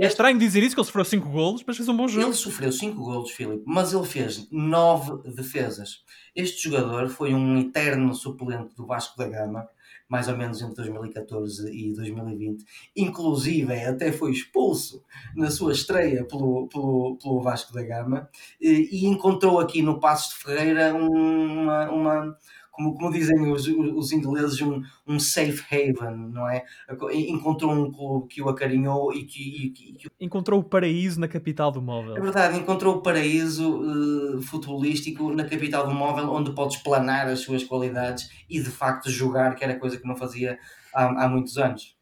É 0.00 0.06
estranho 0.06 0.38
dizer 0.38 0.62
isso, 0.62 0.74
que 0.74 0.80
ele 0.80 0.86
sofreu 0.86 1.04
5 1.04 1.28
golos, 1.28 1.64
mas 1.66 1.76
fez 1.76 1.88
um 1.88 1.96
bom 1.96 2.06
jogo. 2.06 2.26
Ele 2.26 2.34
sofreu 2.34 2.70
5 2.70 2.96
golos, 2.96 3.30
Filipe, 3.30 3.62
mas 3.66 3.92
ele 3.92 4.04
fez 4.04 4.46
9 4.50 5.30
defesas. 5.32 6.04
Este 6.34 6.64
jogador 6.64 7.08
foi 7.08 7.32
um 7.32 7.58
eterno 7.58 8.12
suplente 8.14 8.74
do 8.74 8.86
Vasco 8.86 9.16
da 9.16 9.28
Gama, 9.28 9.68
mais 10.08 10.26
ou 10.26 10.36
menos 10.36 10.60
entre 10.60 10.74
2014 10.74 11.70
e 11.70 11.94
2020. 11.94 12.64
Inclusive, 12.96 13.72
até 13.84 14.10
foi 14.10 14.32
expulso 14.32 15.04
na 15.36 15.50
sua 15.50 15.72
estreia 15.72 16.24
pelo, 16.24 16.66
pelo, 16.68 17.16
pelo 17.22 17.40
Vasco 17.40 17.72
da 17.72 17.82
Gama 17.82 18.28
e, 18.60 18.88
e 18.90 19.06
encontrou 19.06 19.60
aqui 19.60 19.80
no 19.80 20.00
Passos 20.00 20.34
de 20.34 20.44
Ferreira 20.44 20.94
uma, 20.94 21.90
uma 21.90 22.38
como, 22.78 22.94
como 22.94 23.10
dizem 23.10 23.50
os, 23.50 23.66
os 23.66 24.12
ingleses, 24.12 24.62
um, 24.62 24.80
um 25.04 25.18
safe 25.18 25.62
haven, 25.68 26.30
não 26.32 26.48
é? 26.48 26.64
Encontrou 27.12 27.72
um 27.72 27.90
clube 27.90 28.28
que 28.28 28.40
o 28.40 28.48
acarinhou 28.48 29.12
e 29.12 29.24
que, 29.24 29.66
e, 29.66 29.70
que... 29.70 30.08
Encontrou 30.20 30.60
o 30.60 30.64
paraíso 30.64 31.18
na 31.18 31.26
capital 31.26 31.72
do 31.72 31.82
móvel. 31.82 32.16
É 32.16 32.20
verdade, 32.20 32.56
encontrou 32.56 32.96
o 32.96 33.02
paraíso 33.02 33.80
uh, 33.80 34.40
futebolístico 34.40 35.32
na 35.34 35.44
capital 35.44 35.88
do 35.88 35.92
móvel, 35.92 36.30
onde 36.30 36.52
podes 36.52 36.76
planar 36.76 37.26
as 37.26 37.40
suas 37.40 37.64
qualidades 37.64 38.30
e 38.48 38.62
de 38.62 38.70
facto 38.70 39.10
jogar, 39.10 39.56
que 39.56 39.64
era 39.64 39.76
coisa 39.76 39.98
que 39.98 40.06
não 40.06 40.16
fazia 40.16 40.56
há, 40.94 41.24
há 41.24 41.28
muitos 41.28 41.58
anos. 41.58 41.96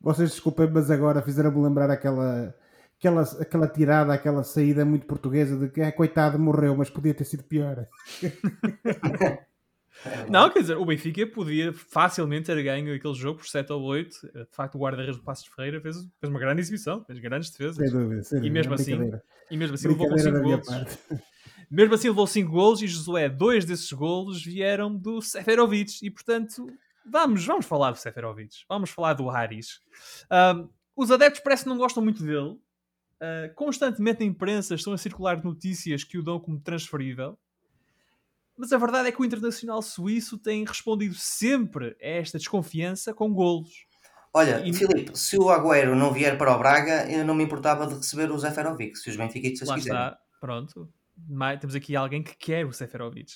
Vocês 0.00 0.30
desculpem, 0.30 0.70
mas 0.72 0.90
agora 0.90 1.20
fizeram-me 1.20 1.62
lembrar 1.62 1.90
aquela, 1.90 2.54
aquela, 2.98 3.22
aquela 3.22 3.68
tirada, 3.68 4.14
aquela 4.14 4.42
saída 4.42 4.86
muito 4.86 5.06
portuguesa 5.06 5.58
de 5.58 5.68
que, 5.68 5.82
é, 5.82 5.92
coitado, 5.92 6.38
morreu, 6.38 6.74
mas 6.74 6.88
podia 6.88 7.12
ter 7.12 7.24
sido 7.24 7.44
pior. 7.44 7.86
É 10.04 10.30
não, 10.30 10.50
quer 10.50 10.60
dizer, 10.60 10.76
o 10.76 10.84
Benfica 10.84 11.26
podia 11.26 11.72
facilmente 11.72 12.46
ter 12.46 12.62
ganho 12.62 12.94
aquele 12.94 13.14
jogo 13.14 13.38
por 13.38 13.46
7 13.46 13.72
ou 13.72 13.82
8. 13.82 14.10
De 14.32 14.46
facto, 14.50 14.74
o 14.74 14.78
guarda-redes 14.78 15.16
do 15.16 15.22
Passos 15.22 15.46
Ferreira 15.46 15.80
fez, 15.80 15.96
fez 15.96 16.30
uma 16.30 16.38
grande 16.38 16.60
exibição, 16.60 17.04
fez 17.04 17.18
grandes 17.18 17.50
defesas. 17.50 17.76
Sem 17.76 17.90
dúvida, 17.90 18.22
sem 18.22 18.38
dúvida, 18.38 18.46
e 18.46 18.50
mesmo 18.50 18.74
assim, 18.74 19.12
e 19.50 19.56
mesmo 19.56 19.74
assim 19.74 19.88
levou 19.88 20.08
com 20.08 20.18
5 20.18 20.40
golos. 20.40 20.66
Mesmo 21.70 21.94
assim 21.94 22.08
levou 22.08 22.26
5 22.26 22.50
golos 22.50 22.82
e 22.82 22.86
Josué, 22.86 23.28
dois 23.28 23.64
desses 23.64 23.90
golos 23.92 24.44
vieram 24.44 24.94
do 24.94 25.20
Seferovic 25.20 26.06
e 26.06 26.10
portanto, 26.10 26.66
vamos, 27.04 27.44
vamos 27.44 27.66
falar 27.66 27.90
do 27.90 27.96
Seferovic. 27.96 28.64
Vamos 28.68 28.90
falar 28.90 29.14
do 29.14 29.28
Haris. 29.28 29.80
Um, 30.30 30.68
os 30.94 31.10
adeptos 31.10 31.42
parece 31.42 31.64
que 31.64 31.68
não 31.68 31.78
gostam 31.78 32.02
muito 32.02 32.22
dele. 32.22 32.58
Uh, 33.14 33.54
constantemente 33.54 34.20
na 34.20 34.26
imprensa 34.26 34.74
estão 34.74 34.92
a 34.92 34.98
circular 34.98 35.42
notícias 35.42 36.04
que 36.04 36.18
o 36.18 36.22
dão 36.22 36.38
como 36.38 36.60
transferível. 36.60 37.38
Mas 38.56 38.72
a 38.72 38.78
verdade 38.78 39.08
é 39.08 39.12
que 39.12 39.20
o 39.20 39.24
Internacional 39.24 39.82
Suíço 39.82 40.38
tem 40.38 40.64
respondido 40.64 41.14
sempre 41.14 41.96
a 42.00 42.06
esta 42.06 42.38
desconfiança 42.38 43.12
com 43.12 43.32
golos. 43.32 43.86
Olha, 44.32 44.66
e... 44.66 44.72
Filipe, 44.72 45.16
se 45.16 45.38
o 45.38 45.48
Agüero 45.48 45.94
não 45.94 46.12
vier 46.12 46.36
para 46.36 46.54
o 46.54 46.58
Braga, 46.58 47.10
eu 47.10 47.24
não 47.24 47.34
me 47.34 47.44
importava 47.44 47.86
de 47.86 47.94
receber 47.94 48.30
o 48.30 48.38
Zeferovic, 48.38 48.96
se 48.96 49.10
os 49.10 49.16
benfiquistas 49.16 49.68
Lá 49.68 49.74
quiserem. 49.76 49.98
está, 49.98 50.18
pronto. 50.40 50.88
Mas, 51.28 51.60
temos 51.60 51.74
aqui 51.74 51.94
alguém 51.94 52.22
que 52.22 52.36
quer 52.36 52.66
o 52.66 52.72
Zeferovic. 52.72 53.32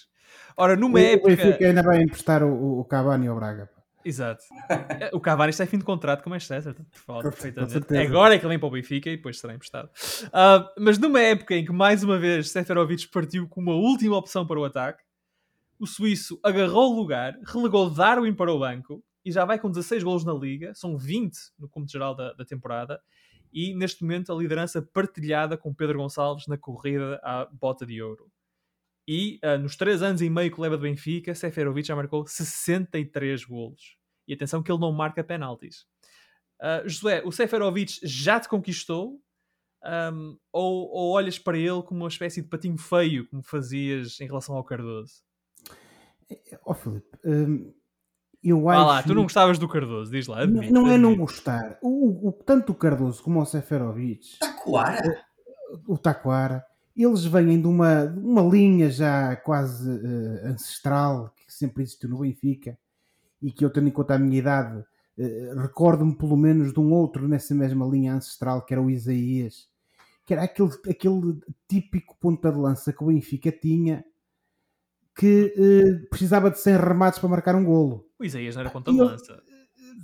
Ora, 0.57 0.77
numa 0.77 0.99
o, 0.99 1.03
época... 1.03 1.33
O 1.33 1.37
Benfica 1.37 1.67
ainda 1.67 1.83
vai 1.83 2.03
emprestar 2.03 2.43
o, 2.43 2.81
o 2.81 2.85
Cavani 2.85 3.29
ao 3.29 3.37
Braga. 3.37 3.71
Exato. 4.05 4.43
o 5.13 5.21
Cavani 5.21 5.51
está 5.51 5.65
em 5.65 5.67
fim 5.67 5.79
de 5.79 5.85
contrato 5.85 6.23
com 6.23 6.31
o 6.31 6.33
Manchester. 6.33 6.75
Perfeitamente. 7.23 7.97
Agora 7.97 8.35
é 8.35 8.39
que 8.39 8.45
ele 8.45 8.51
vem 8.51 8.59
para 8.59 8.69
o 8.69 8.71
Benfica 8.71 9.11
e 9.11 9.17
depois 9.17 9.39
será 9.39 9.55
emprestado. 9.55 9.91
Uh, 10.27 10.67
mas 10.79 10.99
numa 10.99 11.21
época 11.21 11.55
em 11.55 11.65
que, 11.65 11.73
mais 11.73 12.03
uma 12.03 12.19
vez, 12.19 12.51
Seferovic 12.51 13.09
partiu 13.09 13.47
com 13.49 13.61
uma 13.61 13.75
última 13.75 14.17
opção 14.17 14.47
para 14.47 14.59
o 14.59 14.65
ataque, 14.65 15.03
o 15.79 15.87
suíço 15.87 16.39
agarrou 16.43 16.93
o 16.93 16.97
lugar, 16.97 17.39
relegou 17.47 17.91
Darwin 17.91 18.35
para 18.35 18.53
o 18.53 18.59
banco 18.59 19.05
e 19.25 19.31
já 19.31 19.45
vai 19.45 19.59
com 19.59 19.71
16 19.71 20.03
golos 20.03 20.25
na 20.25 20.33
liga, 20.33 20.75
são 20.75 20.97
20 20.97 21.37
no 21.59 21.69
conto 21.69 21.91
geral 21.91 22.15
da, 22.15 22.33
da 22.33 22.45
temporada, 22.45 23.01
e 23.53 23.75
neste 23.75 24.03
momento 24.03 24.33
a 24.33 24.37
liderança 24.37 24.83
partilhada 24.83 25.57
com 25.57 25.75
Pedro 25.75 25.99
Gonçalves 25.99 26.47
na 26.47 26.59
corrida 26.59 27.21
à 27.23 27.47
bota 27.47 27.87
de 27.87 28.03
ouro. 28.03 28.31
E 29.07 29.41
uh, 29.43 29.59
nos 29.59 29.75
3 29.77 30.03
anos 30.03 30.21
e 30.21 30.29
meio 30.29 30.53
que 30.53 30.61
leva 30.61 30.77
do 30.77 30.83
Benfica, 30.83 31.35
Seferovic 31.35 31.89
já 31.89 31.97
marcou 31.97 32.27
63 32.27 33.45
golos. 33.45 33.97
E 34.27 34.35
atenção 34.35 34.63
que 34.63 34.71
ele 34.71 34.81
não 34.81 34.93
marca 34.93 35.25
penaltis. 35.25 35.87
Uh, 36.61 36.87
José, 36.87 37.23
o 37.25 37.33
Seferovic 37.33 38.01
já 38.03 38.39
te 38.39 38.49
conquistou? 38.49 39.19
Um, 40.13 40.37
ou, 40.53 40.91
ou 40.91 41.13
olhas 41.13 41.39
para 41.39 41.57
ele 41.57 41.83
como 41.85 42.01
uma 42.01 42.09
espécie 42.09 42.43
de 42.43 42.49
patinho 42.49 42.77
feio, 42.77 43.29
como 43.29 43.43
fazias 43.43 44.21
em 44.21 44.27
relação 44.27 44.57
ao 44.57 44.65
Cardoso? 44.65 45.23
Ó 46.65 46.73
oh, 46.73 46.75
Filipe, 46.75 47.19
hum, 47.25 47.73
eu 48.43 48.69
acho. 48.69 48.81
Ah 48.81 48.87
lá, 48.87 49.03
tu 49.03 49.15
não 49.15 49.23
gostavas 49.25 49.59
do 49.59 49.69
Cardoso, 49.69 50.11
diz 50.11 50.27
lá. 50.27 50.43
Admito, 50.43 50.73
não, 50.73 50.83
não 50.83 50.91
é 50.91 50.99
não 50.99 51.17
gostar. 51.17 51.79
O, 51.83 52.29
o, 52.29 52.33
tanto 52.33 52.73
o 52.73 52.75
Cardoso 52.75 53.23
como 53.23 53.41
o 53.41 53.47
Seferovic. 53.47 54.39
Taquara? 54.39 55.25
O, 55.87 55.95
o 55.95 55.99
Taquara. 55.99 56.65
Eles 56.97 57.25
vêm 57.25 57.61
de 57.61 57.67
uma, 57.67 58.05
uma 58.05 58.43
linha 58.43 58.91
já 58.91 59.37
quase 59.37 59.89
uh, 59.89 60.47
ancestral 60.47 61.33
que 61.37 61.53
sempre 61.53 61.85
existiu 61.85 62.09
no 62.09 62.19
Benfica 62.19 62.77
e 63.41 63.53
que 63.53 63.65
eu, 63.65 63.71
tendo 63.71 63.87
em 63.87 63.93
conta 63.93 64.15
a 64.15 64.19
minha 64.19 64.39
idade, 64.39 64.79
uh, 64.79 65.61
recordo-me 65.61 66.17
pelo 66.17 66.37
menos 66.37 66.73
de 66.73 66.81
um 66.81 66.93
outro 66.93 67.29
nessa 67.29 67.55
mesma 67.55 67.87
linha 67.87 68.15
ancestral 68.15 68.63
que 68.63 68.75
era 68.75 68.83
o 68.83 68.91
Isaías, 68.91 69.69
que 70.25 70.35
era 70.35 70.43
aquele, 70.43 70.71
aquele 70.91 71.41
típico 71.69 72.17
ponta 72.19 72.51
de 72.51 72.59
lança 72.59 72.93
que 72.93 73.03
o 73.03 73.07
Benfica 73.07 73.53
tinha 73.53 74.05
que 75.19 75.53
uh, 75.57 76.09
precisava 76.09 76.49
de 76.49 76.61
100 76.61 76.77
remates 76.77 77.19
para 77.19 77.29
marcar 77.29 77.57
um 77.57 77.65
golo. 77.65 78.07
O 78.21 78.25
Isaías 78.25 78.55
não 78.55 78.61
era 78.61 78.71
ponta 78.71 78.93
de 78.93 78.97
lança. 78.97 79.43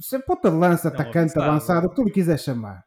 Se 0.00 0.18
ponta 0.18 0.50
de 0.50 0.56
lança, 0.56 0.88
atacante, 0.88 1.38
avançado, 1.38 1.86
o 1.86 1.90
que 1.90 1.94
tu 1.94 2.02
lhe 2.02 2.10
quiser 2.10 2.36
chamar. 2.36 2.84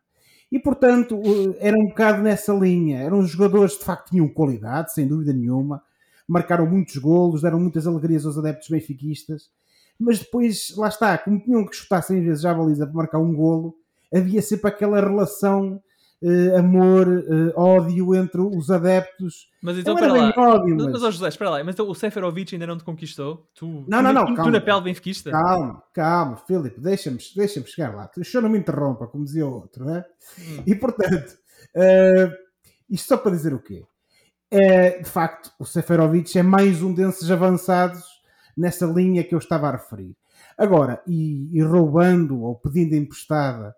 E 0.51 0.59
portanto, 0.59 1.21
era 1.57 1.77
um 1.77 1.87
bocado 1.87 2.21
nessa 2.21 2.53
linha. 2.53 2.99
Eram 2.99 3.25
jogadores 3.25 3.73
que 3.75 3.79
de 3.79 3.85
facto 3.85 4.09
tinham 4.09 4.27
qualidade, 4.27 4.93
sem 4.93 5.07
dúvida 5.07 5.31
nenhuma. 5.31 5.81
Marcaram 6.27 6.65
muitos 6.65 6.97
golos, 6.97 7.43
deram 7.43 7.61
muitas 7.61 7.87
alegrias 7.87 8.25
aos 8.25 8.37
adeptos 8.37 8.67
benfiquistas. 8.67 9.49
Mas 9.97 10.19
depois, 10.19 10.75
lá 10.75 10.89
está, 10.89 11.17
como 11.17 11.39
tinham 11.39 11.65
que 11.65 11.77
chutar 11.77 12.01
100 12.01 12.23
vezes 12.23 12.41
já 12.41 12.51
a 12.51 12.55
baliza 12.55 12.85
para 12.85 12.95
marcar 12.95 13.19
um 13.19 13.33
golo, 13.33 13.73
havia 14.13 14.41
sempre 14.41 14.67
aquela 14.67 14.99
relação 14.99 15.81
uh, 16.21 16.57
amor, 16.57 17.07
uh, 17.07 17.53
ódio 17.55 18.15
entre 18.15 18.41
os 18.41 18.69
adeptos. 18.69 19.49
Mas 19.61 19.77
então, 19.77 19.95
para 19.95 20.13
lá. 20.13 20.33
Ódio, 20.35 20.75
mas... 20.75 20.87
mas, 20.87 21.03
oh, 21.03 21.11
José, 21.11 21.27
espera 21.27 21.49
lá. 21.49 21.63
Mas 21.63 21.75
então, 21.75 21.89
o 21.89 21.95
Seferovic 21.95 22.55
ainda 22.55 22.67
não 22.67 22.77
te 22.77 22.83
conquistou? 22.83 23.47
Tu, 23.55 23.85
não, 23.87 24.01
não, 24.01 24.13
não. 24.13 24.25
Tu, 24.25 24.35
calma, 24.35 24.43
tu 24.43 24.51
na 24.51 24.61
pele 24.61 24.81
benfiquista? 24.81 25.31
Calma, 25.31 25.83
calma, 25.93 26.37
Filipe, 26.37 26.79
deixa-me 26.79 27.17
deixa 27.35 27.63
chegar 27.65 27.95
lá. 27.95 28.09
O 28.17 28.23
senhor 28.23 28.43
não 28.43 28.49
me 28.49 28.57
interrompa, 28.57 29.07
como 29.07 29.23
dizia 29.23 29.45
o 29.45 29.53
outro, 29.53 29.85
não 29.85 29.95
é? 29.95 30.05
Hum. 30.39 30.63
E 30.65 30.75
portanto, 30.75 31.37
uh, 31.75 32.33
isto 32.89 33.07
só 33.07 33.17
para 33.17 33.31
dizer 33.31 33.53
o 33.53 33.59
quê? 33.59 33.83
É, 34.49 34.99
de 34.99 35.09
facto, 35.09 35.51
o 35.59 35.65
Seferovic 35.65 36.37
é 36.37 36.43
mais 36.43 36.81
um 36.81 36.93
desses 36.93 37.29
avançados 37.29 38.03
nessa 38.55 38.85
linha 38.85 39.23
que 39.23 39.35
eu 39.35 39.39
estava 39.39 39.67
a 39.67 39.71
referir. 39.71 40.15
Agora, 40.57 41.01
e, 41.05 41.49
e 41.55 41.61
roubando 41.61 42.41
ou 42.41 42.55
pedindo 42.55 42.95
emprestada 42.95 43.75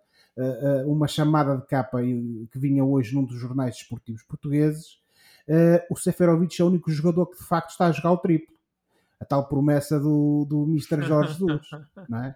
uma 0.86 1.06
chamada 1.06 1.56
de 1.56 1.66
capa 1.66 2.00
que 2.02 2.58
vinha 2.58 2.84
hoje 2.84 3.14
num 3.14 3.24
dos 3.24 3.38
jornais 3.38 3.76
desportivos 3.76 4.22
portugueses, 4.22 4.98
uh, 5.48 5.84
o 5.90 5.96
Seferovic 5.96 6.60
é 6.60 6.64
o 6.64 6.68
único 6.68 6.90
jogador 6.90 7.26
que 7.26 7.38
de 7.38 7.44
facto 7.44 7.70
está 7.70 7.86
a 7.86 7.92
jogar 7.92 8.12
o 8.12 8.18
triplo. 8.18 8.54
A 9.20 9.24
tal 9.24 9.46
promessa 9.46 10.00
do, 10.00 10.46
do 10.48 10.64
Mr. 10.64 11.02
Jorge 11.02 11.34
Jesus, 11.34 11.68
não 12.08 12.24
é? 12.24 12.34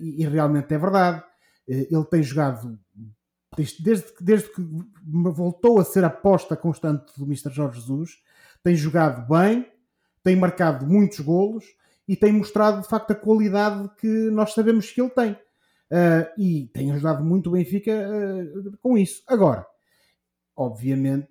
E, 0.00 0.24
realmente 0.26 0.72
é 0.72 0.78
verdade. 0.78 1.22
ele 1.66 2.04
tem 2.04 2.22
jogado 2.22 2.78
desde, 3.56 3.82
desde, 3.82 4.06
desde, 4.20 4.48
que 4.52 4.62
voltou 5.04 5.80
a 5.80 5.84
ser 5.84 6.04
aposta 6.04 6.56
constante 6.56 7.06
do 7.18 7.24
Mr. 7.24 7.50
Jorge 7.50 7.80
Jesus, 7.80 8.22
tem 8.62 8.76
jogado 8.76 9.26
bem, 9.28 9.66
tem 10.22 10.36
marcado 10.36 10.86
muitos 10.86 11.20
golos 11.20 11.64
e 12.06 12.14
tem 12.14 12.32
mostrado 12.32 12.82
de 12.82 12.88
facto 12.88 13.12
a 13.12 13.14
qualidade 13.14 13.90
que 13.98 14.30
nós 14.30 14.52
sabemos 14.52 14.90
que 14.90 15.00
ele 15.00 15.10
tem. 15.10 15.36
Uh, 15.90 16.26
e 16.36 16.66
tem 16.72 16.90
ajudado 16.90 17.24
muito 17.24 17.48
o 17.48 17.52
Benfica 17.52 17.92
uh, 17.92 18.76
com 18.78 18.98
isso. 18.98 19.22
Agora, 19.28 19.64
obviamente 20.56 21.28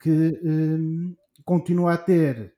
que 0.00 0.40
um, 0.42 1.14
continua 1.44 1.94
a 1.94 1.98
ter 1.98 2.54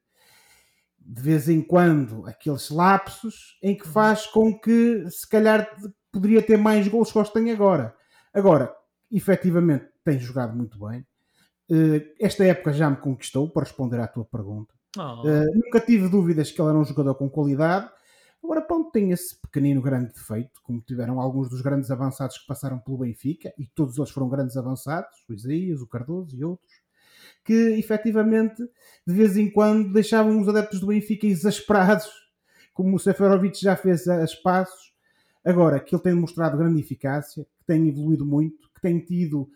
de 0.99 1.23
vez 1.23 1.49
em 1.49 1.61
quando 1.61 2.25
aqueles 2.27 2.71
lapsos 2.71 3.59
em 3.63 3.77
que 3.77 3.89
faz 3.89 4.27
com 4.27 4.57
que 4.57 5.11
se 5.11 5.29
calhar 5.29 5.69
poderia 6.13 6.41
ter 6.41 6.57
mais 6.57 6.87
gols 6.87 7.11
que 7.11 7.19
os 7.19 7.31
tem 7.31 7.51
agora. 7.51 7.97
Agora, 8.33 8.73
efetivamente, 9.11 9.87
tem 10.05 10.21
jogado 10.21 10.57
muito 10.57 10.79
bem. 10.79 11.05
Uh, 11.69 12.07
esta 12.21 12.45
época 12.45 12.73
já 12.73 12.89
me 12.89 12.97
conquistou, 12.97 13.51
para 13.51 13.65
responder 13.65 13.99
à 13.99 14.07
tua 14.07 14.25
pergunta. 14.25 14.73
Oh. 14.97 15.23
Nunca 15.55 15.81
tive 15.81 16.09
dúvidas 16.09 16.53
que 16.53 16.61
ele 16.61 16.69
era 16.69 16.79
um 16.79 16.85
jogador 16.85 17.15
com 17.15 17.29
qualidade. 17.29 17.91
Agora, 18.43 18.62
pronto, 18.62 18.91
tem 18.91 19.12
esse 19.12 19.38
pequenino 19.41 19.82
grande 19.82 20.12
defeito, 20.12 20.61
como 20.62 20.80
tiveram 20.80 21.20
alguns 21.20 21.49
dos 21.51 21.61
grandes 21.61 21.91
avançados 21.91 22.38
que 22.38 22.47
passaram 22.47 22.78
pelo 22.78 22.99
Benfica, 22.99 23.53
e 23.59 23.66
todos 23.66 23.99
eles 23.99 24.11
foram 24.11 24.28
grandes 24.28 24.57
avançados, 24.57 25.24
o 25.28 25.34
Isaías, 25.34 25.80
o 25.80 25.86
Cardoso 25.86 26.34
e 26.36 26.43
outros, 26.43 26.72
que 27.45 27.53
efetivamente, 27.78 28.62
de 29.07 29.14
vez 29.14 29.36
em 29.36 29.51
quando, 29.51 29.93
deixavam 29.93 30.41
os 30.41 30.49
adeptos 30.49 30.80
do 30.80 30.86
Benfica 30.86 31.26
exasperados, 31.26 32.09
como 32.72 32.97
o 32.97 32.99
Seferovic 32.99 33.61
já 33.61 33.76
fez 33.76 34.09
a 34.09 34.24
espaços. 34.24 34.95
Agora, 35.45 35.80
que 35.80 35.95
ele 35.95 36.03
tem 36.03 36.14
demonstrado 36.14 36.57
grande 36.57 36.80
eficácia, 36.80 37.45
que 37.45 37.64
tem 37.66 37.88
evoluído 37.88 38.24
muito, 38.24 38.70
que 38.74 38.80
tem 38.80 38.99
tido 39.01 39.51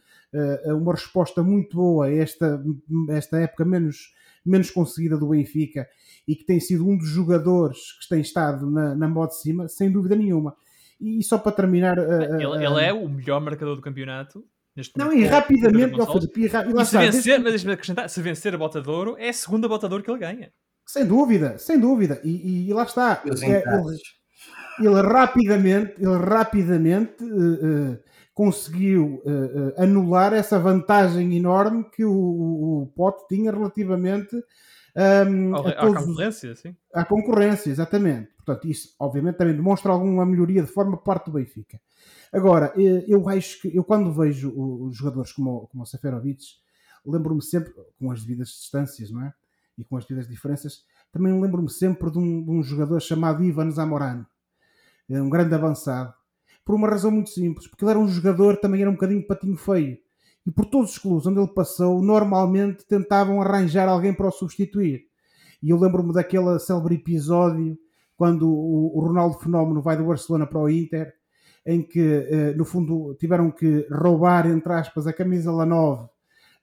uh, 0.66 0.76
uma 0.76 0.93
resposta 0.93 1.43
muito 1.43 1.76
boa 1.76 2.07
a 2.07 2.12
esta, 2.12 2.62
esta 3.11 3.39
época 3.39 3.64
menos, 3.64 4.14
menos 4.45 4.71
conseguida 4.71 5.17
do 5.17 5.29
Benfica 5.29 5.87
e 6.27 6.35
que 6.35 6.45
tem 6.45 6.61
sido 6.61 6.87
um 6.87 6.97
dos 6.97 7.09
jogadores 7.09 7.79
que 8.01 8.09
tem 8.09 8.21
estado 8.21 8.71
na, 8.71 8.95
na 8.95 9.09
mão 9.09 9.27
de 9.27 9.41
cima, 9.41 9.69
sem 9.69 9.91
dúvida 9.91 10.17
nenhuma. 10.17 10.57
E 11.01 11.23
só 11.23 11.39
para 11.39 11.53
terminar. 11.53 11.99
Uh, 11.99 12.41
ele, 12.41 12.65
ele, 12.65 12.81
é 12.81 12.93
o 12.93 13.09
melhor 13.09 13.41
marcador 13.41 13.77
do 13.77 13.83
campeonato. 13.83 14.45
Neste 14.77 14.99
não, 14.99 15.13
e 15.13 15.25
rapidamente, 15.25 15.95
e, 16.37 16.41
e, 16.41 16.47
e 16.47 16.85
se, 16.85 16.99
vencer, 16.99 17.39
mas 17.39 17.53
deixa-me 17.53 17.75
acrescentar, 17.75 18.11
se 18.11 18.21
vencer 18.21 18.55
a 18.55 18.59
bota 18.59 18.83
de 18.83 18.91
ouro, 18.91 19.15
é 19.19 19.29
a 19.29 19.33
segunda 19.33 19.69
bota 19.69 19.87
de 19.87 19.95
ouro 19.95 20.05
que 20.05 20.11
ele 20.11 20.19
ganha. 20.19 20.53
Sem 20.85 21.07
dúvida, 21.07 21.57
sem 21.59 21.79
dúvida. 21.79 22.21
E, 22.25 22.69
e 22.69 22.73
lá 22.73 22.83
está. 22.83 23.23
É, 23.25 23.31
ele, 23.31 24.89
ele, 24.89 25.01
rapidamente, 25.01 25.95
ele 25.99 26.17
rapidamente 26.17 27.23
uh, 27.23 27.93
uh, 27.93 27.99
conseguiu 28.35 29.22
uh, 29.24 29.80
anular 29.82 30.35
essa 30.35 30.59
vantagem 30.59 31.35
enorme 31.37 31.85
que 31.85 32.05
o, 32.05 32.12
o 32.12 32.93
Pote 32.95 33.26
tinha 33.28 33.53
relativamente 33.53 34.37
um, 34.97 35.57
à 35.57 35.74
concorrência, 35.74 36.55
sim. 36.55 36.76
À 36.93 37.05
concorrência, 37.05 37.70
exatamente. 37.70 38.30
Portanto, 38.37 38.68
isso 38.68 38.95
obviamente 38.99 39.37
também 39.37 39.55
demonstra 39.55 39.91
alguma 39.91 40.24
melhoria 40.24 40.62
de 40.62 40.70
forma 40.70 40.97
por 40.97 41.05
parte 41.05 41.26
do 41.26 41.32
Benfica. 41.32 41.80
Agora, 42.32 42.72
eh, 42.76 43.05
eu 43.09 43.28
acho 43.28 43.61
que 43.61 43.74
eu 43.74 43.82
quando 43.82 44.12
vejo 44.12 44.53
os 44.55 44.97
jogadores 44.97 45.32
como, 45.32 45.66
como 45.68 45.82
o 45.82 45.87
Seferovic, 45.87 46.45
lembro-me 47.05 47.43
sempre, 47.43 47.72
com 47.99 48.11
as 48.11 48.22
devidas 48.22 48.49
distâncias, 48.49 49.11
não 49.11 49.22
é? 49.22 49.32
E 49.76 49.85
com 49.85 49.97
as 49.97 50.05
devidas 50.05 50.28
diferenças, 50.28 50.85
também 51.11 51.41
lembro-me 51.41 51.70
sempre 51.70 52.11
de 52.11 52.18
um, 52.18 52.45
de 52.45 52.51
um, 52.51 52.62
jogador 52.62 53.01
chamado 53.01 53.43
Ivan 53.43 53.70
Zamorano, 53.70 54.26
eh, 55.11 55.20
um 55.20 55.30
grande 55.30 55.55
avançado, 55.55 56.14
por 56.65 56.75
uma 56.75 56.89
razão 56.89 57.11
muito 57.11 57.31
simples, 57.31 57.67
porque 57.67 57.85
ele 57.85 57.91
era 57.91 58.01
um 58.01 58.09
jogador, 58.09 58.57
também 58.57 58.81
era 58.81 58.91
um 58.91 58.95
bocadinho 58.95 59.27
patinho 59.27 59.57
feio 59.57 59.99
e 60.47 60.51
por 60.51 60.67
todos 60.67 60.93
os 60.93 60.99
clubes 60.99 61.27
onde 61.27 61.41
ele 61.41 61.49
passou, 61.49 62.03
normalmente 62.03 62.85
tentavam 62.87 63.41
arranjar 63.41 63.89
alguém 63.89 64.12
para 64.12 64.29
o 64.29 64.31
substituir. 64.31 65.07
E 65.62 65.71
eu 65.71 65.79
lembro-me 65.79 66.12
daquele 66.12 66.59
célebre 66.59 66.97
episódio 66.97 67.79
quando 68.17 68.49
o, 68.49 69.01
Ronaldo 69.01 69.39
Fenómeno 69.39 69.81
vai 69.81 69.97
do 69.97 70.05
Barcelona 70.05 70.47
para 70.47 70.59
o 70.59 70.69
Inter, 70.69 71.15
em 71.67 71.83
que, 71.83 72.01
eh, 72.01 72.55
no 72.55 72.65
fundo, 72.65 73.17
tiveram 73.19 73.51
que 73.51 73.87
roubar, 73.91 74.47
entre 74.47 74.73
aspas, 74.75 75.07
a 75.07 75.12
camisola 75.12 75.65
9 75.65 76.07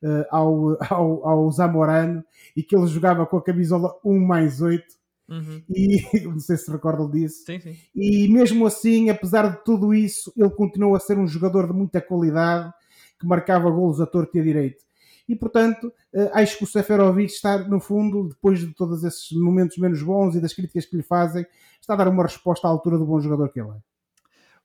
eh, 0.04 0.28
ao, 0.30 0.78
ao, 0.88 1.28
ao 1.28 1.52
Zamorano 1.52 2.24
e 2.56 2.62
que 2.62 2.76
ele 2.76 2.86
jogava 2.86 3.26
com 3.26 3.38
a 3.38 3.44
camisola 3.44 3.96
1 4.06 4.20
mais 4.20 4.62
8. 4.62 4.86
Uhum. 5.30 5.64
E 5.70 6.02
não 6.28 6.40
sei 6.40 6.58
se 6.58 6.72
recordam 6.72 7.10
disso. 7.10 7.46
Sim, 7.46 7.60
sim. 7.60 7.78
E 7.96 8.28
mesmo 8.28 8.66
assim, 8.66 9.10
apesar 9.10 9.50
de 9.50 9.64
tudo 9.64 9.94
isso, 9.94 10.32
ele 10.36 10.50
continuou 10.50 10.96
a 10.96 11.00
ser 11.00 11.18
um 11.18 11.28
jogador 11.28 11.68
de 11.68 11.74
muita 11.74 12.02
qualidade 12.02 12.74
que 13.20 13.26
marcava 13.26 13.70
golos 13.70 14.02
a 14.02 14.06
torto 14.06 14.36
e 14.38 14.40
a 14.40 14.44
direito. 14.44 14.84
E, 15.30 15.36
portanto, 15.36 15.94
eh, 16.14 16.30
acho 16.34 16.58
que 16.58 16.64
o 16.66 16.68
Seferovic 16.68 17.32
está, 17.32 17.58
no 17.60 17.80
fundo, 17.80 18.28
depois 18.28 18.60
de 18.60 18.74
todos 18.74 19.04
esses 19.04 19.32
momentos 19.32 19.78
menos 19.78 20.02
bons 20.02 20.36
e 20.36 20.42
das 20.42 20.54
críticas 20.54 20.86
que 20.86 20.98
lhe 20.98 21.04
fazem, 21.04 21.46
está 21.80 21.94
a 21.94 21.98
dar 21.98 22.08
uma 22.10 22.24
resposta 22.24 22.68
à 22.68 22.70
altura 22.70 22.98
do 22.98 23.06
bom 23.06 23.20
jogador 23.22 23.50
que 23.50 23.62
ele 23.62 23.70
é. 23.70 23.74
O 23.74 23.82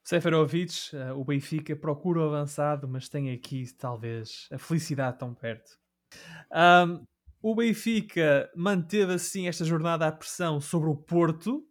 Seferovic, 0.03 0.93
eh, 0.93 1.13
o 1.13 1.23
Benfica, 1.23 1.75
procura 1.75 2.19
o 2.19 2.23
avançado, 2.23 2.87
mas 2.87 3.07
tem 3.07 3.31
aqui, 3.31 3.65
talvez, 3.77 4.47
a 4.51 4.57
felicidade 4.57 5.19
tão 5.19 5.33
perto. 5.33 5.77
Um, 6.51 7.05
o 7.41 7.55
Benfica 7.55 8.49
manteve, 8.55 9.13
assim, 9.13 9.47
esta 9.47 9.63
jornada 9.63 10.07
à 10.07 10.11
pressão 10.11 10.59
sobre 10.59 10.89
o 10.89 10.95
Porto, 10.95 11.63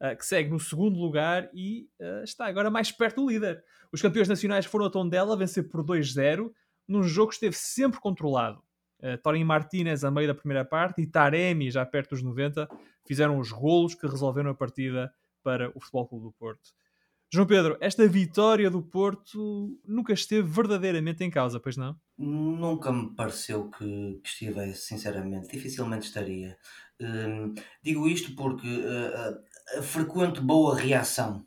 uh, 0.00 0.16
que 0.16 0.26
segue 0.26 0.50
no 0.50 0.58
segundo 0.58 0.98
lugar 0.98 1.48
e 1.54 1.88
uh, 2.00 2.24
está 2.24 2.46
agora 2.46 2.70
mais 2.70 2.90
perto 2.90 3.22
do 3.22 3.30
líder. 3.30 3.62
Os 3.92 4.02
campeões 4.02 4.28
nacionais 4.28 4.66
foram 4.66 4.86
a 4.86 4.90
Tondela 4.90 5.36
vencer 5.36 5.68
por 5.68 5.84
2-0, 5.84 6.50
num 6.88 7.02
jogo 7.02 7.28
que 7.28 7.34
esteve 7.34 7.56
sempre 7.56 8.00
controlado. 8.00 8.62
Uh, 9.00 9.16
Torinho 9.22 9.46
Martínez 9.46 10.04
a 10.04 10.10
meio 10.10 10.26
da 10.26 10.34
primeira 10.34 10.64
parte 10.64 11.02
e 11.02 11.06
Taremi, 11.06 11.70
já 11.70 11.84
perto 11.86 12.10
dos 12.10 12.22
90, 12.22 12.68
fizeram 13.06 13.38
os 13.38 13.52
golos 13.52 13.94
que 13.94 14.06
resolveram 14.06 14.50
a 14.50 14.54
partida 14.54 15.12
para 15.42 15.70
o 15.74 15.80
Futebol 15.80 16.08
Clube 16.08 16.24
do 16.24 16.32
Porto. 16.32 16.70
João 17.32 17.46
Pedro, 17.46 17.76
esta 17.80 18.06
vitória 18.06 18.70
do 18.70 18.80
Porto 18.80 19.76
nunca 19.84 20.12
esteve 20.12 20.48
verdadeiramente 20.48 21.24
em 21.24 21.30
causa, 21.30 21.58
pois 21.58 21.76
não? 21.76 21.98
Nunca 22.16 22.92
me 22.92 23.14
pareceu 23.14 23.68
que, 23.68 24.20
que 24.22 24.28
estivesse, 24.28 24.82
sinceramente. 24.82 25.48
Dificilmente 25.48 26.06
estaria. 26.06 26.56
Uh, 27.00 27.52
digo 27.82 28.06
isto 28.06 28.34
porque 28.36 28.68
uh, 28.68 29.78
a 29.78 29.82
frequente 29.82 30.40
boa 30.40 30.76
reação 30.76 31.44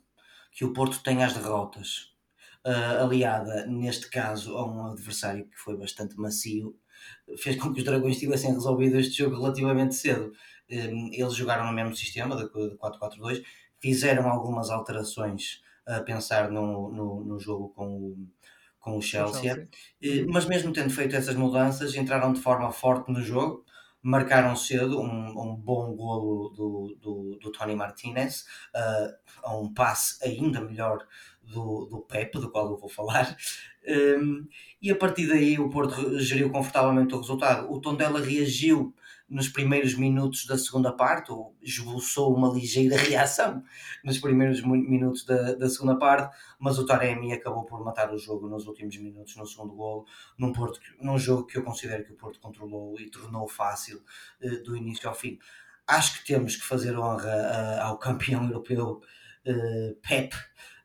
que 0.52 0.64
o 0.64 0.72
Porto 0.72 1.02
tem 1.02 1.24
às 1.24 1.32
derrotas 1.32 2.10
uh, 2.66 3.02
aliada, 3.02 3.66
neste 3.66 4.08
caso, 4.10 4.56
a 4.56 4.66
um 4.66 4.86
adversário 4.92 5.48
que 5.48 5.56
foi 5.56 5.76
bastante 5.76 6.16
macio, 6.18 6.76
fez 7.38 7.56
com 7.56 7.72
que 7.72 7.78
os 7.80 7.84
Dragões 7.84 8.18
tivessem 8.18 8.52
resolvido 8.52 8.98
este 8.98 9.18
jogo 9.18 9.36
relativamente 9.36 9.94
cedo. 9.94 10.32
Um, 10.70 11.10
eles 11.12 11.34
jogaram 11.34 11.66
no 11.66 11.72
mesmo 11.72 11.96
sistema, 11.96 12.36
de 12.36 12.44
4-4-2, 12.44 13.42
fizeram 13.80 14.28
algumas 14.28 14.70
alterações 14.70 15.62
a 15.96 16.02
pensar 16.02 16.50
no, 16.50 16.90
no, 16.90 17.24
no 17.24 17.38
jogo 17.38 17.68
com 17.70 17.86
o, 17.86 18.28
com 18.78 18.96
o 18.96 19.02
Chelsea, 19.02 19.68
Chelsea. 20.00 20.26
mas 20.28 20.46
mesmo 20.46 20.72
tendo 20.72 20.90
feito 20.90 21.16
essas 21.16 21.34
mudanças, 21.34 21.94
entraram 21.94 22.32
de 22.32 22.40
forma 22.40 22.70
forte 22.70 23.10
no 23.10 23.20
jogo, 23.20 23.64
marcaram 24.02 24.56
cedo 24.56 25.00
um, 25.00 25.28
um 25.38 25.56
bom 25.56 25.94
golo 25.94 26.48
do, 26.50 26.96
do, 27.00 27.38
do 27.40 27.52
Tony 27.52 27.74
Martinez, 27.74 28.46
uh, 28.74 29.14
a 29.42 29.56
um 29.56 29.72
passe 29.72 30.24
ainda 30.24 30.60
melhor 30.60 31.06
do, 31.42 31.86
do 31.86 32.00
Pepe, 32.00 32.38
do 32.38 32.50
qual 32.50 32.70
eu 32.70 32.78
vou 32.78 32.88
falar, 32.88 33.36
um, 33.86 34.46
e 34.80 34.90
a 34.90 34.96
partir 34.96 35.26
daí 35.26 35.58
o 35.58 35.68
Porto 35.68 36.18
geriu 36.18 36.50
confortavelmente 36.50 37.14
o 37.14 37.20
resultado. 37.20 37.70
O 37.70 37.80
Tondela 37.80 38.20
reagiu 38.20 38.94
nos 39.30 39.48
primeiros 39.48 39.94
minutos 39.94 40.44
da 40.44 40.58
segunda 40.58 40.92
parte, 40.92 41.30
ou 41.30 41.56
esboçou 41.62 42.34
uma 42.34 42.48
ligeira 42.48 42.96
reação 42.98 43.62
nos 44.04 44.18
primeiros 44.18 44.60
minutos 44.62 45.24
da, 45.24 45.54
da 45.54 45.70
segunda 45.70 45.96
parte, 45.96 46.36
mas 46.58 46.78
o 46.78 46.84
Taremi 46.84 47.32
acabou 47.32 47.64
por 47.64 47.82
matar 47.84 48.12
o 48.12 48.18
jogo 48.18 48.48
nos 48.48 48.66
últimos 48.66 48.96
minutos, 48.96 49.36
no 49.36 49.46
segundo 49.46 49.74
golo, 49.74 50.04
num, 50.36 50.52
Porto, 50.52 50.80
num 51.00 51.16
jogo 51.16 51.46
que 51.46 51.56
eu 51.56 51.62
considero 51.62 52.04
que 52.04 52.12
o 52.12 52.16
Porto 52.16 52.40
controlou 52.40 52.98
e 52.98 53.08
tornou 53.08 53.48
fácil 53.48 54.02
uh, 54.42 54.62
do 54.64 54.76
início 54.76 55.08
ao 55.08 55.14
fim. 55.14 55.38
Acho 55.86 56.18
que 56.18 56.26
temos 56.26 56.56
que 56.56 56.64
fazer 56.64 56.98
honra 56.98 57.28
uh, 57.28 57.82
ao 57.86 57.98
campeão 57.98 58.44
europeu 58.50 59.00
uh, 59.46 59.94
Pep, 60.02 60.34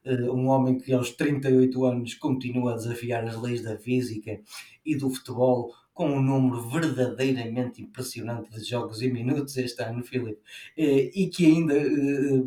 eh, 0.05 0.29
um 0.29 0.47
homem 0.47 0.77
que 0.77 0.93
aos 0.93 1.09
38 1.11 1.83
anos 1.83 2.13
continua 2.13 2.73
a 2.73 2.75
desafiar 2.75 3.25
as 3.25 3.41
leis 3.41 3.63
da 3.63 3.75
física 3.75 4.39
e 4.85 4.95
do 4.95 5.09
futebol 5.09 5.73
com 5.95 6.11
um 6.11 6.21
número 6.21 6.61
verdadeiramente 6.69 7.81
impressionante 7.81 8.51
de 8.51 8.63
jogos 8.63 9.01
e 9.01 9.11
minutos 9.11 9.57
este 9.57 9.81
ano, 9.81 10.03
Filipe, 10.03 10.39
eh, 10.77 11.09
e 11.15 11.27
que 11.27 11.47
ainda 11.47 11.75
eh, 11.75 12.43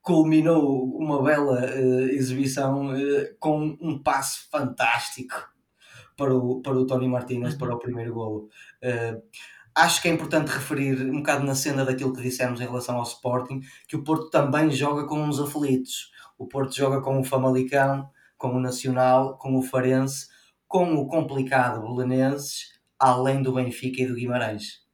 culminou 0.00 0.96
uma 0.96 1.22
bela 1.22 1.62
exibição 2.10 2.90
com 3.38 3.76
um 3.80 3.98
passe 4.02 4.48
fantástico 4.50 5.34
para 6.16 6.34
o, 6.34 6.62
para 6.62 6.78
o 6.78 6.86
Tony 6.86 7.08
Martínez 7.08 7.52
uhum. 7.54 7.58
para 7.58 7.74
o 7.74 7.78
primeiro 7.78 8.14
golo. 8.14 8.48
Acho 9.74 10.02
que 10.02 10.08
é 10.08 10.12
importante 10.12 10.48
referir 10.48 11.00
um 11.10 11.16
bocado 11.18 11.44
na 11.44 11.54
cena 11.54 11.84
daquilo 11.84 12.12
que 12.12 12.22
dissemos 12.22 12.60
em 12.60 12.64
relação 12.64 12.96
ao 12.96 13.02
Sporting, 13.02 13.60
que 13.88 13.96
o 13.96 14.04
Porto 14.04 14.30
também 14.30 14.70
joga 14.70 15.04
com 15.06 15.20
uns 15.22 15.40
aflitos 15.40 16.12
o 16.38 16.46
Porto 16.46 16.74
joga 16.74 17.00
com 17.00 17.20
o 17.20 17.24
Famalicão, 17.24 18.10
com 18.36 18.48
o 18.48 18.60
Nacional, 18.60 19.38
com 19.38 19.56
o 19.56 19.62
Farense, 19.62 20.28
com 20.66 20.94
o 20.94 21.06
complicado 21.06 21.80
Belenenses, 21.82 22.73
além 22.98 23.42
do 23.42 23.52
Benfica 23.52 24.02
e 24.02 24.06
do 24.06 24.14
Guimarães 24.14 24.84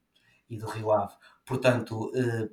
e 0.49 0.57
do 0.57 0.67
Rio 0.67 0.91
Ave. 0.93 1.15
Portanto, 1.47 2.11
eh, 2.15 2.49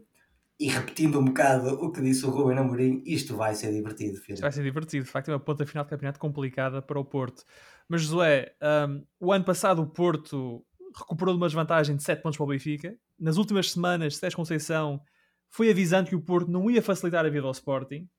e 0.60 0.70
repetindo 0.70 1.20
um 1.20 1.26
bocado 1.26 1.70
o 1.76 1.92
que 1.92 2.02
disse 2.02 2.26
o 2.26 2.30
Ruben 2.30 2.58
Amorim, 2.58 3.04
isto 3.06 3.36
vai 3.36 3.54
ser 3.54 3.72
divertido. 3.72 4.18
Filho. 4.18 4.34
Isto 4.36 4.42
vai 4.42 4.52
ser 4.52 4.64
divertido, 4.64 5.06
de 5.06 5.12
facto 5.12 5.30
é 5.30 5.34
uma 5.34 5.40
ponta 5.40 5.66
final 5.66 5.84
de 5.84 5.90
campeonato 5.90 6.20
complicada 6.20 6.82
para 6.82 7.00
o 7.00 7.06
Porto. 7.06 7.44
Mas 7.88 8.02
Josué, 8.02 8.56
um, 8.90 9.06
o 9.20 9.32
ano 9.32 9.46
passado 9.46 9.82
o 9.82 9.88
Porto 9.88 10.66
recuperou 10.96 11.34
de 11.36 11.40
uma 11.40 11.48
desvantagem 11.48 11.96
de 11.96 12.04
7 12.04 12.24
pontos 12.24 12.38
para 12.38 12.44
o 12.44 12.48
Benfica. 12.48 12.98
Nas 13.20 13.38
últimas 13.38 13.72
semanas, 13.72 14.18
Sérgio 14.18 14.38
Conceição 14.38 15.00
foi 15.48 15.70
avisando 15.70 16.10
que 16.10 16.16
o 16.16 16.22
Porto 16.22 16.50
não 16.50 16.70
ia 16.72 16.82
facilitar 16.82 17.26
a 17.26 17.30
vida 17.30 17.46
ao 17.46 17.52
Sporting. 17.52 18.10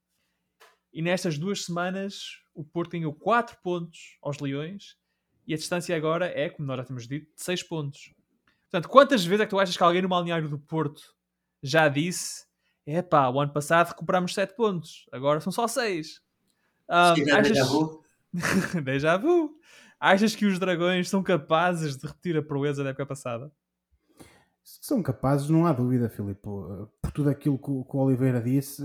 E 0.93 1.03
nestas 1.03 1.39
duas 1.39 1.65
semanas, 1.65 2.41
o 2.55 2.65
Porto 2.65 2.93
ganhou 2.93 3.13
4 3.13 3.59
pontos 3.63 4.17
aos 4.23 4.39
Leões 4.39 4.97
e 5.49 5.55
a 5.55 5.57
distância 5.57 5.97
agora 5.97 6.27
é, 6.27 6.51
como 6.51 6.69
nós 6.69 6.77
já 6.77 6.85
temos 6.85 7.09
dito, 7.09 7.35
de 7.35 7.43
6 7.43 7.63
pontos. 7.65 8.15
Portanto, 8.71 8.89
quantas 8.89 9.25
vezes 9.25 9.41
é 9.41 9.45
que 9.47 9.51
tu 9.51 9.59
achas 9.59 9.77
que 9.77 9.83
alguém 9.83 10.03
no 10.03 10.09
balneário 10.09 10.49
do 10.49 10.59
Porto 10.59 11.03
já 11.63 11.89
disse 11.89 12.47
é 12.87 13.03
pá, 13.03 13.29
o 13.29 13.41
ano 13.41 13.53
passado 13.53 13.89
recuperámos 13.89 14.35
7 14.35 14.55
pontos, 14.55 15.07
agora 15.11 15.41
são 15.41 15.51
só 15.51 15.67
6. 15.67 16.21
Um, 16.89 16.95
achas... 16.95 17.49
Déjà 17.49 17.65
vu? 17.65 18.03
Déjà 18.85 19.17
vu. 19.17 19.59
Achas 19.99 20.37
que 20.37 20.47
os 20.47 20.59
dragões 20.59 21.09
são 21.09 21.23
capazes 21.23 21.97
de 21.97 22.07
repetir 22.07 22.37
a 22.37 22.43
proeza 22.43 22.85
da 22.85 22.91
época 22.91 23.07
passada? 23.07 23.51
São 24.63 25.03
capazes, 25.03 25.49
não 25.49 25.67
há 25.67 25.73
dúvida, 25.73 26.09
Filipe. 26.09 26.41
Por 26.43 27.11
tudo 27.13 27.31
aquilo 27.31 27.59
que, 27.59 27.71
o 27.71 27.87
Oliveira 27.99 28.41
disse 28.41 28.83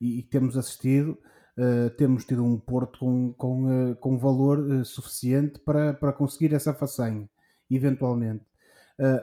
e, 0.00 0.22
que 0.22 0.28
temos 0.28 0.56
assistido, 0.56 1.18
uh, 1.58 1.90
temos 1.90 2.24
tido 2.24 2.44
um 2.44 2.58
Porto 2.58 3.00
com, 3.00 3.32
com, 3.34 3.90
uh, 3.90 3.96
com 3.96 4.16
valor 4.16 4.58
uh, 4.58 4.84
suficiente 4.84 5.58
para, 5.60 5.92
para 5.92 6.12
conseguir 6.12 6.54
essa 6.54 6.72
façanha, 6.72 7.28
eventualmente. 7.70 8.46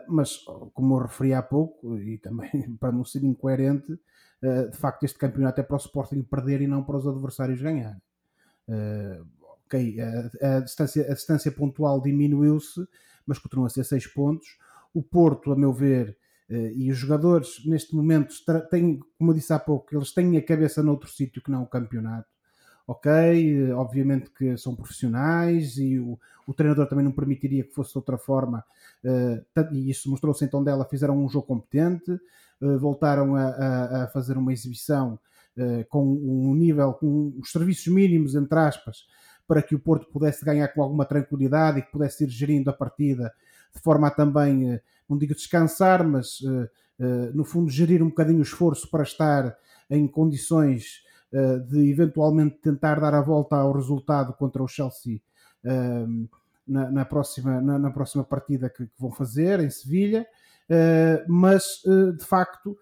mas, 0.07 0.37
como 0.73 0.95
eu 0.95 1.01
referi 1.01 1.33
há 1.33 1.41
pouco, 1.41 1.97
e 1.97 2.17
também 2.17 2.49
para 2.79 2.91
não 2.91 3.03
ser 3.03 3.23
incoerente, 3.23 3.99
de 4.71 4.77
facto 4.77 5.03
este 5.03 5.17
campeonato 5.17 5.59
é 5.59 5.63
para 5.63 5.75
o 5.75 5.79
Sporting 5.79 6.21
perder 6.21 6.61
e 6.61 6.67
não 6.67 6.83
para 6.83 6.97
os 6.97 7.07
adversários 7.07 7.61
ganhar 7.61 7.99
ok, 9.65 9.97
a, 9.99 10.57
a, 10.57 10.59
distância, 10.59 11.03
a 11.09 11.13
distância 11.13 11.51
pontual 11.51 12.01
diminuiu-se, 12.01 12.87
mas 13.25 13.39
continua 13.39 13.67
a 13.67 13.69
ser 13.69 13.83
6 13.83 14.07
pontos. 14.07 14.47
O 14.93 15.01
Porto, 15.01 15.51
a 15.51 15.55
meu 15.55 15.73
ver, 15.73 16.17
e 16.49 16.91
os 16.91 16.97
jogadores 16.97 17.65
neste 17.65 17.95
momento 17.95 18.33
têm, 18.69 18.99
como 19.17 19.31
eu 19.31 19.35
disse 19.35 19.51
há 19.51 19.59
pouco, 19.59 19.95
eles 19.95 20.11
têm 20.13 20.37
a 20.37 20.41
cabeça 20.43 20.83
noutro 20.83 21.09
sítio 21.09 21.41
que 21.41 21.49
não 21.49 21.63
o 21.63 21.67
campeonato. 21.67 22.35
Ok, 22.87 23.11
uh, 23.11 23.77
obviamente 23.77 24.29
que 24.29 24.55
são 24.57 24.75
profissionais 24.75 25.77
e 25.79 25.97
o, 25.97 26.19
o, 26.45 26.53
treinador 26.53 26.87
também 26.87 27.03
não 27.03 27.11
permitiria 27.11 27.63
que 27.63 27.73
fosse 27.73 27.91
de 27.93 27.97
outra 27.97 28.15
forma, 28.15 28.63
uh, 29.03 29.73
e 29.73 29.89
isso 29.89 30.07
mostrou-se 30.09 30.45
então 30.45 30.63
dela. 30.63 30.85
Fizeram 30.85 31.17
um 31.17 31.27
jogo 31.27 31.47
competente, 31.47 32.19
voltaram 32.79 33.35
a, 33.35 33.47
a, 33.47 34.03
a, 34.03 34.07
fazer 34.07 34.37
uma 34.37 34.53
exibição 34.53 35.19
com 35.89 36.03
um 36.05 36.53
nível, 36.55 36.93
com 36.93 37.33
os 37.37 37.51
serviços 37.51 37.87
mínimos, 37.87 38.33
entre 38.33 38.57
aspas, 38.57 39.05
para 39.47 39.61
que 39.61 39.75
o 39.75 39.79
Porto 39.79 40.07
pudesse 40.11 40.43
ganhar 40.43 40.67
com 40.69 40.81
alguma 40.81 41.05
tranquilidade 41.05 41.79
e 41.79 41.81
que 41.81 41.91
pudesse 41.91 42.23
ir 42.23 42.29
gerindo 42.29 42.69
a 42.69 42.73
partida 42.73 43.33
de 43.75 43.81
forma 43.81 44.07
a 44.07 44.11
também, 44.11 44.71
eh, 44.71 44.81
não 45.07 45.17
digo 45.17 45.35
descansar, 45.35 46.07
mas 46.07 46.39
eh, 46.43 46.69
eh, 46.99 47.31
no 47.33 47.43
fundo 47.43 47.69
gerir 47.69 48.01
um 48.01 48.09
bocadinho 48.09 48.39
o 48.39 48.43
esforço 48.43 48.89
para 48.89 49.03
estar 49.03 49.55
em 49.89 50.07
condições 50.07 51.03
de 51.67 51.89
eventualmente 51.89 52.59
tentar 52.61 52.97
dar 52.97 53.13
a 53.13 53.19
volta 53.19 53.57
ao 53.57 53.73
resultado 53.73 54.31
contra 54.31 54.63
o 54.63 54.67
Chelsea 54.69 55.19
na, 56.65 56.89
na 56.89 57.03
próxima, 57.03 57.59
na, 57.59 57.91
próxima 57.91 58.23
partida 58.23 58.69
que, 58.69 58.87
vão 58.97 59.11
fazer 59.11 59.59
em 59.59 59.69
Sevilha, 59.69 60.25
mas 61.27 61.81
de 62.17 62.23
facto 62.23 62.77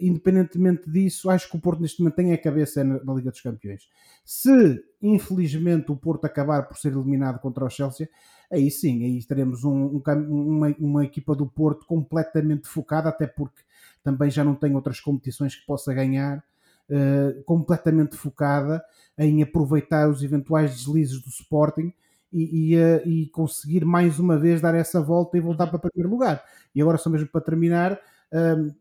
independentemente 0.00 0.90
disso, 0.90 1.28
acho 1.28 1.50
que 1.50 1.56
o 1.56 1.60
Porto 1.60 1.80
neste 1.80 2.00
momento 2.00 2.16
tem 2.16 2.32
a 2.32 2.38
cabeça 2.38 2.82
na, 2.82 3.14
Liga 3.14 3.30
dos 3.30 3.40
Campeões. 3.40 3.88
Se, 4.24 4.82
infelizmente, 5.02 5.92
o 5.92 5.96
Porto 5.96 6.24
acabar 6.24 6.62
por 6.66 6.78
ser 6.78 6.92
eliminado 6.92 7.38
contra 7.38 7.64
o 7.64 7.70
Chelsea, 7.70 8.08
aí 8.50 8.70
sim, 8.70 9.04
aí 9.04 9.22
teremos 9.24 9.64
um, 9.64 9.96
um, 9.96 10.02
uma, 10.30 10.74
uma, 10.78 11.04
equipa 11.04 11.34
do 11.34 11.46
Porto 11.46 11.86
completamente 11.86 12.66
focada, 12.68 13.08
até 13.08 13.26
porque 13.26 13.60
também 14.02 14.30
já 14.30 14.42
não 14.42 14.54
tem 14.54 14.74
outras 14.74 15.00
competições 15.00 15.54
que 15.54 15.66
possa 15.66 15.92
ganhar, 15.92 16.42
uh, 16.88 17.42
completamente 17.44 18.16
focada 18.16 18.82
em 19.18 19.42
aproveitar 19.42 20.08
os 20.08 20.22
eventuais 20.22 20.74
deslizes 20.74 21.20
do 21.20 21.28
Sporting 21.28 21.92
e, 22.32 22.72
e, 22.72 22.76
uh, 22.76 23.08
e, 23.08 23.26
conseguir 23.28 23.84
mais 23.84 24.18
uma 24.18 24.38
vez 24.38 24.60
dar 24.60 24.74
essa 24.74 25.00
volta 25.00 25.36
e 25.36 25.40
voltar 25.40 25.68
para 25.68 25.76
o 25.76 25.80
primeiro 25.80 26.10
lugar. 26.10 26.42
E 26.74 26.82
agora, 26.82 26.98
só 26.98 27.08
mesmo 27.08 27.28
para 27.28 27.40
terminar, 27.40 27.92
uh, 27.92 28.74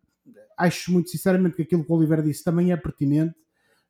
acho 0.58 0.92
muito 0.92 1.10
sinceramente 1.10 1.56
que 1.56 1.62
aquilo 1.62 1.84
que 1.84 1.92
o 1.92 1.96
Oliveira 1.96 2.24
disse 2.24 2.44
também 2.44 2.72
é 2.72 2.78
pertinente. 2.78 3.36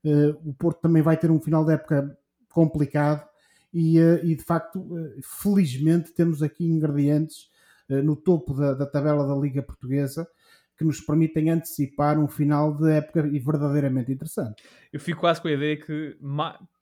Uh, 0.04 0.50
o 0.50 0.54
Porto 0.54 0.82
também 0.82 1.02
vai 1.02 1.16
ter 1.16 1.32
um 1.32 1.40
final 1.40 1.66
de 1.66 1.74
época 1.74 2.18
complicado 2.50 3.26
e, 3.74 4.00
uh, 4.00 4.20
e 4.24 4.36
de 4.36 4.44
facto, 4.44 4.80
uh, 4.80 5.22
felizmente, 5.42 6.12
temos 6.12 6.44
aqui 6.44 6.66
ingredientes 6.66 7.52
no 7.90 8.16
topo 8.16 8.54
da, 8.54 8.74
da, 8.74 8.86
tabela 8.86 9.28
da 9.28 9.36
Liga 9.36 9.62
Portuguesa 9.62 10.26
que 10.78 10.86
nos 10.86 11.02
permitem 11.02 11.50
antecipar 11.50 12.18
um 12.18 12.30
final 12.30 12.74
de 12.74 12.90
época 12.92 13.22
verdadeiramente 13.22 14.12
interessante. 14.12 14.64
Eu 14.92 15.00
fico 15.02 15.20
quase 15.20 15.42
com 15.42 15.50
a 15.50 15.52
ideia 15.52 15.78
que 15.78 16.18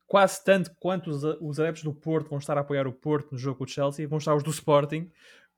quase 0.08 0.44
tanto 0.44 0.72
quanto 0.80 1.10
os, 1.10 1.24
os 1.24 1.60
adeptos 1.60 1.84
do 1.84 1.94
Porto 1.94 2.30
vão 2.30 2.38
estar 2.38 2.58
a 2.58 2.62
apoiar 2.62 2.86
o 2.86 2.94
Porto 2.94 3.32
no 3.32 3.38
jogo 3.38 3.58
com 3.58 3.64
o 3.64 3.68
Chelsea, 3.68 4.08
vão 4.08 4.20
estar 4.20 4.36
os 4.36 4.44
do 4.44 4.52
Sporting 4.52 5.10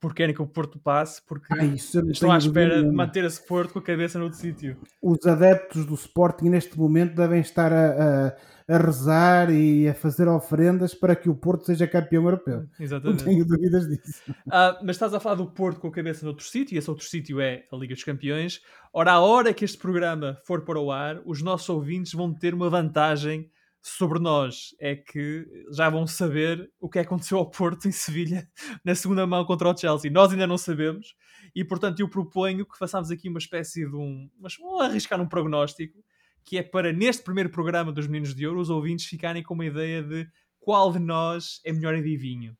porque 0.04 0.18
querem 0.18 0.34
que 0.34 0.42
o 0.42 0.46
Porto 0.46 0.78
passe, 0.78 1.22
porque 1.26 1.46
ah, 1.50 1.64
estão 1.64 2.30
à 2.30 2.36
espera 2.36 2.82
de 2.82 2.90
manter 2.90 3.24
esse 3.24 3.42
Porto 3.46 3.72
com 3.72 3.78
a 3.78 3.82
cabeça 3.82 4.18
no 4.18 4.26
outro 4.26 4.38
sítio. 4.38 4.76
Os 5.00 5.26
adeptos 5.26 5.86
do 5.86 5.94
Sporting 5.94 6.50
neste 6.50 6.78
momento 6.78 7.14
devem 7.14 7.40
estar 7.40 7.72
a, 7.72 8.26
a, 8.68 8.74
a, 8.74 8.76
rezar 8.76 9.50
e 9.50 9.88
a 9.88 9.94
fazer 9.94 10.28
ofrendas 10.28 10.92
para 10.92 11.16
que 11.16 11.30
o 11.30 11.34
Porto 11.34 11.64
seja 11.64 11.86
campeão 11.86 12.24
europeu. 12.24 12.66
Exatamente. 12.78 13.24
Não 13.24 13.32
tenho 13.32 13.46
dúvidas 13.46 13.88
disso. 13.88 14.34
Ah, 14.50 14.78
mas 14.82 14.96
estás 14.96 15.14
a 15.14 15.20
falar 15.20 15.36
do 15.36 15.46
Porto 15.46 15.80
com 15.80 15.88
a 15.88 15.92
cabeça 15.92 16.22
no 16.26 16.32
outro 16.32 16.44
sítio, 16.44 16.74
e 16.74 16.78
esse 16.78 16.90
outro 16.90 17.06
sítio 17.06 17.40
é 17.40 17.64
a 17.72 17.76
Liga 17.76 17.94
dos 17.94 18.04
Campeões. 18.04 18.60
Ora, 18.92 19.12
a 19.12 19.20
hora 19.20 19.54
que 19.54 19.64
este 19.64 19.78
programa 19.78 20.38
for 20.44 20.66
para 20.66 20.78
o 20.78 20.92
ar, 20.92 21.22
os 21.24 21.40
nossos 21.40 21.70
ouvintes 21.70 22.12
vão 22.12 22.30
ter 22.30 22.52
uma 22.52 22.68
vantagem 22.68 23.50
sobre 23.86 24.18
nós 24.18 24.74
é 24.80 24.96
que 24.96 25.46
já 25.70 25.90
vão 25.90 26.06
saber 26.06 26.72
o 26.80 26.88
que 26.88 26.98
aconteceu 26.98 27.36
ao 27.36 27.50
Porto 27.50 27.86
em 27.86 27.92
Sevilha 27.92 28.48
na 28.82 28.94
segunda 28.94 29.26
mão 29.26 29.44
contra 29.44 29.68
o 29.68 29.76
Chelsea. 29.76 30.10
Nós 30.10 30.32
ainda 30.32 30.46
não 30.46 30.56
sabemos 30.56 31.14
e, 31.54 31.62
portanto, 31.62 32.00
eu 32.00 32.08
proponho 32.08 32.64
que 32.64 32.78
façamos 32.78 33.10
aqui 33.10 33.28
uma 33.28 33.38
espécie 33.38 33.86
de 33.86 33.94
um. 33.94 34.30
Mas 34.40 34.56
vamos 34.56 34.80
arriscar 34.80 35.20
um 35.20 35.28
prognóstico 35.28 36.02
que 36.42 36.56
é 36.56 36.62
para 36.62 36.92
neste 36.92 37.22
primeiro 37.22 37.50
programa 37.50 37.92
dos 37.92 38.06
Meninos 38.06 38.34
de 38.34 38.46
Ouro 38.46 38.60
os 38.60 38.70
ouvintes 38.70 39.06
ficarem 39.06 39.42
com 39.42 39.54
uma 39.54 39.66
ideia 39.66 40.02
de 40.02 40.26
qual 40.58 40.90
de 40.90 40.98
nós 40.98 41.60
é 41.64 41.72
melhor 41.72 41.94
adivinho. 41.94 42.56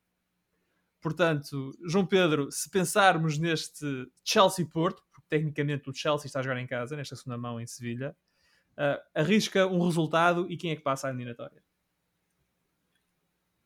Portanto, 1.01 1.71
João 1.87 2.07
Pedro, 2.07 2.51
se 2.51 2.69
pensarmos 2.71 3.39
neste 3.39 3.87
Chelsea-Porto, 4.23 5.03
porque 5.13 5.27
tecnicamente 5.29 5.89
o 5.89 5.95
Chelsea 5.95 6.27
está 6.27 6.41
a 6.41 6.43
jogar 6.43 6.59
em 6.59 6.67
casa, 6.67 6.97
nesta 6.97 7.17
segunda 7.17 7.39
mão 7.39 7.61
em 7.61 7.67
Sevilha, 7.67 8.15
uh, 8.79 9.01
arrisca 9.15 9.67
um 9.67 9.85
resultado 9.85 10.51
e 10.51 10.57
quem 10.57 10.71
é 10.71 10.77
que 10.77 10.83
passa 10.83 11.07
a 11.07 11.11
eliminatória? 11.11 11.65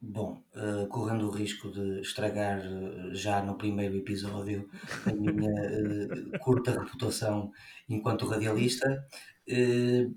Bom, 0.01 0.41
uh, 0.55 0.87
correndo 0.87 1.27
o 1.27 1.31
risco 1.31 1.73
de 1.73 2.01
estragar 2.01 2.61
uh, 2.61 3.13
já 3.13 3.43
no 3.43 3.59
primeiro 3.59 3.97
episódio 3.97 4.71
a 5.05 5.13
minha 5.13 5.51
uh, 5.51 6.39
curta 6.39 6.71
reputação 6.71 7.51
enquanto 7.89 8.27
radialista, 8.27 8.87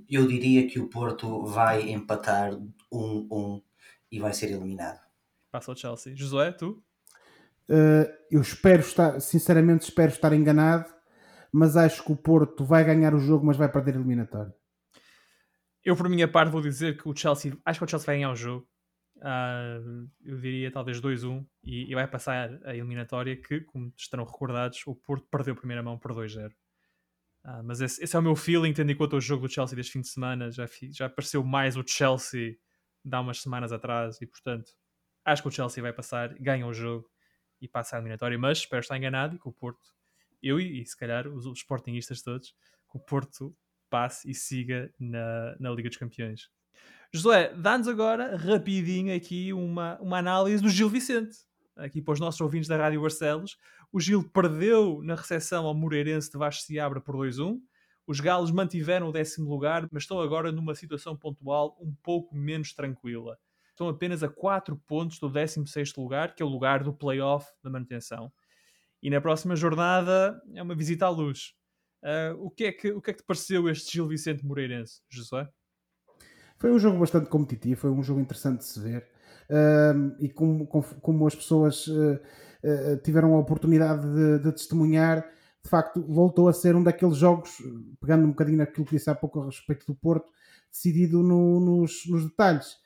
eu 0.09 0.27
diria 0.27 0.67
que 0.67 0.77
o 0.77 0.89
Porto 0.89 1.45
vai 1.45 1.89
empatar 1.89 2.51
1-1 2.51 2.67
um, 2.91 3.27
um, 3.31 3.61
e 4.11 4.19
vai 4.19 4.33
ser 4.33 4.51
eliminado. 4.51 4.99
Passa 5.49 5.71
o 5.71 5.75
Chelsea. 5.75 6.13
Josué, 6.15 6.51
tu? 6.51 6.83
eu 8.29 8.41
espero 8.41 8.81
estar, 8.81 9.21
sinceramente, 9.21 9.85
espero 9.85 10.11
estar 10.11 10.33
enganado, 10.33 10.93
mas 11.49 11.77
acho 11.77 12.03
que 12.03 12.11
o 12.11 12.17
Porto 12.17 12.65
vai 12.65 12.83
ganhar 12.83 13.15
o 13.15 13.19
jogo, 13.19 13.45
mas 13.45 13.55
vai 13.55 13.71
perder 13.71 13.93
a 13.93 13.99
eliminatória. 13.99 14.53
Eu, 15.83 15.95
por 15.95 16.07
minha 16.07 16.27
parte, 16.27 16.51
vou 16.51 16.61
dizer 16.61 16.97
que 16.97 17.07
o 17.09 17.15
Chelsea. 17.15 17.57
Acho 17.65 17.79
que 17.79 17.85
o 17.85 17.87
Chelsea 17.87 18.05
vai 18.05 18.15
ganhar 18.17 18.31
o 18.31 18.35
jogo. 18.35 18.67
Uh, 19.17 20.09
eu 20.23 20.39
diria 20.39 20.71
talvez 20.71 20.99
2-1 20.99 21.45
e, 21.63 21.91
e, 21.91 21.93
vai 21.93 22.07
passar 22.07 22.49
a 22.65 22.73
eliminatória 22.73 23.39
que, 23.39 23.61
como 23.61 23.93
estarão 23.95 24.23
recordados, 24.23 24.81
o 24.87 24.95
Porto 24.95 25.27
perdeu 25.29 25.53
a 25.53 25.57
primeira 25.57 25.83
mão 25.83 25.97
por 25.97 26.11
2-0. 26.11 26.49
Uh, 26.49 26.53
ah, 27.43 27.63
mas 27.63 27.81
esse, 27.81 28.03
esse, 28.03 28.15
é 28.15 28.19
o 28.19 28.21
meu 28.21 28.35
feeling, 28.35 28.73
tendo 28.73 28.91
em 28.91 28.95
conta 28.95 29.15
o 29.15 29.21
jogo 29.21 29.47
do 29.47 29.53
Chelsea 29.53 29.75
deste 29.75 29.93
fim 29.93 30.01
de 30.01 30.07
semana. 30.07 30.51
Já, 30.51 30.65
já 30.91 31.05
apareceu 31.07 31.43
mais 31.43 31.77
o 31.77 31.83
Chelsea 31.85 32.55
de 33.03 33.15
há 33.15 33.19
umas 33.19 33.41
semanas 33.41 33.71
atrás 33.71 34.21
e, 34.21 34.27
portanto, 34.27 34.71
acho 35.25 35.41
que 35.41 35.47
o 35.47 35.51
Chelsea 35.51 35.81
vai 35.81 35.93
passar, 35.93 36.33
ganha 36.39 36.65
o 36.65 36.73
jogo 36.73 37.07
e 37.59 37.67
passa 37.67 37.95
a 37.95 37.99
eliminatória. 37.99 38.37
Mas 38.37 38.59
espero 38.59 38.81
estar 38.81 38.97
enganado 38.97 39.35
e 39.35 39.39
que 39.39 39.47
o 39.47 39.51
Porto, 39.51 39.85
eu 40.41 40.59
e, 40.59 40.81
e 40.81 40.85
se 40.85 40.97
calhar 40.97 41.27
os, 41.27 41.45
os 41.45 41.59
Sportingistas 41.59 42.21
todos, 42.21 42.49
que 42.91 42.97
o 42.97 42.99
Porto 42.99 43.55
passe 43.91 44.31
e 44.31 44.33
siga 44.33 44.89
na, 44.97 45.55
na 45.59 45.69
Liga 45.71 45.89
dos 45.89 45.97
Campeões. 45.97 46.49
Josué, 47.13 47.53
dá-nos 47.53 47.89
agora 47.89 48.37
rapidinho 48.37 49.13
aqui 49.13 49.51
uma, 49.51 49.99
uma 49.99 50.17
análise 50.17 50.63
do 50.63 50.69
Gil 50.69 50.89
Vicente. 50.89 51.37
Aqui 51.75 52.01
para 52.01 52.13
os 52.13 52.19
nossos 52.19 52.39
ouvintes 52.39 52.69
da 52.69 52.77
Rádio 52.77 53.01
Barcelos. 53.01 53.57
O 53.91 53.99
Gil 53.99 54.23
perdeu 54.23 55.01
na 55.03 55.15
recepção 55.15 55.65
ao 55.65 55.75
Moreirense 55.75 56.31
de 56.31 56.37
Vasco 56.37 56.63
Seabra 56.63 57.01
por 57.01 57.15
2-1. 57.15 57.59
Os 58.07 58.21
galos 58.21 58.49
mantiveram 58.49 59.09
o 59.09 59.11
décimo 59.11 59.49
lugar, 59.49 59.87
mas 59.91 60.03
estão 60.03 60.21
agora 60.21 60.51
numa 60.51 60.73
situação 60.73 61.15
pontual 61.15 61.77
um 61.81 61.93
pouco 62.01 62.33
menos 62.33 62.73
tranquila. 62.73 63.37
Estão 63.69 63.89
apenas 63.89 64.23
a 64.23 64.29
4 64.29 64.77
pontos 64.87 65.19
do 65.19 65.29
16º 65.29 65.97
lugar, 65.97 66.33
que 66.33 66.41
é 66.41 66.45
o 66.45 66.49
lugar 66.49 66.83
do 66.83 66.93
play-off 66.93 67.45
da 67.61 67.69
manutenção. 67.69 68.31
E 69.03 69.09
na 69.09 69.19
próxima 69.19 69.55
jornada 69.55 70.41
é 70.53 70.63
uma 70.63 70.75
visita 70.75 71.05
à 71.07 71.09
luz. 71.09 71.53
Uh, 72.03 72.33
o, 72.45 72.49
que 72.49 72.65
é 72.65 72.71
que, 72.71 72.91
o 72.91 73.01
que 73.01 73.11
é 73.11 73.13
que 73.13 73.21
te 73.21 73.25
pareceu 73.25 73.69
este 73.69 73.93
Gil 73.93 74.07
Vicente 74.07 74.45
Moreirense, 74.45 75.01
Josué? 75.07 75.47
Foi 76.57 76.71
um 76.71 76.79
jogo 76.79 76.99
bastante 76.99 77.29
competitivo, 77.29 77.79
foi 77.79 77.91
um 77.91 78.03
jogo 78.03 78.19
interessante 78.19 78.59
de 78.59 78.65
se 78.65 78.79
ver. 78.79 79.07
Uh, 79.49 80.15
e 80.19 80.29
como, 80.29 80.65
como, 80.67 81.27
as 81.27 81.35
pessoas 81.35 81.87
uh, 81.87 82.19
tiveram 83.03 83.35
a 83.35 83.39
oportunidade 83.39 84.07
de, 84.07 84.39
de, 84.39 84.51
testemunhar, 84.51 85.27
de 85.63 85.69
facto, 85.69 86.01
voltou 86.07 86.47
a 86.47 86.53
ser 86.53 86.75
um 86.75 86.83
daqueles 86.83 87.17
jogos, 87.17 87.57
pegando 87.99 88.25
um 88.25 88.29
bocadinho 88.29 88.57
naquilo 88.57 88.85
que 88.85 88.95
disse 88.95 89.09
há 89.09 89.15
pouco 89.15 89.41
a 89.41 89.45
respeito 89.45 89.85
do 89.85 89.93
Porto, 89.93 90.27
decidido 90.71 91.21
no, 91.21 91.59
nos, 91.59 92.03
nos, 92.07 92.23
detalhes. 92.25 92.77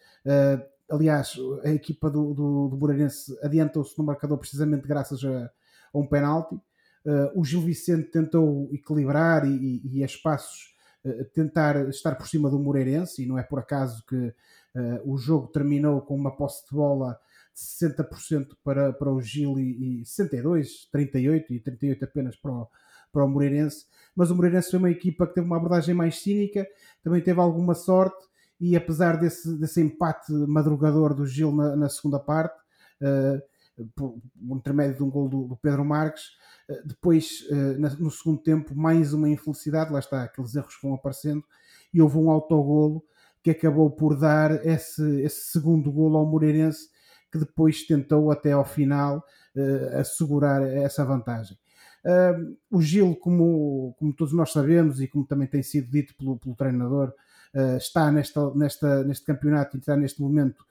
aliás, 0.89 1.36
a 1.63 1.70
equipa 1.70 2.09
do, 2.09 2.34
do, 2.34 2.68
do 2.70 2.78
Moreirense 2.78 3.38
adiantou-se 3.41 3.97
no 3.97 4.03
marcador 4.03 4.38
precisamente 4.38 4.86
graças 4.88 5.24
a, 5.24 5.45
a 5.45 5.97
um 5.97 6.05
penalti. 6.05 6.59
Uh, 7.06 7.39
o 7.39 7.45
Gil 7.45 7.62
Vicente 7.62 8.10
tentou 8.10 8.68
equilibrar 8.74 9.45
e, 9.45 9.82
e, 9.84 9.99
e 9.99 10.03
a 10.03 10.08
espaços 10.08 10.74
uh, 11.06 11.24
tentar 11.26 11.88
estar 11.89 12.16
por 12.16 12.28
cima 12.28 12.49
do 12.49 12.58
Moreirense, 12.58 13.22
e 13.22 13.28
não 13.28 13.38
é 13.38 13.43
por 13.43 13.60
acaso 13.60 14.03
que 14.08 14.16
uh, 14.16 14.34
o 15.06 15.16
jogo 15.16 15.47
terminou 15.47 16.01
com 16.01 16.16
uma 16.16 16.36
posse 16.36 16.66
de 16.68 16.76
bola 16.76 17.20
de 17.53 17.62
60% 17.62 18.56
para, 18.64 18.91
para 18.91 19.12
o 19.12 19.22
Gil 19.22 19.60
e, 19.60 20.01
e 20.01 20.06
62, 20.06 20.89
38 20.91 21.53
e 21.53 21.60
38 21.60 22.06
apenas 22.06 22.36
para 22.36 22.51
o, 22.51 22.68
para 23.14 23.24
o 23.24 23.30
Moreirense. 23.30 23.86
Mas 24.16 24.32
o 24.32 24.36
Moreirense 24.36 24.72
foi 24.72 24.80
uma 24.80 24.89
equipa 24.89 25.28
que 25.28 25.36
teve 25.36 25.45
uma 25.45 25.58
abordagem 25.58 25.93
mais 25.93 26.20
cínica, 26.20 26.68
também 27.03 27.22
teve 27.22 27.39
alguma 27.39 27.76
sorte, 27.76 28.26
e 28.60 28.76
apesar 28.76 29.18
desse, 29.18 29.58
desse 29.60 29.80
empate 29.80 30.32
madrugador 30.32 31.14
do 31.14 31.26
Gil 31.26 31.51
na, 31.53 31.76
na 31.76 31.89
segunda 31.89 32.20
parte, 32.20 32.58
por, 33.95 34.17
por 34.47 34.57
intermédio 34.57 34.97
de 34.97 35.03
um 35.03 35.09
gol 35.09 35.28
do, 35.28 35.47
do 35.47 35.57
Pedro 35.57 35.84
Marques. 35.84 36.23
Eh, 36.69 36.82
depois, 36.86 37.45
eh, 37.49 37.78
no 37.99 38.09
segundo 38.09 38.41
tempo, 38.41 38.76
mais 38.76 39.13
uma 39.13 39.30
infelicidade, 39.30 39.91
lá 39.91 39.99
está, 39.99 40.23
aqueles 40.23 40.55
erros 40.55 40.78
vão 40.82 40.93
aparecendo, 40.93 41.43
e 41.93 42.01
houve 42.01 42.17
um 42.17 42.30
autogolo 42.30 43.03
que 43.43 43.51
acabou 43.51 43.91
por 43.91 44.17
dar 44.17 44.65
esse, 44.65 45.21
esse 45.21 45.51
segundo 45.51 45.91
golo 45.91 46.17
ao 46.17 46.26
Moreirense, 46.26 46.89
que 47.32 47.38
depois 47.38 47.86
tentou 47.86 48.32
até 48.32 48.53
ao 48.53 48.65
final 48.65 49.23
uh, 49.55 49.99
assegurar 49.99 50.63
essa 50.63 51.03
vantagem. 51.03 51.57
O 52.69 52.82
Gil, 52.82 53.15
como, 53.15 53.95
como 53.97 54.13
todos 54.13 54.32
nós 54.32 54.51
sabemos 54.51 55.01
e 55.01 55.07
como 55.07 55.26
também 55.26 55.47
tem 55.47 55.63
sido 55.63 55.89
dito 55.89 56.15
pelo, 56.15 56.38
pelo 56.38 56.55
treinador, 56.55 57.11
está 57.78 58.11
nesta, 58.11 58.53
nesta, 58.53 59.03
neste 59.03 59.26
campeonato 59.26 59.76
e 59.76 59.80
está 59.80 59.97
neste 59.97 60.21
momento 60.21 60.63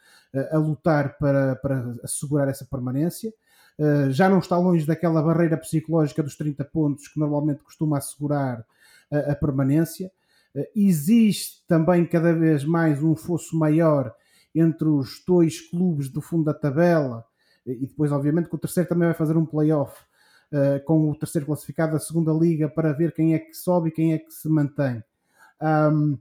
a 0.52 0.58
lutar 0.58 1.16
para, 1.18 1.56
para 1.56 1.94
assegurar 2.02 2.48
essa 2.48 2.64
permanência. 2.64 3.32
Uh, 3.78 4.10
já 4.10 4.28
não 4.28 4.38
está 4.38 4.56
longe 4.56 4.86
daquela 4.86 5.22
barreira 5.22 5.56
psicológica 5.56 6.22
dos 6.22 6.36
30 6.36 6.64
pontos 6.66 7.08
que 7.08 7.18
normalmente 7.18 7.62
costuma 7.62 7.98
assegurar 7.98 8.64
a, 9.10 9.32
a 9.32 9.36
permanência. 9.36 10.10
Uh, 10.54 10.64
existe 10.74 11.64
também 11.66 12.06
cada 12.06 12.32
vez 12.32 12.64
mais 12.64 13.02
um 13.02 13.16
fosso 13.16 13.58
maior 13.58 14.14
entre 14.54 14.88
os 14.88 15.22
dois 15.26 15.60
clubes 15.60 16.08
do 16.08 16.20
fundo 16.20 16.44
da 16.44 16.54
tabela 16.54 17.24
e 17.66 17.86
depois, 17.86 18.12
obviamente, 18.12 18.48
que 18.48 18.54
o 18.54 18.58
terceiro 18.58 18.88
também 18.88 19.08
vai 19.08 19.16
fazer 19.16 19.36
um 19.36 19.46
playoff 19.46 19.98
uh, 20.52 20.84
com 20.84 21.10
o 21.10 21.14
terceiro 21.14 21.46
classificado 21.46 21.92
da 21.92 21.98
segunda 21.98 22.32
liga 22.32 22.68
para 22.68 22.92
ver 22.92 23.12
quem 23.12 23.34
é 23.34 23.38
que 23.38 23.54
sobe 23.54 23.88
e 23.88 23.92
quem 23.92 24.12
é 24.12 24.18
que 24.18 24.30
se 24.30 24.48
mantém. 24.48 25.02
Um, 25.60 26.14
eh, 26.14 26.18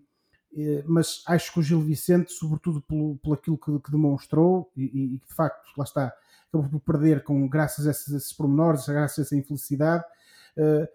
mas 0.86 1.24
acho 1.28 1.52
que 1.52 1.60
o 1.60 1.64
Gil 1.64 1.82
Vicente, 1.82 2.32
sobretudo 2.32 2.82
pelo, 2.82 3.18
pelo 3.18 3.34
aquilo 3.34 3.58
que, 3.58 3.80
que 3.80 3.92
demonstrou, 3.92 4.72
e, 4.78 5.16
e, 5.16 5.18
de 5.18 5.34
facto, 5.34 5.66
lá 5.78 5.84
está, 5.84 6.14
acabou 6.48 6.70
por 6.70 6.80
perder 6.80 7.24
com, 7.24 7.48
graças 7.48 7.88
a 7.88 7.92
esses, 7.92 8.14
esses 8.14 8.34
pormenores, 8.34 8.88
graças 8.88 9.20
a 9.20 9.22
essa 9.24 9.36
infelicidade, 9.36 10.04
uh, 10.58 10.88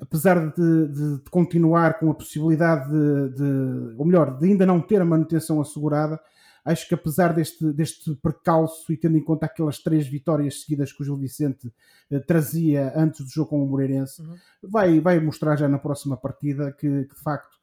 apesar 0.00 0.50
de, 0.52 0.88
de, 0.88 1.18
de, 1.18 1.30
continuar 1.30 1.98
com 1.98 2.10
a 2.10 2.14
possibilidade 2.14 2.90
de, 2.90 3.34
de, 3.34 3.94
ou 3.98 4.06
melhor, 4.06 4.38
de 4.38 4.46
ainda 4.46 4.64
não 4.64 4.80
ter 4.80 5.00
a 5.02 5.04
manutenção 5.04 5.60
assegurada, 5.60 6.18
acho 6.64 6.88
que 6.88 6.94
apesar 6.94 7.34
deste, 7.34 7.72
deste 7.72 8.14
percalço 8.16 8.90
e 8.92 8.96
tendo 8.96 9.18
em 9.18 9.24
conta 9.24 9.44
aquelas 9.44 9.78
três 9.78 10.06
vitórias 10.06 10.62
seguidas 10.62 10.92
que 10.92 11.02
o 11.02 11.04
Gil 11.04 11.16
Vicente 11.16 11.70
uh, 12.10 12.20
trazia 12.26 12.92
antes 12.96 13.22
do 13.26 13.30
jogo 13.30 13.50
com 13.50 13.62
o 13.62 13.68
Moreirense, 13.68 14.22
uhum. 14.22 14.36
vai, 14.62 15.00
vai 15.00 15.20
mostrar 15.20 15.56
já 15.56 15.68
na 15.68 15.78
próxima 15.78 16.16
partida 16.16 16.72
que, 16.72 17.04
que 17.04 17.14
de 17.14 17.20
facto 17.20 17.59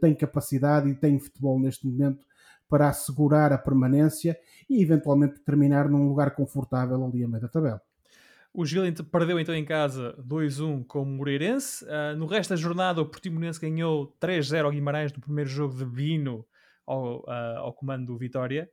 tem 0.00 0.14
capacidade 0.14 0.88
e 0.88 0.94
tem 0.94 1.18
futebol 1.18 1.58
neste 1.58 1.86
momento 1.86 2.24
para 2.68 2.88
assegurar 2.88 3.52
a 3.52 3.58
permanência 3.58 4.38
e 4.68 4.80
eventualmente 4.80 5.40
terminar 5.40 5.88
num 5.88 6.08
lugar 6.08 6.34
confortável 6.34 7.04
ali 7.04 7.24
a 7.24 7.28
meio 7.28 7.42
da 7.42 7.48
tabela. 7.48 7.82
O 8.52 8.66
Gil 8.66 8.82
perdeu 9.10 9.38
então 9.38 9.54
em 9.54 9.64
casa 9.64 10.16
2-1 10.20 10.84
com 10.86 11.02
o 11.02 11.06
Moreirense. 11.06 11.84
Uh, 11.84 12.16
no 12.16 12.26
resto 12.26 12.50
da 12.50 12.56
jornada, 12.56 13.00
o 13.00 13.06
Portimonense 13.06 13.60
ganhou 13.60 14.16
3-0 14.20 14.64
ao 14.64 14.72
Guimarães 14.72 15.12
no 15.12 15.20
primeiro 15.20 15.48
jogo 15.48 15.76
de 15.76 15.84
Bino 15.84 16.44
ao, 16.84 17.20
uh, 17.20 17.58
ao 17.58 17.72
comando 17.72 18.06
do 18.06 18.18
Vitória. 18.18 18.68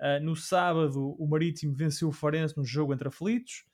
Uh, 0.00 0.24
no 0.24 0.34
sábado, 0.34 1.14
o 1.18 1.26
Marítimo 1.26 1.74
venceu 1.74 2.08
o 2.08 2.12
Farense 2.12 2.56
no 2.56 2.64
jogo 2.64 2.94
entre 2.94 3.08
aflitos 3.08 3.66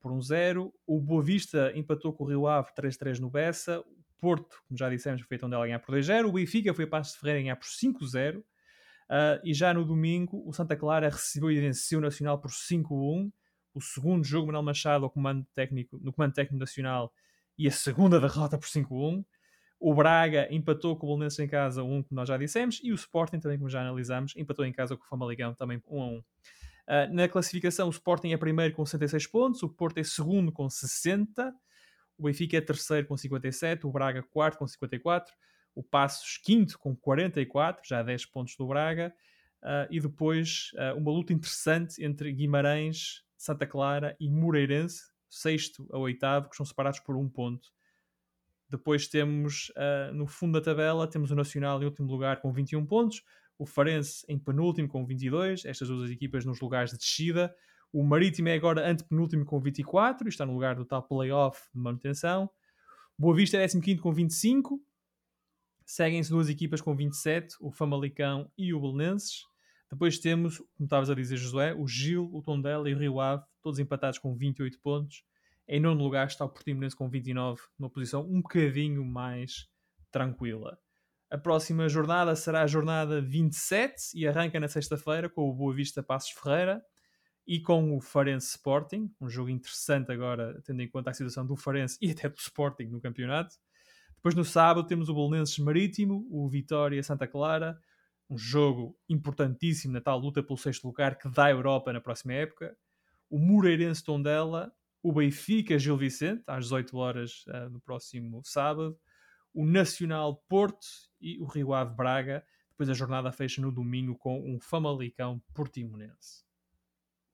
por 0.00 0.12
1-0. 0.12 0.70
O 0.86 1.00
Boa 1.00 1.22
Vista 1.22 1.72
empatou 1.74 2.12
com 2.12 2.22
o 2.22 2.28
Rio 2.28 2.46
Ave 2.46 2.68
3-3 2.78 3.18
no 3.18 3.30
Bessa. 3.30 3.82
Porto, 4.20 4.56
como 4.68 4.76
já 4.76 4.90
dissemos, 4.90 5.22
foi 5.22 5.38
onde 5.42 5.54
ela 5.54 5.66
ganhar 5.66 5.78
por 5.78 5.94
2-0. 5.94 6.28
O 6.28 6.32
Benfica 6.32 6.74
foi 6.74 6.84
a 6.84 6.88
Passos 6.88 7.14
de 7.14 7.20
Ferreira 7.20 7.42
ganhar 7.42 7.56
por 7.56 7.66
5-0. 7.66 8.38
Uh, 8.38 8.44
ah, 9.08 9.40
e 9.42 9.54
já 9.54 9.74
no 9.74 9.84
domingo, 9.84 10.42
o 10.46 10.52
Santa 10.52 10.76
Clara 10.76 11.08
recebeu 11.08 11.50
e 11.50 11.60
venceu 11.60 11.98
o 11.98 12.02
Nacional 12.02 12.38
por 12.38 12.50
5-1. 12.50 13.30
O 13.72 13.80
segundo 13.80 14.24
jogo, 14.24 14.46
Manuel 14.46 14.64
Machado 14.64 15.04
ao 15.04 15.10
comando 15.10 15.46
técnico, 15.54 15.98
no 16.02 16.12
comando 16.12 16.34
técnico 16.34 16.58
nacional 16.58 17.12
e 17.56 17.68
a 17.68 17.70
segunda 17.70 18.20
derrota 18.20 18.58
por 18.58 18.66
5-1. 18.66 19.24
O 19.78 19.94
Braga 19.94 20.46
empatou 20.50 20.96
com 20.96 21.06
o 21.06 21.10
Bolonense 21.10 21.42
em 21.42 21.48
casa 21.48 21.82
1, 21.82 22.02
como 22.02 22.06
nós 22.10 22.28
já 22.28 22.36
dissemos, 22.36 22.80
e 22.82 22.92
o 22.92 22.94
Sporting, 22.94 23.38
também 23.38 23.56
como 23.56 23.70
já 23.70 23.80
analisamos, 23.80 24.34
empatou 24.36 24.64
em 24.64 24.72
casa 24.72 24.96
com 24.96 25.04
o 25.04 25.08
Famaligão 25.08 25.54
também 25.54 25.82
1 25.88 26.02
1. 26.02 26.18
Uh, 26.18 26.22
na 27.12 27.28
classificação, 27.28 27.86
o 27.86 27.90
Sporting 27.90 28.32
é 28.32 28.36
primeiro 28.36 28.74
com 28.74 28.84
66 28.84 29.26
pontos, 29.28 29.62
o 29.62 29.68
Porto 29.68 29.98
é 29.98 30.02
segundo 30.02 30.52
com 30.52 30.68
60, 30.68 31.54
o 32.20 32.24
Benfica 32.24 32.58
é 32.58 32.60
terceiro 32.60 33.06
com 33.06 33.16
57, 33.16 33.86
o 33.86 33.90
Braga 33.90 34.22
quarto 34.22 34.58
com 34.58 34.66
54, 34.66 35.34
o 35.74 35.82
Passos 35.82 36.36
quinto 36.36 36.78
com 36.78 36.94
44, 36.94 37.82
já 37.88 38.02
10 38.02 38.26
pontos 38.26 38.56
do 38.56 38.66
Braga, 38.66 39.14
uh, 39.62 39.88
e 39.90 39.98
depois 39.98 40.70
uh, 40.74 40.98
uma 40.98 41.10
luta 41.10 41.32
interessante 41.32 42.04
entre 42.04 42.30
Guimarães, 42.30 43.24
Santa 43.38 43.66
Clara 43.66 44.14
e 44.20 44.28
Moreirense, 44.28 45.04
sexto 45.30 45.88
a 45.90 45.98
oitavo, 45.98 46.50
que 46.50 46.56
são 46.56 46.66
separados 46.66 47.00
por 47.00 47.16
um 47.16 47.26
ponto. 47.26 47.72
Depois 48.68 49.08
temos 49.08 49.70
uh, 49.70 50.12
no 50.12 50.26
fundo 50.26 50.60
da 50.60 50.64
tabela, 50.64 51.08
temos 51.08 51.30
o 51.30 51.34
Nacional 51.34 51.80
em 51.80 51.86
último 51.86 52.10
lugar 52.10 52.42
com 52.42 52.52
21 52.52 52.84
pontos, 52.84 53.24
o 53.58 53.64
Farense 53.64 54.26
em 54.28 54.38
penúltimo 54.38 54.88
com 54.88 55.06
22, 55.06 55.64
estas 55.64 55.88
duas 55.88 56.10
equipas 56.10 56.44
nos 56.44 56.60
lugares 56.60 56.90
de 56.90 56.98
descida, 56.98 57.54
o 57.92 58.04
Marítimo 58.04 58.48
é 58.48 58.54
agora 58.54 58.88
antepenúltimo 58.88 59.44
com 59.44 59.60
24 59.60 60.26
e 60.26 60.30
está 60.30 60.46
no 60.46 60.52
lugar 60.52 60.76
do 60.76 60.84
tal 60.84 61.02
playoff 61.02 61.60
de 61.74 61.80
manutenção. 61.80 62.48
Boa 63.18 63.34
Vista 63.34 63.56
é 63.56 63.66
15 63.66 63.96
com 63.96 64.12
25. 64.12 64.80
Seguem-se 65.84 66.30
duas 66.30 66.48
equipas 66.48 66.80
com 66.80 66.94
27, 66.94 67.56
o 67.60 67.72
Famalicão 67.72 68.50
e 68.56 68.72
o 68.72 68.80
Belenenses. 68.80 69.42
Depois 69.90 70.18
temos, 70.20 70.58
como 70.58 70.84
estavas 70.84 71.10
a 71.10 71.14
dizer, 71.14 71.36
Josué, 71.36 71.74
o 71.74 71.86
Gil, 71.88 72.30
o 72.32 72.40
Tondela 72.40 72.88
e 72.88 72.94
o 72.94 72.98
Rio 72.98 73.20
Ave, 73.20 73.42
todos 73.60 73.80
empatados 73.80 74.20
com 74.20 74.36
28 74.36 74.78
pontos. 74.80 75.24
Em 75.66 75.80
nono 75.80 76.02
lugar 76.02 76.28
está 76.28 76.44
o 76.44 76.48
Portimonense 76.48 76.94
com 76.94 77.08
29, 77.08 77.60
numa 77.76 77.90
posição 77.90 78.22
um 78.22 78.40
bocadinho 78.40 79.04
mais 79.04 79.68
tranquila. 80.12 80.78
A 81.28 81.38
próxima 81.38 81.88
jornada 81.88 82.36
será 82.36 82.62
a 82.62 82.66
jornada 82.68 83.20
27 83.20 84.12
e 84.14 84.28
arranca 84.28 84.60
na 84.60 84.68
sexta-feira 84.68 85.28
com 85.28 85.48
o 85.48 85.52
Boa 85.52 85.74
Vista 85.74 86.04
Passos 86.04 86.30
Ferreira 86.30 86.80
e 87.46 87.60
com 87.60 87.96
o 87.96 88.00
Farense 88.00 88.50
Sporting, 88.50 89.12
um 89.20 89.28
jogo 89.28 89.50
interessante 89.50 90.12
agora, 90.12 90.60
tendo 90.64 90.80
em 90.82 90.88
conta 90.88 91.10
a 91.10 91.14
situação 91.14 91.46
do 91.46 91.56
Farense 91.56 91.98
e 92.02 92.10
até 92.10 92.28
do 92.28 92.38
Sporting 92.38 92.84
no 92.84 93.00
campeonato. 93.00 93.56
Depois 94.16 94.34
no 94.34 94.44
sábado 94.44 94.86
temos 94.86 95.08
o 95.08 95.14
Bolonenses 95.14 95.58
Marítimo, 95.58 96.26
o 96.30 96.48
Vitória 96.48 97.02
Santa 97.02 97.26
Clara, 97.26 97.78
um 98.28 98.36
jogo 98.36 98.96
importantíssimo 99.08 99.94
na 99.94 100.00
tal 100.00 100.18
luta 100.18 100.42
pelo 100.42 100.58
sexto 100.58 100.86
lugar 100.86 101.18
que 101.18 101.28
dá 101.28 101.46
a 101.46 101.50
Europa 101.50 101.92
na 101.92 102.00
próxima 102.00 102.34
época. 102.34 102.76
O 103.28 103.38
Moreirense 103.38 104.04
Tondela, 104.04 104.72
o 105.02 105.12
Benfica 105.12 105.78
Gil 105.78 105.96
Vicente, 105.96 106.44
às 106.46 106.64
18 106.64 106.96
horas 106.96 107.44
uh, 107.46 107.70
no 107.70 107.80
próximo 107.80 108.42
sábado, 108.44 108.96
o 109.52 109.66
Nacional 109.66 110.36
Porto 110.48 110.86
e 111.20 111.40
o 111.40 111.46
Rio 111.46 111.72
Ave 111.72 111.94
Braga. 111.94 112.44
Depois 112.70 112.88
a 112.88 112.94
jornada 112.94 113.32
fecha 113.32 113.60
no 113.60 113.72
domingo 113.72 114.16
com 114.16 114.38
um 114.40 114.60
Famalicão 114.60 115.42
Portimonense. 115.52 116.49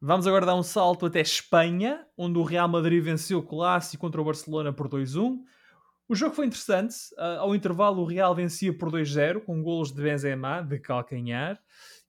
Vamos 0.01 0.27
agora 0.27 0.45
dar 0.45 0.55
um 0.55 0.63
salto 0.63 1.07
até 1.07 1.23
Espanha, 1.23 2.07
onde 2.19 2.39
o 2.39 2.43
Real 2.43 2.69
Madrid 2.69 3.03
venceu 3.03 3.39
o 3.39 3.43
clássico 3.43 4.03
contra 4.03 4.21
o 4.21 4.25
Barcelona 4.25 4.71
por 4.71 4.89
2-1. 4.91 5.39
O 6.07 6.15
jogo 6.15 6.35
foi 6.35 6.45
interessante. 6.45 6.95
Uh, 7.15 7.41
ao 7.41 7.55
intervalo, 7.55 8.03
o 8.03 8.05
Real 8.05 8.35
vencia 8.35 8.77
por 8.77 8.91
2-0, 8.91 9.41
com 9.41 9.63
golos 9.63 9.93
de 9.93 10.03
Benzema, 10.03 10.61
de 10.61 10.79
calcanhar, 10.79 11.59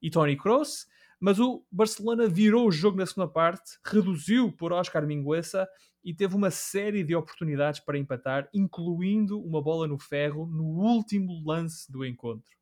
e 0.02 0.10
Toni 0.10 0.36
Kroos. 0.36 0.86
Mas 1.18 1.40
o 1.40 1.64
Barcelona 1.72 2.28
virou 2.28 2.68
o 2.68 2.70
jogo 2.70 2.98
na 2.98 3.06
segunda 3.06 3.26
parte, 3.26 3.78
reduziu 3.82 4.52
por 4.52 4.70
Oscar 4.70 5.06
Mingueza 5.06 5.66
e 6.04 6.14
teve 6.14 6.36
uma 6.36 6.50
série 6.50 7.02
de 7.02 7.16
oportunidades 7.16 7.80
para 7.80 7.98
empatar, 7.98 8.50
incluindo 8.52 9.40
uma 9.40 9.62
bola 9.62 9.88
no 9.88 9.98
ferro 9.98 10.46
no 10.46 10.64
último 10.64 11.42
lance 11.44 11.90
do 11.90 12.04
encontro. 12.04 12.57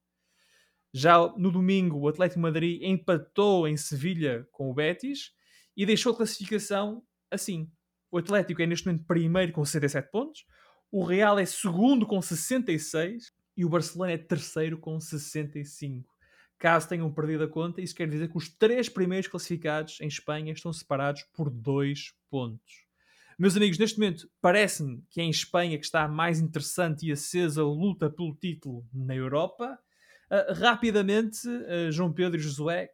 Já 0.98 1.18
no 1.36 1.52
domingo, 1.52 1.98
o 1.98 2.08
Atlético 2.08 2.40
Madrid 2.40 2.80
empatou 2.82 3.68
em 3.68 3.76
Sevilha 3.76 4.48
com 4.50 4.70
o 4.70 4.72
Betis 4.72 5.30
e 5.76 5.84
deixou 5.84 6.14
a 6.14 6.16
classificação 6.16 7.02
assim. 7.30 7.70
O 8.10 8.16
Atlético 8.16 8.62
é 8.62 8.66
neste 8.66 8.86
momento 8.86 9.04
primeiro 9.04 9.52
com 9.52 9.62
67 9.62 10.10
pontos, 10.10 10.46
o 10.90 11.04
Real 11.04 11.38
é 11.38 11.44
segundo 11.44 12.06
com 12.06 12.22
66 12.22 13.30
e 13.54 13.62
o 13.62 13.68
Barcelona 13.68 14.12
é 14.12 14.16
terceiro 14.16 14.78
com 14.78 14.98
65. 14.98 16.10
Caso 16.58 16.88
tenham 16.88 17.12
perdido 17.12 17.44
a 17.44 17.48
conta, 17.48 17.82
isso 17.82 17.94
quer 17.94 18.08
dizer 18.08 18.30
que 18.30 18.38
os 18.38 18.48
três 18.48 18.88
primeiros 18.88 19.28
classificados 19.28 20.00
em 20.00 20.08
Espanha 20.08 20.54
estão 20.54 20.72
separados 20.72 21.24
por 21.34 21.50
dois 21.50 22.14
pontos. 22.30 22.86
Meus 23.38 23.54
amigos, 23.54 23.76
neste 23.76 23.98
momento 23.98 24.30
parece-me 24.40 25.04
que 25.10 25.20
é 25.20 25.24
em 25.24 25.28
Espanha 25.28 25.76
que 25.76 25.84
está 25.84 26.08
mais 26.08 26.40
interessante 26.40 27.06
e 27.06 27.12
acesa 27.12 27.60
a 27.60 27.66
luta 27.66 28.08
pelo 28.08 28.34
título 28.34 28.88
na 28.94 29.14
Europa. 29.14 29.78
Uh, 30.30 30.52
rapidamente, 30.60 31.48
uh, 31.48 31.90
João 31.90 32.12
Pedro 32.12 32.38
e 32.38 32.42
Josué, 32.42 32.90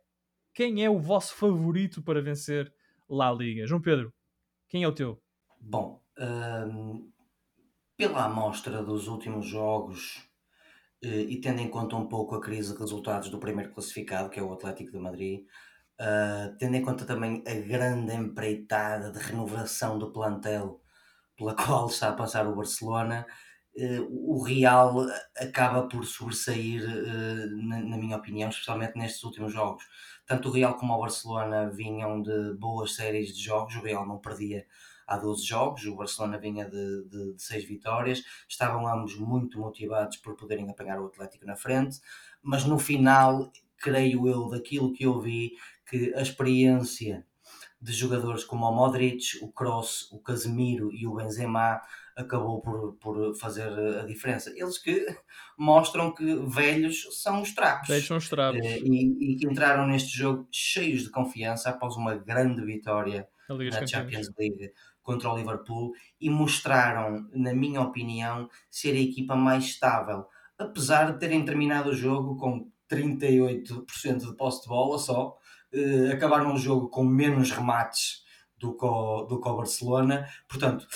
quem 0.55 0.85
é 0.85 0.91
o 0.91 0.99
vosso 0.99 1.35
favorito 1.35 2.03
para 2.03 2.20
vencer 2.20 2.72
La 3.09 3.33
Liga? 3.33 3.66
João 3.66 3.80
Pedro, 3.80 4.12
quem 4.68 4.83
é 4.83 4.89
o 4.89 4.93
teu? 4.93 5.22
Bom, 5.59 6.03
hum, 6.18 7.11
pela 7.97 8.24
amostra 8.24 8.83
dos 8.83 9.09
últimos 9.09 9.47
jogos 9.47 10.28
eh, 11.03 11.22
e 11.22 11.41
tendo 11.41 11.61
em 11.61 11.68
conta 11.68 11.97
um 11.97 12.09
pouco 12.09 12.35
a 12.35 12.41
crise 12.41 12.72
de 12.72 12.78
resultados 12.78 13.28
do 13.28 13.39
primeiro 13.39 13.72
classificado, 13.72 14.30
que 14.30 14.39
é 14.39 14.43
o 14.43 14.53
Atlético 14.53 14.93
de 14.93 14.99
Madrid, 14.99 15.41
uh, 16.01 16.57
tendo 16.59 16.76
em 16.76 16.83
conta 16.83 17.05
também 17.05 17.43
a 17.47 17.55
grande 17.55 18.14
empreitada 18.14 19.11
de 19.11 19.18
renovação 19.18 19.99
do 19.99 20.12
plantel 20.12 20.80
pela 21.37 21.55
qual 21.57 21.87
está 21.87 22.11
a 22.11 22.12
passar 22.14 22.47
o 22.47 22.55
Barcelona, 22.55 23.26
uh, 23.28 23.33
o 24.10 24.42
Real 24.42 25.06
acaba 25.36 25.88
por 25.88 26.04
sobressair, 26.04 26.82
na, 27.66 27.80
na, 27.80 27.96
minha 27.96 28.16
opinião, 28.16 28.50
especialmente 28.50 28.98
nestes 28.98 29.22
últimos 29.24 29.52
jogos. 29.52 29.84
Tanto 30.26 30.48
o 30.48 30.52
Real 30.52 30.74
como 30.74 30.94
o 30.94 31.00
Barcelona 31.00 31.70
vinham 31.70 32.20
de 32.22 32.54
boas 32.54 32.94
séries 32.94 33.34
de 33.34 33.42
jogos, 33.42 33.74
o 33.74 33.82
Real 33.82 34.06
não 34.06 34.18
perdia 34.18 34.66
há 35.06 35.16
12 35.16 35.44
jogos, 35.44 35.84
o 35.84 35.96
Barcelona 35.96 36.38
vinha 36.38 36.68
de, 36.68 37.04
de, 37.08 37.34
de 37.34 37.42
6 37.42 37.64
vitórias, 37.64 38.22
estavam 38.48 38.86
ambos 38.86 39.16
muito 39.18 39.58
motivados 39.58 40.16
por 40.18 40.36
poderem 40.36 40.70
apanhar 40.70 41.00
o 41.00 41.06
Atlético 41.06 41.46
na 41.46 41.56
frente, 41.56 42.00
mas 42.42 42.64
no 42.64 42.78
final, 42.78 43.50
creio 43.76 44.28
eu, 44.28 44.48
daquilo 44.48 44.92
que 44.92 45.04
eu 45.04 45.20
vi, 45.20 45.52
que 45.86 46.14
a 46.14 46.22
experiência 46.22 47.26
de 47.80 47.92
jogadores 47.92 48.44
como 48.44 48.64
o 48.64 48.72
Modric, 48.72 49.38
o 49.42 49.50
Kroos, 49.50 50.10
o 50.12 50.20
Casemiro 50.20 50.92
e 50.92 51.06
o 51.06 51.14
Benzema 51.14 51.80
acabou 52.16 52.60
por, 52.60 52.94
por 52.94 53.34
fazer 53.36 53.68
a 54.00 54.04
diferença. 54.04 54.52
Eles 54.56 54.78
que 54.78 55.06
mostram 55.58 56.14
que 56.14 56.36
velhos 56.46 57.08
são 57.22 57.42
os 57.42 57.54
trapos. 57.54 57.88
Velhos 57.88 58.06
são 58.06 58.16
os 58.16 58.28
trapos. 58.28 58.60
Eh, 58.64 58.78
e, 58.78 59.32
e, 59.32 59.36
que 59.36 59.46
entraram 59.46 59.86
neste 59.86 60.16
jogo 60.16 60.46
cheios 60.50 61.02
de 61.02 61.10
confiança 61.10 61.70
após 61.70 61.96
uma 61.96 62.14
grande 62.14 62.64
vitória 62.64 63.28
na 63.48 63.86
Champions 63.86 64.30
League 64.38 64.72
contra 65.02 65.30
o 65.30 65.36
Liverpool 65.36 65.92
e 66.20 66.30
mostraram, 66.30 67.28
na 67.32 67.52
minha 67.52 67.80
opinião, 67.80 68.48
ser 68.70 68.92
a 68.92 69.00
equipa 69.00 69.34
mais 69.34 69.64
estável, 69.64 70.26
apesar 70.56 71.12
de 71.12 71.18
terem 71.18 71.44
terminado 71.44 71.90
o 71.90 71.94
jogo 71.94 72.36
com 72.36 72.70
38% 72.88 74.18
de 74.18 74.36
posse 74.36 74.62
de 74.62 74.68
bola 74.68 74.98
só, 74.98 75.36
eh, 75.72 76.12
acabaram 76.12 76.54
o 76.54 76.58
jogo 76.58 76.88
com 76.88 77.02
menos 77.02 77.50
remates 77.50 78.21
do 78.62 78.76
que, 78.76 78.84
o, 78.84 79.24
do 79.24 79.40
que 79.40 79.50
Barcelona. 79.50 80.24
Portanto, 80.48 80.86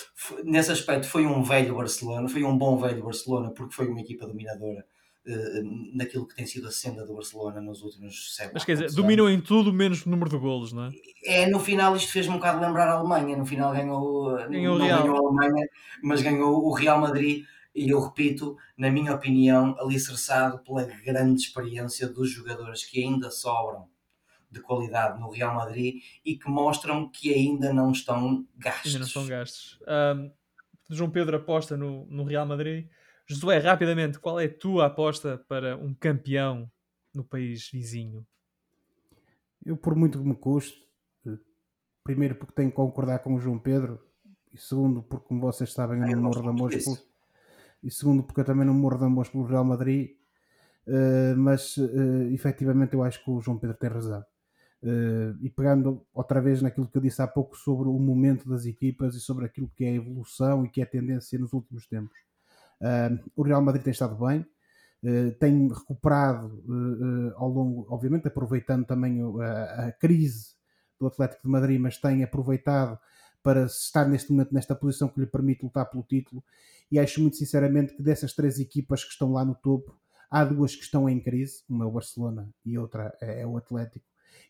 nesse 0.45 0.71
aspecto 0.71 1.09
foi 1.09 1.27
um 1.27 1.43
velho 1.43 1.75
Barcelona, 1.75 2.29
foi 2.29 2.45
um 2.45 2.57
bom 2.57 2.79
velho 2.79 3.03
Barcelona, 3.03 3.51
porque 3.51 3.75
foi 3.75 3.89
uma 3.89 4.01
equipa 4.01 4.25
dominadora 4.25 4.87
uh, 5.27 5.97
naquilo 5.97 6.29
que 6.29 6.37
tem 6.37 6.47
sido 6.47 6.69
a 6.69 6.71
senda 6.71 7.05
do 7.05 7.15
Barcelona 7.15 7.61
nos 7.61 7.83
últimos 7.83 8.37
séculos. 8.37 8.55
Mas 8.55 8.65
quer 8.65 8.75
dizer, 8.75 8.93
dominou 8.93 9.29
em 9.29 9.41
tudo 9.41 9.73
menos 9.73 10.07
o 10.07 10.09
número 10.09 10.31
de 10.31 10.39
golos, 10.39 10.73
não 10.73 10.85
é? 10.85 10.91
É, 11.25 11.47
no 11.51 11.59
final 11.59 11.97
isto 11.97 12.13
fez-me 12.13 12.35
um 12.35 12.37
bocado 12.37 12.61
lembrar 12.61 12.87
a 12.89 12.93
Alemanha. 12.93 13.37
No 13.37 13.45
final 13.45 13.73
ganhou, 13.73 14.37
ganhou 14.49 14.79
não 14.79 14.87
Real. 14.87 15.03
ganhou 15.03 15.17
a 15.17 15.29
Alemanha, 15.29 15.69
mas 16.05 16.23
ganhou 16.23 16.65
o 16.65 16.73
Real 16.73 17.01
Madrid. 17.01 17.45
E 17.75 17.91
eu 17.91 18.01
repito, 18.01 18.57
na 18.79 18.91
minha 18.91 19.13
opinião, 19.13 19.77
alicerçado 19.79 20.61
pela 20.61 20.85
grande 20.85 21.43
experiência 21.43 22.09
dos 22.09 22.31
jogadores 22.31 22.85
que 22.85 23.03
ainda 23.03 23.31
sobram 23.31 23.87
de 24.51 24.61
qualidade 24.61 25.21
no 25.21 25.31
Real 25.31 25.55
Madrid 25.55 26.03
e 26.25 26.37
que 26.37 26.49
mostram 26.49 27.09
que 27.09 27.33
ainda 27.33 27.73
não 27.73 27.93
estão 27.93 28.47
gastos. 28.57 28.87
Ainda 28.87 28.99
não 29.01 29.07
estão 29.07 29.27
gastos. 29.27 29.79
Um, 29.87 30.31
João 30.89 31.11
Pedro 31.11 31.37
aposta 31.37 31.77
no, 31.77 32.07
no 32.07 32.25
Real 32.25 32.47
Madrid. 32.47 32.89
Josué, 33.27 33.59
rapidamente, 33.59 34.21
qual 34.21 34.39
é 34.39 34.45
a 34.45 34.59
tua 34.59 34.87
aposta 34.87 35.45
para 35.49 35.77
um 35.77 35.93
campeão 35.93 36.71
no 37.13 37.25
país 37.25 37.69
vizinho? 37.71 38.25
Eu, 39.65 39.77
por 39.77 39.97
muito 39.97 40.19
que 40.19 40.25
me 40.25 40.37
custe, 40.37 40.79
eh, 41.27 41.39
primeiro 42.05 42.37
porque 42.37 42.55
tenho 42.55 42.71
que 42.71 42.77
concordar 42.77 43.19
com 43.19 43.35
o 43.35 43.41
João 43.41 43.59
Pedro, 43.59 44.01
e 44.53 44.59
segundo 44.59 45.03
porque, 45.03 45.27
como 45.27 45.41
vocês 45.41 45.73
sabem, 45.73 46.01
eu 46.01 46.17
não 46.17 46.23
morro 46.23 46.43
de 46.43 46.49
amor 46.49 46.71
pelo... 46.71 46.99
e 47.83 47.91
segundo 47.91 48.23
porque 48.23 48.43
eu 48.43 48.45
também 48.45 48.65
não 48.65 48.75
morro 48.75 48.99
de 48.99 49.05
amor 49.05 49.29
pelo 49.29 49.45
Real 49.45 49.65
Madrid, 49.65 50.13
uh, 50.87 51.37
mas 51.37 51.77
uh, 51.79 52.31
efetivamente 52.33 52.95
eu 52.95 53.03
acho 53.03 53.25
que 53.25 53.31
o 53.31 53.41
João 53.41 53.59
Pedro 53.59 53.77
tem 53.77 53.91
razão. 53.91 54.25
Uh, 54.83 55.35
e 55.41 55.49
pegando 55.49 56.07
outra 56.13 56.41
vez 56.41 56.61
naquilo 56.61 56.87
que 56.87 56.97
eu 56.97 57.03
disse 57.03 57.23
há 57.23 57.27
pouco 57.27 57.57
sobre 57.57 57.89
o 57.89 57.99
momento 57.99 58.49
das 58.49 58.67
equipas 58.67 59.15
e 59.15 59.21
sobre 59.21 59.47
aquilo 59.47 59.71
que 59.75 59.85
é 59.85 59.89
a 59.89 59.95
evolução 59.95 60.65
e 60.65 60.69
que 60.69 60.81
é 60.81 60.85
a 60.85 60.87
tendência 60.87 61.39
nos 61.39 61.53
últimos 61.53 61.87
tempos. 61.87 62.17
Uh, 62.81 63.19
o 63.35 63.43
Real 63.43 63.63
Madrid 63.63 63.83
tem 63.83 63.91
estado 63.91 64.15
bem, 64.15 64.41
uh, 65.03 65.33
tem 65.41 65.69
recuperado 65.69 66.63
ao 67.37 67.49
longo, 67.49 67.87
obviamente 67.89 68.29
aproveitando 68.29 68.85
também 68.85 69.21
a, 69.43 69.87
a, 69.87 69.93
crise 69.93 70.55
do 71.01 71.07
Atlético 71.07 71.43
de 71.43 71.49
Madrid, 71.49 71.81
mas 71.81 71.99
tem 71.99 72.23
aproveitado 72.23 72.99
para 73.43 73.65
estar 73.65 74.07
neste 74.07 74.31
momento 74.31 74.53
nesta 74.53 74.75
posição 74.75 75.09
que 75.09 75.21
lhe 75.21 75.27
permite 75.27 75.65
lutar 75.65 75.89
pelo 75.89 76.03
título. 76.03 76.45
E 76.91 76.99
acho 76.99 77.21
muito 77.21 77.37
sinceramente 77.37 77.95
que 77.95 78.03
dessas 78.03 78.35
três 78.35 78.59
equipas 78.59 79.05
que 79.05 79.11
estão 79.11 79.33
lá 79.33 79.45
no 79.45 79.55
topo, 79.55 79.99
há 80.31 80.45
duas 80.45 80.75
que 80.75 80.83
estão 80.83 81.09
em 81.09 81.21
crise, 81.21 81.65
uma 81.69 81.85
é 81.85 81.89
o 81.89 81.91
Barcelona 81.91 82.49
e 82.65 82.77
outra 82.79 83.17
é, 83.21 83.43
é 83.43 83.47
o 83.47 83.57
Atlético. 83.57 84.05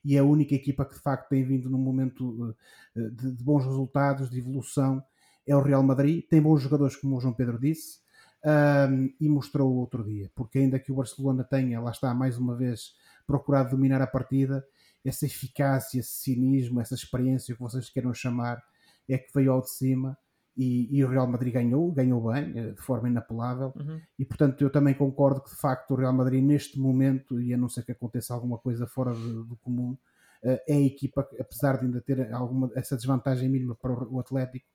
E 0.04 0.16
é 0.16 0.18
a 0.18 0.24
única 0.24 0.54
equipa 0.54 0.84
que 0.84 0.94
de 0.94 1.00
facto 1.00 1.28
tem 1.28 1.44
vindo 1.44 1.68
num 1.68 1.78
momento 1.78 2.54
de, 2.94 3.32
de 3.32 3.44
bons 3.44 3.64
resultados, 3.64 4.30
de 4.30 4.38
evolução, 4.38 5.02
é 5.46 5.54
o 5.54 5.62
Real 5.62 5.82
Madrid. 5.82 6.24
Tem 6.28 6.40
bons 6.40 6.62
jogadores, 6.62 6.96
como 6.96 7.16
o 7.16 7.20
João 7.20 7.34
Pedro 7.34 7.58
disse, 7.58 8.00
um, 8.44 9.12
e 9.20 9.28
mostrou 9.28 9.74
outro 9.74 10.04
dia, 10.04 10.30
porque 10.34 10.58
ainda 10.58 10.78
que 10.78 10.92
o 10.92 10.94
Barcelona 10.94 11.42
tenha, 11.42 11.80
lá 11.80 11.90
está, 11.90 12.14
mais 12.14 12.38
uma 12.38 12.54
vez, 12.54 12.94
procurado 13.26 13.70
dominar 13.70 14.00
a 14.00 14.06
partida, 14.06 14.64
essa 15.04 15.26
eficácia, 15.26 16.00
esse 16.00 16.10
cinismo, 16.10 16.80
essa 16.80 16.94
experiência 16.94 17.54
que 17.54 17.60
vocês 17.60 17.90
queiram 17.90 18.14
chamar, 18.14 18.62
é 19.08 19.18
que 19.18 19.32
veio 19.34 19.52
ao 19.52 19.62
de 19.62 19.70
cima 19.70 20.16
e, 20.56 20.88
e 20.96 21.04
o 21.04 21.08
Real 21.08 21.26
Madrid 21.26 21.52
ganhou, 21.52 21.92
ganhou 21.92 22.32
bem, 22.32 22.52
eh, 22.58 22.70
de 22.70 22.80
forma 22.80 23.08
inapelável, 23.08 23.72
uhum. 23.76 24.00
e 24.18 24.24
portanto 24.24 24.62
eu 24.62 24.70
também 24.70 24.94
concordo 24.94 25.42
que 25.42 25.50
de 25.50 25.56
facto 25.56 25.90
o 25.90 25.96
Real 25.96 26.12
Madrid 26.12 26.42
neste 26.42 26.78
momento, 26.78 27.40
e 27.40 27.52
a 27.52 27.56
não 27.56 27.68
ser 27.68 27.84
que 27.84 27.92
aconteça 27.92 28.32
alguma 28.32 28.56
coisa 28.56 28.86
fora 28.86 29.12
do, 29.12 29.44
do 29.44 29.56
comum, 29.56 29.96
eh, 30.42 30.64
é 30.66 30.74
a 30.74 30.80
equipa 30.80 31.24
que, 31.24 31.40
apesar 31.40 31.78
de 31.78 31.86
ainda 31.86 32.00
ter 32.00 32.32
alguma, 32.32 32.70
essa 32.74 32.96
desvantagem 32.96 33.48
mínima 33.48 33.74
para 33.74 33.92
o 33.92 34.18
Atlético, 34.18 34.66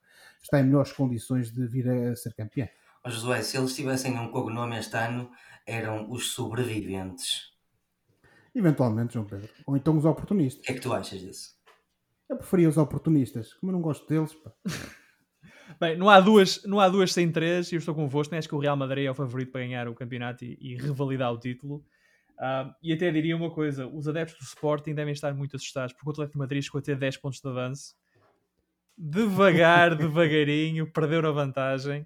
está 0.41 0.59
em 0.59 0.63
melhores 0.63 0.91
condições 0.91 1.51
de 1.51 1.65
vir 1.67 1.89
a 1.89 2.15
ser 2.15 2.33
campeão. 2.33 2.69
Oh, 3.03 3.09
Josué, 3.09 3.41
se 3.41 3.57
eles 3.57 3.75
tivessem 3.75 4.17
um 4.19 4.29
cognome 4.29 4.77
este 4.77 4.95
ano, 4.95 5.31
eram 5.65 6.11
os 6.11 6.31
sobreviventes. 6.31 7.51
Eventualmente, 8.53 9.13
João 9.13 9.25
Pedro. 9.25 9.49
Ou 9.65 9.75
então 9.75 9.97
os 9.97 10.05
oportunistas. 10.05 10.61
O 10.61 10.65
que 10.65 10.71
é 10.71 10.75
que 10.75 10.81
tu 10.81 10.93
achas 10.93 11.19
disso? 11.19 11.55
Eu 12.29 12.37
preferia 12.37 12.69
os 12.69 12.77
oportunistas, 12.77 13.53
como 13.55 13.71
eu 13.71 13.73
não 13.73 13.81
gosto 13.81 14.07
deles. 14.07 14.33
Pá. 14.35 14.51
Bem, 15.79 15.97
não 15.97 16.09
há, 16.09 16.19
duas, 16.19 16.63
não 16.65 16.79
há 16.79 16.89
duas 16.89 17.13
sem 17.13 17.31
três 17.31 17.71
e 17.71 17.75
eu 17.75 17.79
estou 17.79 17.93
convosco. 17.95 18.33
Acho 18.35 18.47
que 18.47 18.55
o 18.55 18.59
Real 18.59 18.75
Madrid 18.75 19.05
é 19.05 19.11
o 19.11 19.15
favorito 19.15 19.51
para 19.51 19.61
ganhar 19.61 19.87
o 19.87 19.93
campeonato 19.93 20.43
e, 20.43 20.57
e 20.59 20.75
revalidar 20.75 21.31
o 21.31 21.37
título. 21.37 21.83
Uh, 22.41 22.73
e 22.81 22.91
até 22.91 23.11
diria 23.11 23.35
uma 23.35 23.51
coisa: 23.51 23.87
os 23.87 24.07
adeptos 24.07 24.37
do 24.39 24.43
Sporting 24.43 24.95
devem 24.95 25.13
estar 25.13 25.33
muito 25.33 25.55
assustados 25.55 25.93
porque 25.93 26.09
o 26.09 26.11
Atlético 26.11 26.33
de 26.33 26.39
Madrid 26.39 26.63
chegou 26.63 26.79
a 26.79 26.81
ter 26.81 26.95
10 26.95 27.17
pontos 27.17 27.39
de 27.39 27.47
avanço. 27.47 27.95
Devagar, 28.97 29.93
devagarinho, 29.95 30.91
perderam 30.91 31.29
a 31.29 31.31
vantagem 31.31 32.01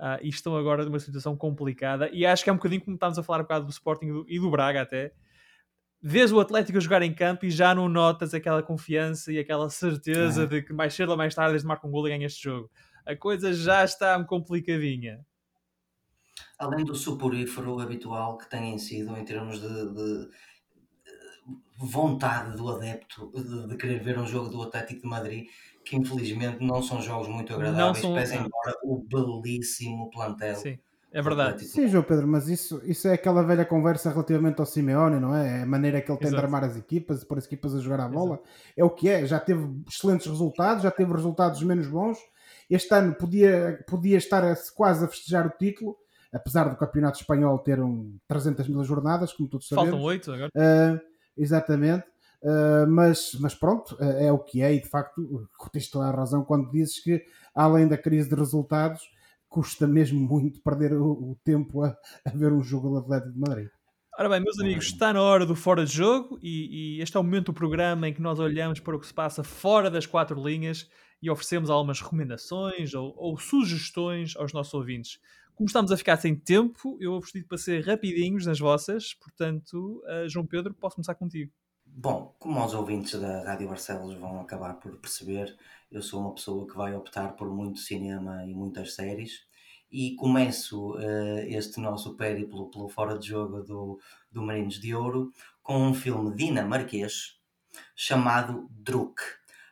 uh, 0.00 0.18
e 0.22 0.28
estão 0.28 0.56
agora 0.56 0.84
numa 0.84 0.98
situação 0.98 1.36
complicada. 1.36 2.08
E 2.10 2.24
acho 2.24 2.42
que 2.42 2.50
é 2.50 2.52
um 2.52 2.56
bocadinho 2.56 2.82
como 2.82 2.94
estávamos 2.94 3.18
a 3.18 3.22
falar 3.22 3.40
um 3.40 3.42
bocado 3.42 3.66
do 3.66 3.70
Sporting 3.70 4.06
e 4.06 4.12
do, 4.12 4.26
e 4.28 4.38
do 4.40 4.50
Braga 4.50 4.82
até. 4.82 5.12
Vês 6.02 6.30
o 6.30 6.38
Atlético 6.38 6.80
jogar 6.80 7.02
em 7.02 7.12
campo 7.12 7.46
e 7.46 7.50
já 7.50 7.74
não 7.74 7.88
notas 7.88 8.32
aquela 8.32 8.62
confiança 8.62 9.32
e 9.32 9.38
aquela 9.38 9.68
certeza 9.68 10.44
é. 10.44 10.46
de 10.46 10.62
que 10.62 10.72
mais 10.72 10.94
cedo 10.94 11.10
ou 11.10 11.16
mais 11.16 11.34
tarde 11.34 11.52
eles 11.52 11.64
marcam 11.64 11.88
um 11.88 11.92
gol 11.92 12.06
e 12.06 12.10
ganham 12.10 12.26
este 12.26 12.44
jogo. 12.44 12.70
A 13.06 13.14
coisa 13.14 13.52
já 13.52 13.84
está 13.84 14.22
complicadinha. 14.24 15.24
Além 16.58 16.84
do 16.84 16.94
suporífero 16.94 17.78
habitual 17.80 18.36
que 18.36 18.48
têm 18.50 18.78
sido 18.78 19.16
em 19.16 19.24
termos 19.24 19.60
de, 19.60 19.94
de 19.94 20.28
vontade 21.78 22.56
do 22.56 22.68
adepto 22.68 23.30
de, 23.34 23.68
de, 23.68 23.76
querer 23.76 24.02
ver 24.02 24.18
um 24.18 24.26
jogo 24.26 24.48
do 24.48 24.62
Atlético 24.62 25.02
de 25.02 25.08
Madrid, 25.08 25.46
que 25.84 25.96
infelizmente 25.96 26.64
não 26.64 26.82
são 26.82 27.00
jogos 27.00 27.28
muito 27.28 27.54
agradáveis, 27.54 28.00
são... 28.00 28.14
pese 28.14 28.34
embora 28.34 28.74
o 28.82 29.04
belíssimo 29.04 30.10
plantel. 30.10 30.56
Sim. 30.56 30.78
É 31.12 31.22
verdade. 31.22 31.64
Sim, 31.64 31.88
João 31.88 32.02
Pedro, 32.02 32.26
mas 32.26 32.48
isso, 32.48 32.82
isso 32.84 33.08
é 33.08 33.14
aquela 33.14 33.42
velha 33.42 33.64
conversa 33.64 34.10
relativamente 34.10 34.60
ao 34.60 34.66
Simeone, 34.66 35.18
não 35.18 35.34
é? 35.34 35.62
A 35.62 35.66
maneira 35.66 36.02
que 36.02 36.10
ele 36.10 36.18
tem 36.18 36.28
Exato. 36.28 36.40
de 36.40 36.44
armar 36.44 36.64
as 36.64 36.76
equipas, 36.76 37.24
pôr 37.24 37.38
as 37.38 37.46
equipas 37.46 37.74
a 37.74 37.80
jogar 37.80 38.00
a 38.00 38.08
bola. 38.08 38.34
Exato. 38.34 38.48
É 38.76 38.84
o 38.84 38.90
que 38.90 39.08
é. 39.08 39.24
Já 39.24 39.40
teve 39.40 39.66
excelentes 39.88 40.26
resultados, 40.26 40.82
já 40.82 40.90
teve 40.90 41.10
resultados 41.12 41.62
menos 41.62 41.86
bons. 41.86 42.18
Este 42.68 42.94
ano 42.94 43.14
podia, 43.14 43.84
podia 43.86 44.18
estar 44.18 44.44
a, 44.44 44.54
quase 44.74 45.04
a 45.04 45.08
festejar 45.08 45.46
o 45.46 45.50
título, 45.50 45.96
apesar 46.32 46.68
do 46.68 46.76
Campeonato 46.76 47.20
Espanhol 47.20 47.58
ter 47.60 47.80
um 47.80 48.18
300 48.26 48.68
mil 48.68 48.82
jornadas, 48.84 49.32
como 49.32 49.48
todos 49.48 49.68
sabemos. 49.68 49.90
Faltam 49.90 50.06
8 50.06 50.32
agora. 50.32 50.50
Uh, 50.54 51.00
exatamente. 51.36 52.04
Uh, 52.42 52.86
mas, 52.88 53.36
mas 53.40 53.54
pronto, 53.54 53.96
uh, 53.96 54.04
é 54.18 54.30
o 54.30 54.38
que 54.38 54.62
é, 54.62 54.74
e 54.74 54.80
de 54.80 54.88
facto 54.88 55.48
tens 55.72 55.88
toda 55.88 56.06
a 56.06 56.10
razão 56.10 56.44
quando 56.44 56.70
dizes 56.70 57.02
que, 57.02 57.24
além 57.54 57.88
da 57.88 57.96
crise 57.96 58.28
de 58.28 58.34
resultados, 58.34 59.02
custa 59.48 59.86
mesmo 59.86 60.20
muito 60.20 60.60
perder 60.60 60.92
o, 60.92 61.12
o 61.12 61.38
tempo 61.42 61.82
a, 61.82 61.96
a, 62.24 62.30
ver 62.30 62.52
um 62.52 62.62
jogo 62.62 62.90
do 62.90 62.98
Atlético 62.98 63.32
de 63.32 63.38
Madrid. 63.38 63.68
Ora 64.18 64.28
bem, 64.28 64.40
meus 64.40 64.58
amigos, 64.58 64.86
está 64.86 65.12
na 65.12 65.22
hora 65.22 65.44
do 65.44 65.54
fora 65.54 65.84
de 65.84 65.92
jogo 65.92 66.38
e, 66.42 66.98
e, 66.98 67.02
este 67.02 67.16
é 67.16 67.20
o 67.20 67.22
momento 67.22 67.46
do 67.46 67.54
programa 67.54 68.08
em 68.08 68.14
que 68.14 68.22
nós 68.22 68.38
olhamos 68.38 68.80
para 68.80 68.96
o 68.96 69.00
que 69.00 69.06
se 69.06 69.14
passa 69.14 69.42
fora 69.42 69.90
das 69.90 70.06
quatro 70.06 70.40
linhas 70.42 70.88
e 71.22 71.30
oferecemos 71.30 71.70
algumas 71.70 72.00
recomendações 72.00 72.94
ou, 72.94 73.14
ou 73.16 73.38
sugestões 73.38 74.36
aos 74.36 74.52
nossos 74.52 74.74
ouvintes. 74.74 75.20
Como 75.54 75.66
estamos 75.66 75.90
a 75.90 75.96
ficar 75.96 76.18
sem 76.18 76.36
tempo, 76.36 76.98
eu 77.00 77.12
vou 77.12 77.20
pedir 77.20 77.44
para 77.44 77.56
ser 77.56 77.84
rapidinhos 77.84 78.44
nas 78.44 78.58
vossas, 78.58 79.14
portanto, 79.14 80.02
uh, 80.04 80.28
João 80.28 80.46
Pedro, 80.46 80.74
posso 80.74 80.96
começar 80.96 81.14
contigo. 81.14 81.50
Bom, 81.86 82.34
como 82.38 82.62
os 82.62 82.74
ouvintes 82.74 83.18
da 83.18 83.42
Rádio 83.42 83.68
Barcelos 83.68 84.14
vão 84.18 84.40
acabar 84.40 84.74
por 84.74 84.94
perceber, 84.98 85.56
eu 85.90 86.02
sou 86.02 86.20
uma 86.20 86.34
pessoa 86.34 86.66
que 86.66 86.76
vai 86.76 86.94
optar 86.94 87.36
por 87.36 87.48
muito 87.48 87.78
cinema 87.78 88.44
e 88.44 88.54
muitas 88.54 88.94
séries 88.94 89.46
e 89.90 90.14
começo 90.16 90.94
uh, 90.96 91.38
este 91.46 91.80
nosso 91.80 92.16
périplo 92.16 92.70
pelo 92.70 92.88
fora 92.88 93.18
de 93.18 93.28
jogo 93.28 93.62
do, 93.62 93.98
do 94.30 94.42
Marinos 94.42 94.78
de 94.78 94.94
Ouro 94.94 95.32
com 95.62 95.78
um 95.78 95.94
filme 95.94 96.34
dinamarquês 96.36 97.40
chamado 97.94 98.68
Druk. 98.70 99.22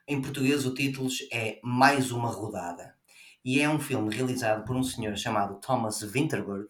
Em 0.06 0.20
português 0.20 0.66
o 0.66 0.74
título 0.74 1.08
é 1.32 1.58
Mais 1.64 2.12
uma 2.12 2.28
Rodada. 2.28 2.94
E 3.42 3.58
é 3.62 3.68
um 3.70 3.80
filme 3.80 4.14
realizado 4.14 4.62
por 4.66 4.76
um 4.76 4.82
senhor 4.82 5.16
chamado 5.16 5.58
Thomas 5.60 6.02
Winterberg 6.02 6.68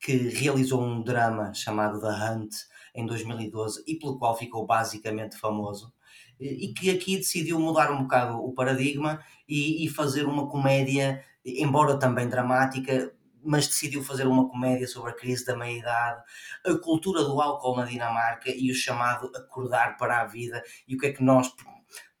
que 0.00 0.16
realizou 0.30 0.82
um 0.82 1.00
drama 1.00 1.54
chamado 1.54 2.00
The 2.00 2.08
Hunt 2.08 2.52
em 2.92 3.06
2012 3.06 3.84
e 3.86 3.94
pelo 3.94 4.18
qual 4.18 4.36
ficou 4.36 4.66
basicamente 4.66 5.38
famoso 5.38 5.94
e 6.40 6.74
que 6.74 6.90
aqui 6.90 7.18
decidiu 7.18 7.60
mudar 7.60 7.92
um 7.92 8.02
bocado 8.02 8.44
o 8.44 8.52
paradigma 8.52 9.24
e, 9.48 9.86
e 9.86 9.88
fazer 9.88 10.26
uma 10.26 10.48
comédia, 10.48 11.24
embora 11.44 11.96
também 11.96 12.28
dramática, 12.28 13.14
mas 13.44 13.68
decidiu 13.68 14.02
fazer 14.02 14.26
uma 14.26 14.48
comédia 14.48 14.88
sobre 14.88 15.12
a 15.12 15.14
crise 15.14 15.46
da 15.46 15.56
meia-idade, 15.56 16.20
a 16.66 16.74
cultura 16.74 17.22
do 17.22 17.40
álcool 17.40 17.76
na 17.76 17.84
Dinamarca 17.84 18.50
e 18.50 18.72
o 18.72 18.74
chamado 18.74 19.30
acordar 19.36 19.96
para 19.96 20.20
a 20.20 20.26
vida. 20.26 20.64
E 20.88 20.96
o 20.96 20.98
que 20.98 21.06
é 21.06 21.12
que 21.12 21.22
nós 21.22 21.48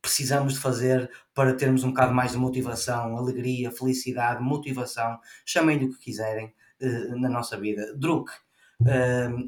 precisamos 0.02 0.54
de 0.54 0.58
fazer 0.58 1.08
para 1.32 1.54
termos 1.54 1.84
um 1.84 1.90
bocado 1.90 2.12
mais 2.12 2.32
de 2.32 2.38
motivação, 2.38 3.16
alegria, 3.16 3.70
felicidade, 3.70 4.42
motivação, 4.42 5.18
chamem-lhe 5.46 5.86
o 5.86 5.92
que 5.92 5.98
quiserem 5.98 6.52
eh, 6.80 7.14
na 7.16 7.28
nossa 7.28 7.56
vida. 7.56 7.94
Druk 7.96 8.30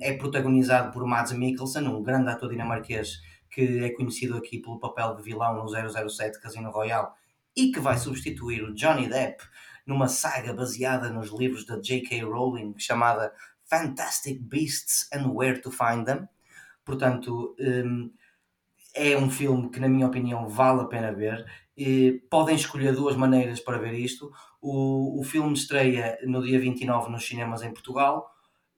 é 0.01 0.13
protagonizado 0.13 0.93
por 0.93 1.05
Mads 1.05 1.33
Mikkelsen, 1.33 1.89
um 1.89 2.03
grande 2.03 2.31
ator 2.31 2.49
dinamarquês 2.49 3.21
que 3.51 3.85
é 3.85 3.91
conhecido 3.91 4.37
aqui 4.37 4.59
pelo 4.59 4.79
papel 4.79 5.17
de 5.17 5.23
vilão 5.23 5.55
no 5.55 5.69
007 5.69 6.41
Casino 6.41 6.71
Royale 6.71 7.09
e 7.57 7.71
que 7.71 7.79
vai 7.79 7.97
substituir 7.99 8.63
o 8.63 8.75
Johnny 8.75 9.09
Depp 9.09 9.45
numa 9.87 10.09
saga 10.09 10.53
baseada 10.53 11.11
nos 11.11 11.31
livros 11.31 11.65
da 11.65 11.79
J.K. 11.79 12.23
Rowling 12.23 12.75
chamada 12.79 13.33
Fantastic 13.65 14.41
Beasts 14.41 15.09
and 15.13 15.29
Where 15.33 15.61
to 15.61 15.71
Find 15.71 16.05
Them. 16.05 16.29
Portanto, 16.85 17.55
um, 17.61 18.11
é 18.95 19.17
um 19.17 19.31
filme 19.31 19.71
que, 19.71 19.81
na 19.81 19.89
minha 19.89 20.07
opinião, 20.07 20.49
vale 20.49 20.83
a 20.83 20.87
pena 20.87 21.13
ver. 21.13 21.45
E 21.77 22.23
podem 22.31 22.55
escolher 22.55 22.95
duas 22.95 23.17
maneiras 23.17 23.61
para 23.61 23.79
ver 23.79 23.95
isto. 23.95 24.31
O, 24.61 25.21
o 25.21 25.25
filme 25.25 25.53
estreia 25.53 26.19
no 26.25 26.43
dia 26.43 26.59
29 26.59 27.11
nos 27.11 27.27
cinemas 27.27 27.63
em 27.63 27.73
Portugal 27.73 28.31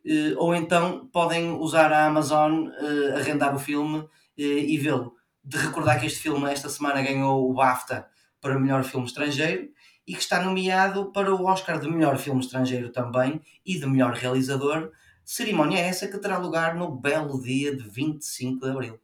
eh, 0.07 0.35
ou 0.37 0.55
então 0.55 1.09
podem 1.12 1.51
usar 1.51 1.93
a 1.93 2.07
Amazon, 2.07 2.69
arrendar 3.17 3.55
o 3.55 3.59
filme 3.59 4.09
e 4.37 4.79
vê-lo. 4.79 5.14
De 5.45 5.57
recordar 5.59 5.99
que 6.01 6.07
este 6.07 6.21
filme 6.21 6.51
esta 6.51 6.69
semana 6.69 7.03
ganhou 7.03 7.51
o 7.51 7.55
BAFTA 7.55 8.07
para 8.41 8.59
melhor 8.59 8.85
filme 8.85 9.07
estrangeiro 9.07 9.69
e 10.07 10.14
que 10.14 10.21
está 10.21 10.41
nomeado 10.41 11.11
para 11.12 11.35
o 11.35 11.45
Oscar 11.47 11.81
de 11.81 11.89
melhor 11.89 12.17
filme 12.19 12.41
estrangeiro 12.41 12.91
também 12.91 13.41
e 13.64 13.79
de 13.79 13.87
melhor 13.87 14.12
realizador. 14.14 14.93
Cerimónia 15.25 15.81
essa 15.81 16.07
que 16.07 16.19
terá 16.19 16.39
lugar 16.39 16.77
no 16.77 16.95
belo 16.95 17.43
dia 17.43 17.75
de 17.75 17.83
25 17.89 18.64
de 18.64 18.71
Abril. 18.71 19.01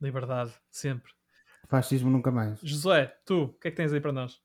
Liberdade, 0.00 0.52
sempre. 0.70 1.12
Fascismo 1.68 2.10
nunca 2.10 2.30
mais. 2.30 2.58
José, 2.60 3.14
tu, 3.24 3.44
o 3.44 3.48
que 3.54 3.68
é 3.68 3.70
que 3.70 3.76
tens 3.76 3.92
aí 3.92 4.00
para 4.00 4.12
nós? 4.12 4.40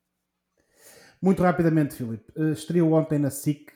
Muito 1.20 1.42
rapidamente, 1.42 1.94
Filipe. 1.94 2.30
estreou 2.52 2.92
ontem 2.92 3.18
na 3.18 3.30
SIC 3.30 3.70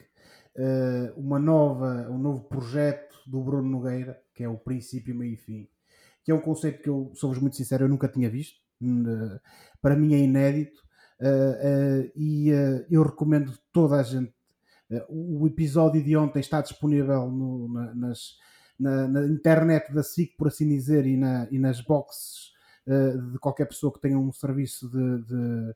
uh, 0.57 1.19
uma 1.19 1.39
nova, 1.39 2.07
um 2.11 2.19
novo 2.19 2.45
projeto 2.45 3.17
do 3.27 3.43
Bruno 3.43 3.69
Nogueira, 3.69 4.21
que 4.35 4.45
é 4.45 4.49
o 4.49 4.59
princípio, 4.59 5.15
meio 5.15 5.35
e 5.35 5.37
fim, 5.37 5.69
que 6.23 6.31
é 6.31 6.35
um 6.35 6.41
conceito 6.41 6.83
que 6.83 6.89
eu, 6.89 7.11
sou-vos 7.15 7.39
muito 7.39 7.57
sincero, 7.57 7.85
eu 7.85 7.89
nunca 7.89 8.09
tinha 8.09 8.29
visto. 8.29 8.61
Uh, 8.83 9.41
para 9.81 9.97
mim 9.97 10.15
é 10.15 10.19
inédito 10.19 10.81
e 12.17 12.49
eu 12.91 13.03
recomendo 13.03 13.53
toda 13.71 13.97
a 13.97 14.03
gente. 14.03 14.33
o 15.07 15.47
episódio 15.47 16.03
de 16.03 16.17
ontem 16.17 16.41
está 16.41 16.63
disponível 16.63 17.31
no, 17.31 17.71
na, 17.71 17.95
nas, 17.95 18.39
na, 18.81 19.07
na, 19.07 19.27
internet 19.27 19.93
da 19.93 20.03
SIC, 20.03 20.37
por 20.37 20.49
assim 20.49 20.69
dizer, 20.69 21.07
e, 21.07 21.17
na, 21.17 21.47
e 21.51 21.59
nas 21.59 21.81
boxes 21.81 22.51
de 23.33 23.39
qualquer 23.39 23.67
pessoa 23.67 23.93
que 23.93 24.01
tenha 24.01 24.19
um 24.19 24.33
serviço 24.33 24.91
de, 24.91 25.23
de, 25.23 25.75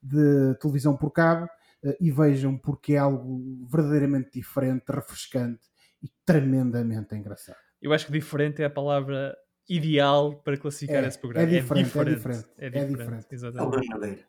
de 0.00 0.54
televisão 0.60 0.96
por 0.96 1.10
cabo. 1.10 1.48
Eh, 1.84 1.96
e 2.00 2.10
vejam 2.10 2.56
porque 2.56 2.94
é 2.94 2.98
algo 2.98 3.66
verdadeiramente 3.66 4.30
diferente, 4.32 4.84
refrescante 4.88 5.62
e 6.02 6.08
tremendamente 6.24 7.14
engraçado. 7.14 7.58
Eu 7.80 7.92
acho 7.92 8.06
que 8.06 8.12
diferente 8.12 8.62
é 8.62 8.64
a 8.64 8.70
palavra 8.70 9.36
ideal 9.68 10.36
para 10.36 10.56
classificar 10.56 11.02
é, 11.04 11.08
esse 11.08 11.18
programa. 11.18 11.46
É 11.46 11.60
diferente, 11.60 11.98
é 11.98 12.04
diferente. 12.04 12.46
É 12.56 12.70
diferente. 12.70 12.76
É, 12.76 12.96
diferente. 12.96 13.26
Exatamente. 13.30 13.60
é 13.60 13.66
o 13.66 13.70
Bruno 13.70 13.90
Nogueira. 13.90 14.26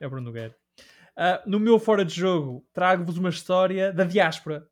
É 0.00 0.06
o 0.06 0.10
Bruno 0.10 0.26
Nogueira. 0.26 0.56
Uh, 1.16 1.48
no 1.50 1.60
meu 1.60 1.78
fora 1.78 2.04
de 2.04 2.14
jogo, 2.14 2.66
trago-vos 2.72 3.18
uma 3.18 3.28
história 3.28 3.92
da 3.92 4.04
diáspora. 4.04 4.66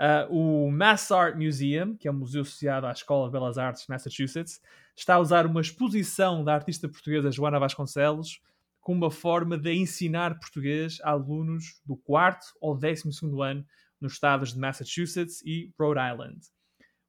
Uh, 0.00 0.34
o 0.34 0.70
Mass 0.70 1.12
Art 1.12 1.36
Museum, 1.36 1.94
que 1.94 2.08
é 2.08 2.10
um 2.10 2.14
museu 2.14 2.40
associado 2.40 2.86
à 2.86 2.92
Escola 2.92 3.26
de 3.26 3.32
Belas 3.32 3.58
Artes 3.58 3.82
de 3.82 3.90
Massachusetts, 3.90 4.58
está 4.96 5.16
a 5.16 5.18
usar 5.18 5.44
uma 5.44 5.60
exposição 5.60 6.42
da 6.42 6.54
artista 6.54 6.88
portuguesa 6.88 7.30
Joana 7.30 7.58
Vasconcelos 7.58 8.40
com 8.80 8.94
uma 8.94 9.10
forma 9.10 9.58
de 9.58 9.74
ensinar 9.74 10.38
português 10.38 10.98
a 11.02 11.10
alunos 11.10 11.82
do 11.84 11.98
quarto 11.98 12.46
ou 12.62 12.74
décimo 12.74 13.12
segundo 13.12 13.42
ano 13.42 13.62
nos 14.00 14.14
estados 14.14 14.54
de 14.54 14.58
Massachusetts 14.58 15.42
e 15.44 15.70
Rhode 15.78 16.00
Island. 16.00 16.40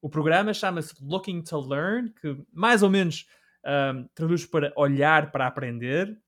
O 0.01 0.09
programa 0.09 0.53
chama-se 0.53 0.93
Looking 1.01 1.43
to 1.43 1.61
Learn, 1.61 2.09
que 2.19 2.37
mais 2.51 2.83
ou 2.83 2.89
menos 2.89 3.25
um, 3.65 4.05
traduz 4.13 4.45
para 4.45 4.73
olhar 4.75 5.31
para 5.31 5.47
aprender. 5.47 6.19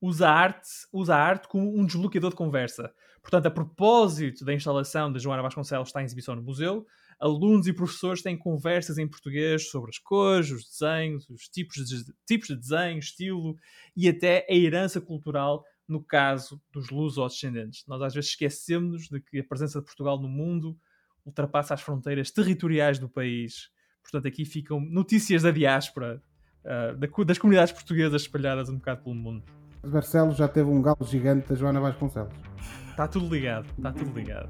Usa 0.00 0.28
a 0.28 0.32
arte, 0.32 0.68
usa 0.92 1.14
a 1.14 1.22
arte 1.22 1.46
como 1.46 1.78
um 1.78 1.86
desbloqueador 1.86 2.30
de 2.30 2.36
conversa. 2.36 2.92
Portanto, 3.22 3.46
a 3.46 3.50
propósito 3.50 4.44
da 4.44 4.52
instalação 4.52 5.12
da 5.12 5.18
Joana 5.18 5.42
Vasconcelos 5.42 5.88
está 5.88 6.02
em 6.02 6.04
exibição 6.04 6.34
no 6.34 6.42
museu, 6.42 6.84
alunos 7.20 7.68
e 7.68 7.72
professores 7.72 8.20
têm 8.20 8.36
conversas 8.36 8.98
em 8.98 9.06
português 9.06 9.70
sobre 9.70 9.90
as 9.90 9.98
cores, 9.98 10.50
os 10.50 10.64
desenhos, 10.64 11.30
os 11.30 11.48
tipos 11.48 11.76
de, 11.76 12.04
tipos 12.26 12.48
de 12.48 12.56
desenho, 12.56 12.98
estilo 12.98 13.56
e 13.96 14.08
até 14.08 14.44
a 14.50 14.54
herança 14.54 15.00
cultural 15.00 15.64
no 15.86 16.02
caso 16.02 16.60
dos 16.72 16.90
luso-descendentes. 16.90 17.84
Nós 17.86 18.02
às 18.02 18.12
vezes 18.12 18.30
esquecemos 18.30 19.08
de 19.08 19.20
que 19.20 19.38
a 19.38 19.44
presença 19.44 19.78
de 19.78 19.84
Portugal 19.84 20.20
no 20.20 20.28
mundo 20.28 20.76
ultrapassa 21.24 21.74
as 21.74 21.80
fronteiras 21.80 22.30
territoriais 22.30 22.98
do 22.98 23.08
país. 23.08 23.70
Portanto, 24.02 24.26
aqui 24.26 24.44
ficam 24.44 24.80
notícias 24.80 25.42
da 25.42 25.52
diáspora, 25.52 26.20
uh, 26.64 27.24
das 27.24 27.38
comunidades 27.38 27.72
portuguesas 27.72 28.22
espalhadas 28.22 28.68
um 28.68 28.76
bocado 28.76 29.04
pelo 29.04 29.14
mundo. 29.14 29.44
Barcelos 29.84 30.36
já 30.36 30.48
teve 30.48 30.68
um 30.68 30.82
galo 30.82 31.04
gigante 31.04 31.48
da 31.48 31.54
Joana 31.54 31.80
Vasconcelos. 31.80 32.51
Está 32.92 33.08
tudo 33.08 33.34
ligado, 33.34 33.66
está 33.76 33.90
tudo 33.90 34.18
ligado. 34.18 34.48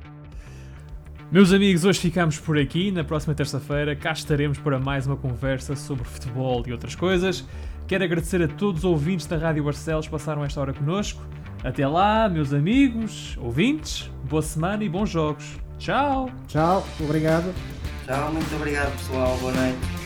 Meus 1.30 1.50
amigos, 1.52 1.84
hoje 1.84 1.98
ficamos 1.98 2.38
por 2.38 2.58
aqui. 2.58 2.90
Na 2.90 3.02
próxima 3.02 3.34
terça-feira 3.34 3.96
cá 3.96 4.12
estaremos 4.12 4.58
para 4.58 4.78
mais 4.78 5.06
uma 5.06 5.16
conversa 5.16 5.74
sobre 5.74 6.04
futebol 6.04 6.62
e 6.66 6.72
outras 6.72 6.94
coisas. 6.94 7.46
Quero 7.86 8.04
agradecer 8.04 8.42
a 8.42 8.48
todos 8.48 8.80
os 8.80 8.84
ouvintes 8.84 9.26
da 9.26 9.38
Rádio 9.38 9.64
Barcelos 9.64 10.06
que 10.06 10.12
passaram 10.12 10.44
esta 10.44 10.60
hora 10.60 10.74
conosco. 10.74 11.22
Até 11.64 11.86
lá, 11.86 12.28
meus 12.28 12.52
amigos, 12.52 13.38
ouvintes, 13.40 14.10
boa 14.28 14.42
semana 14.42 14.84
e 14.84 14.88
bons 14.88 15.08
jogos. 15.08 15.56
Tchau! 15.78 16.28
Tchau, 16.48 16.86
obrigado. 17.00 17.54
Tchau, 18.04 18.32
muito 18.32 18.54
obrigado 18.56 18.92
pessoal, 18.98 19.36
boa 19.38 19.52
noite. 19.52 20.01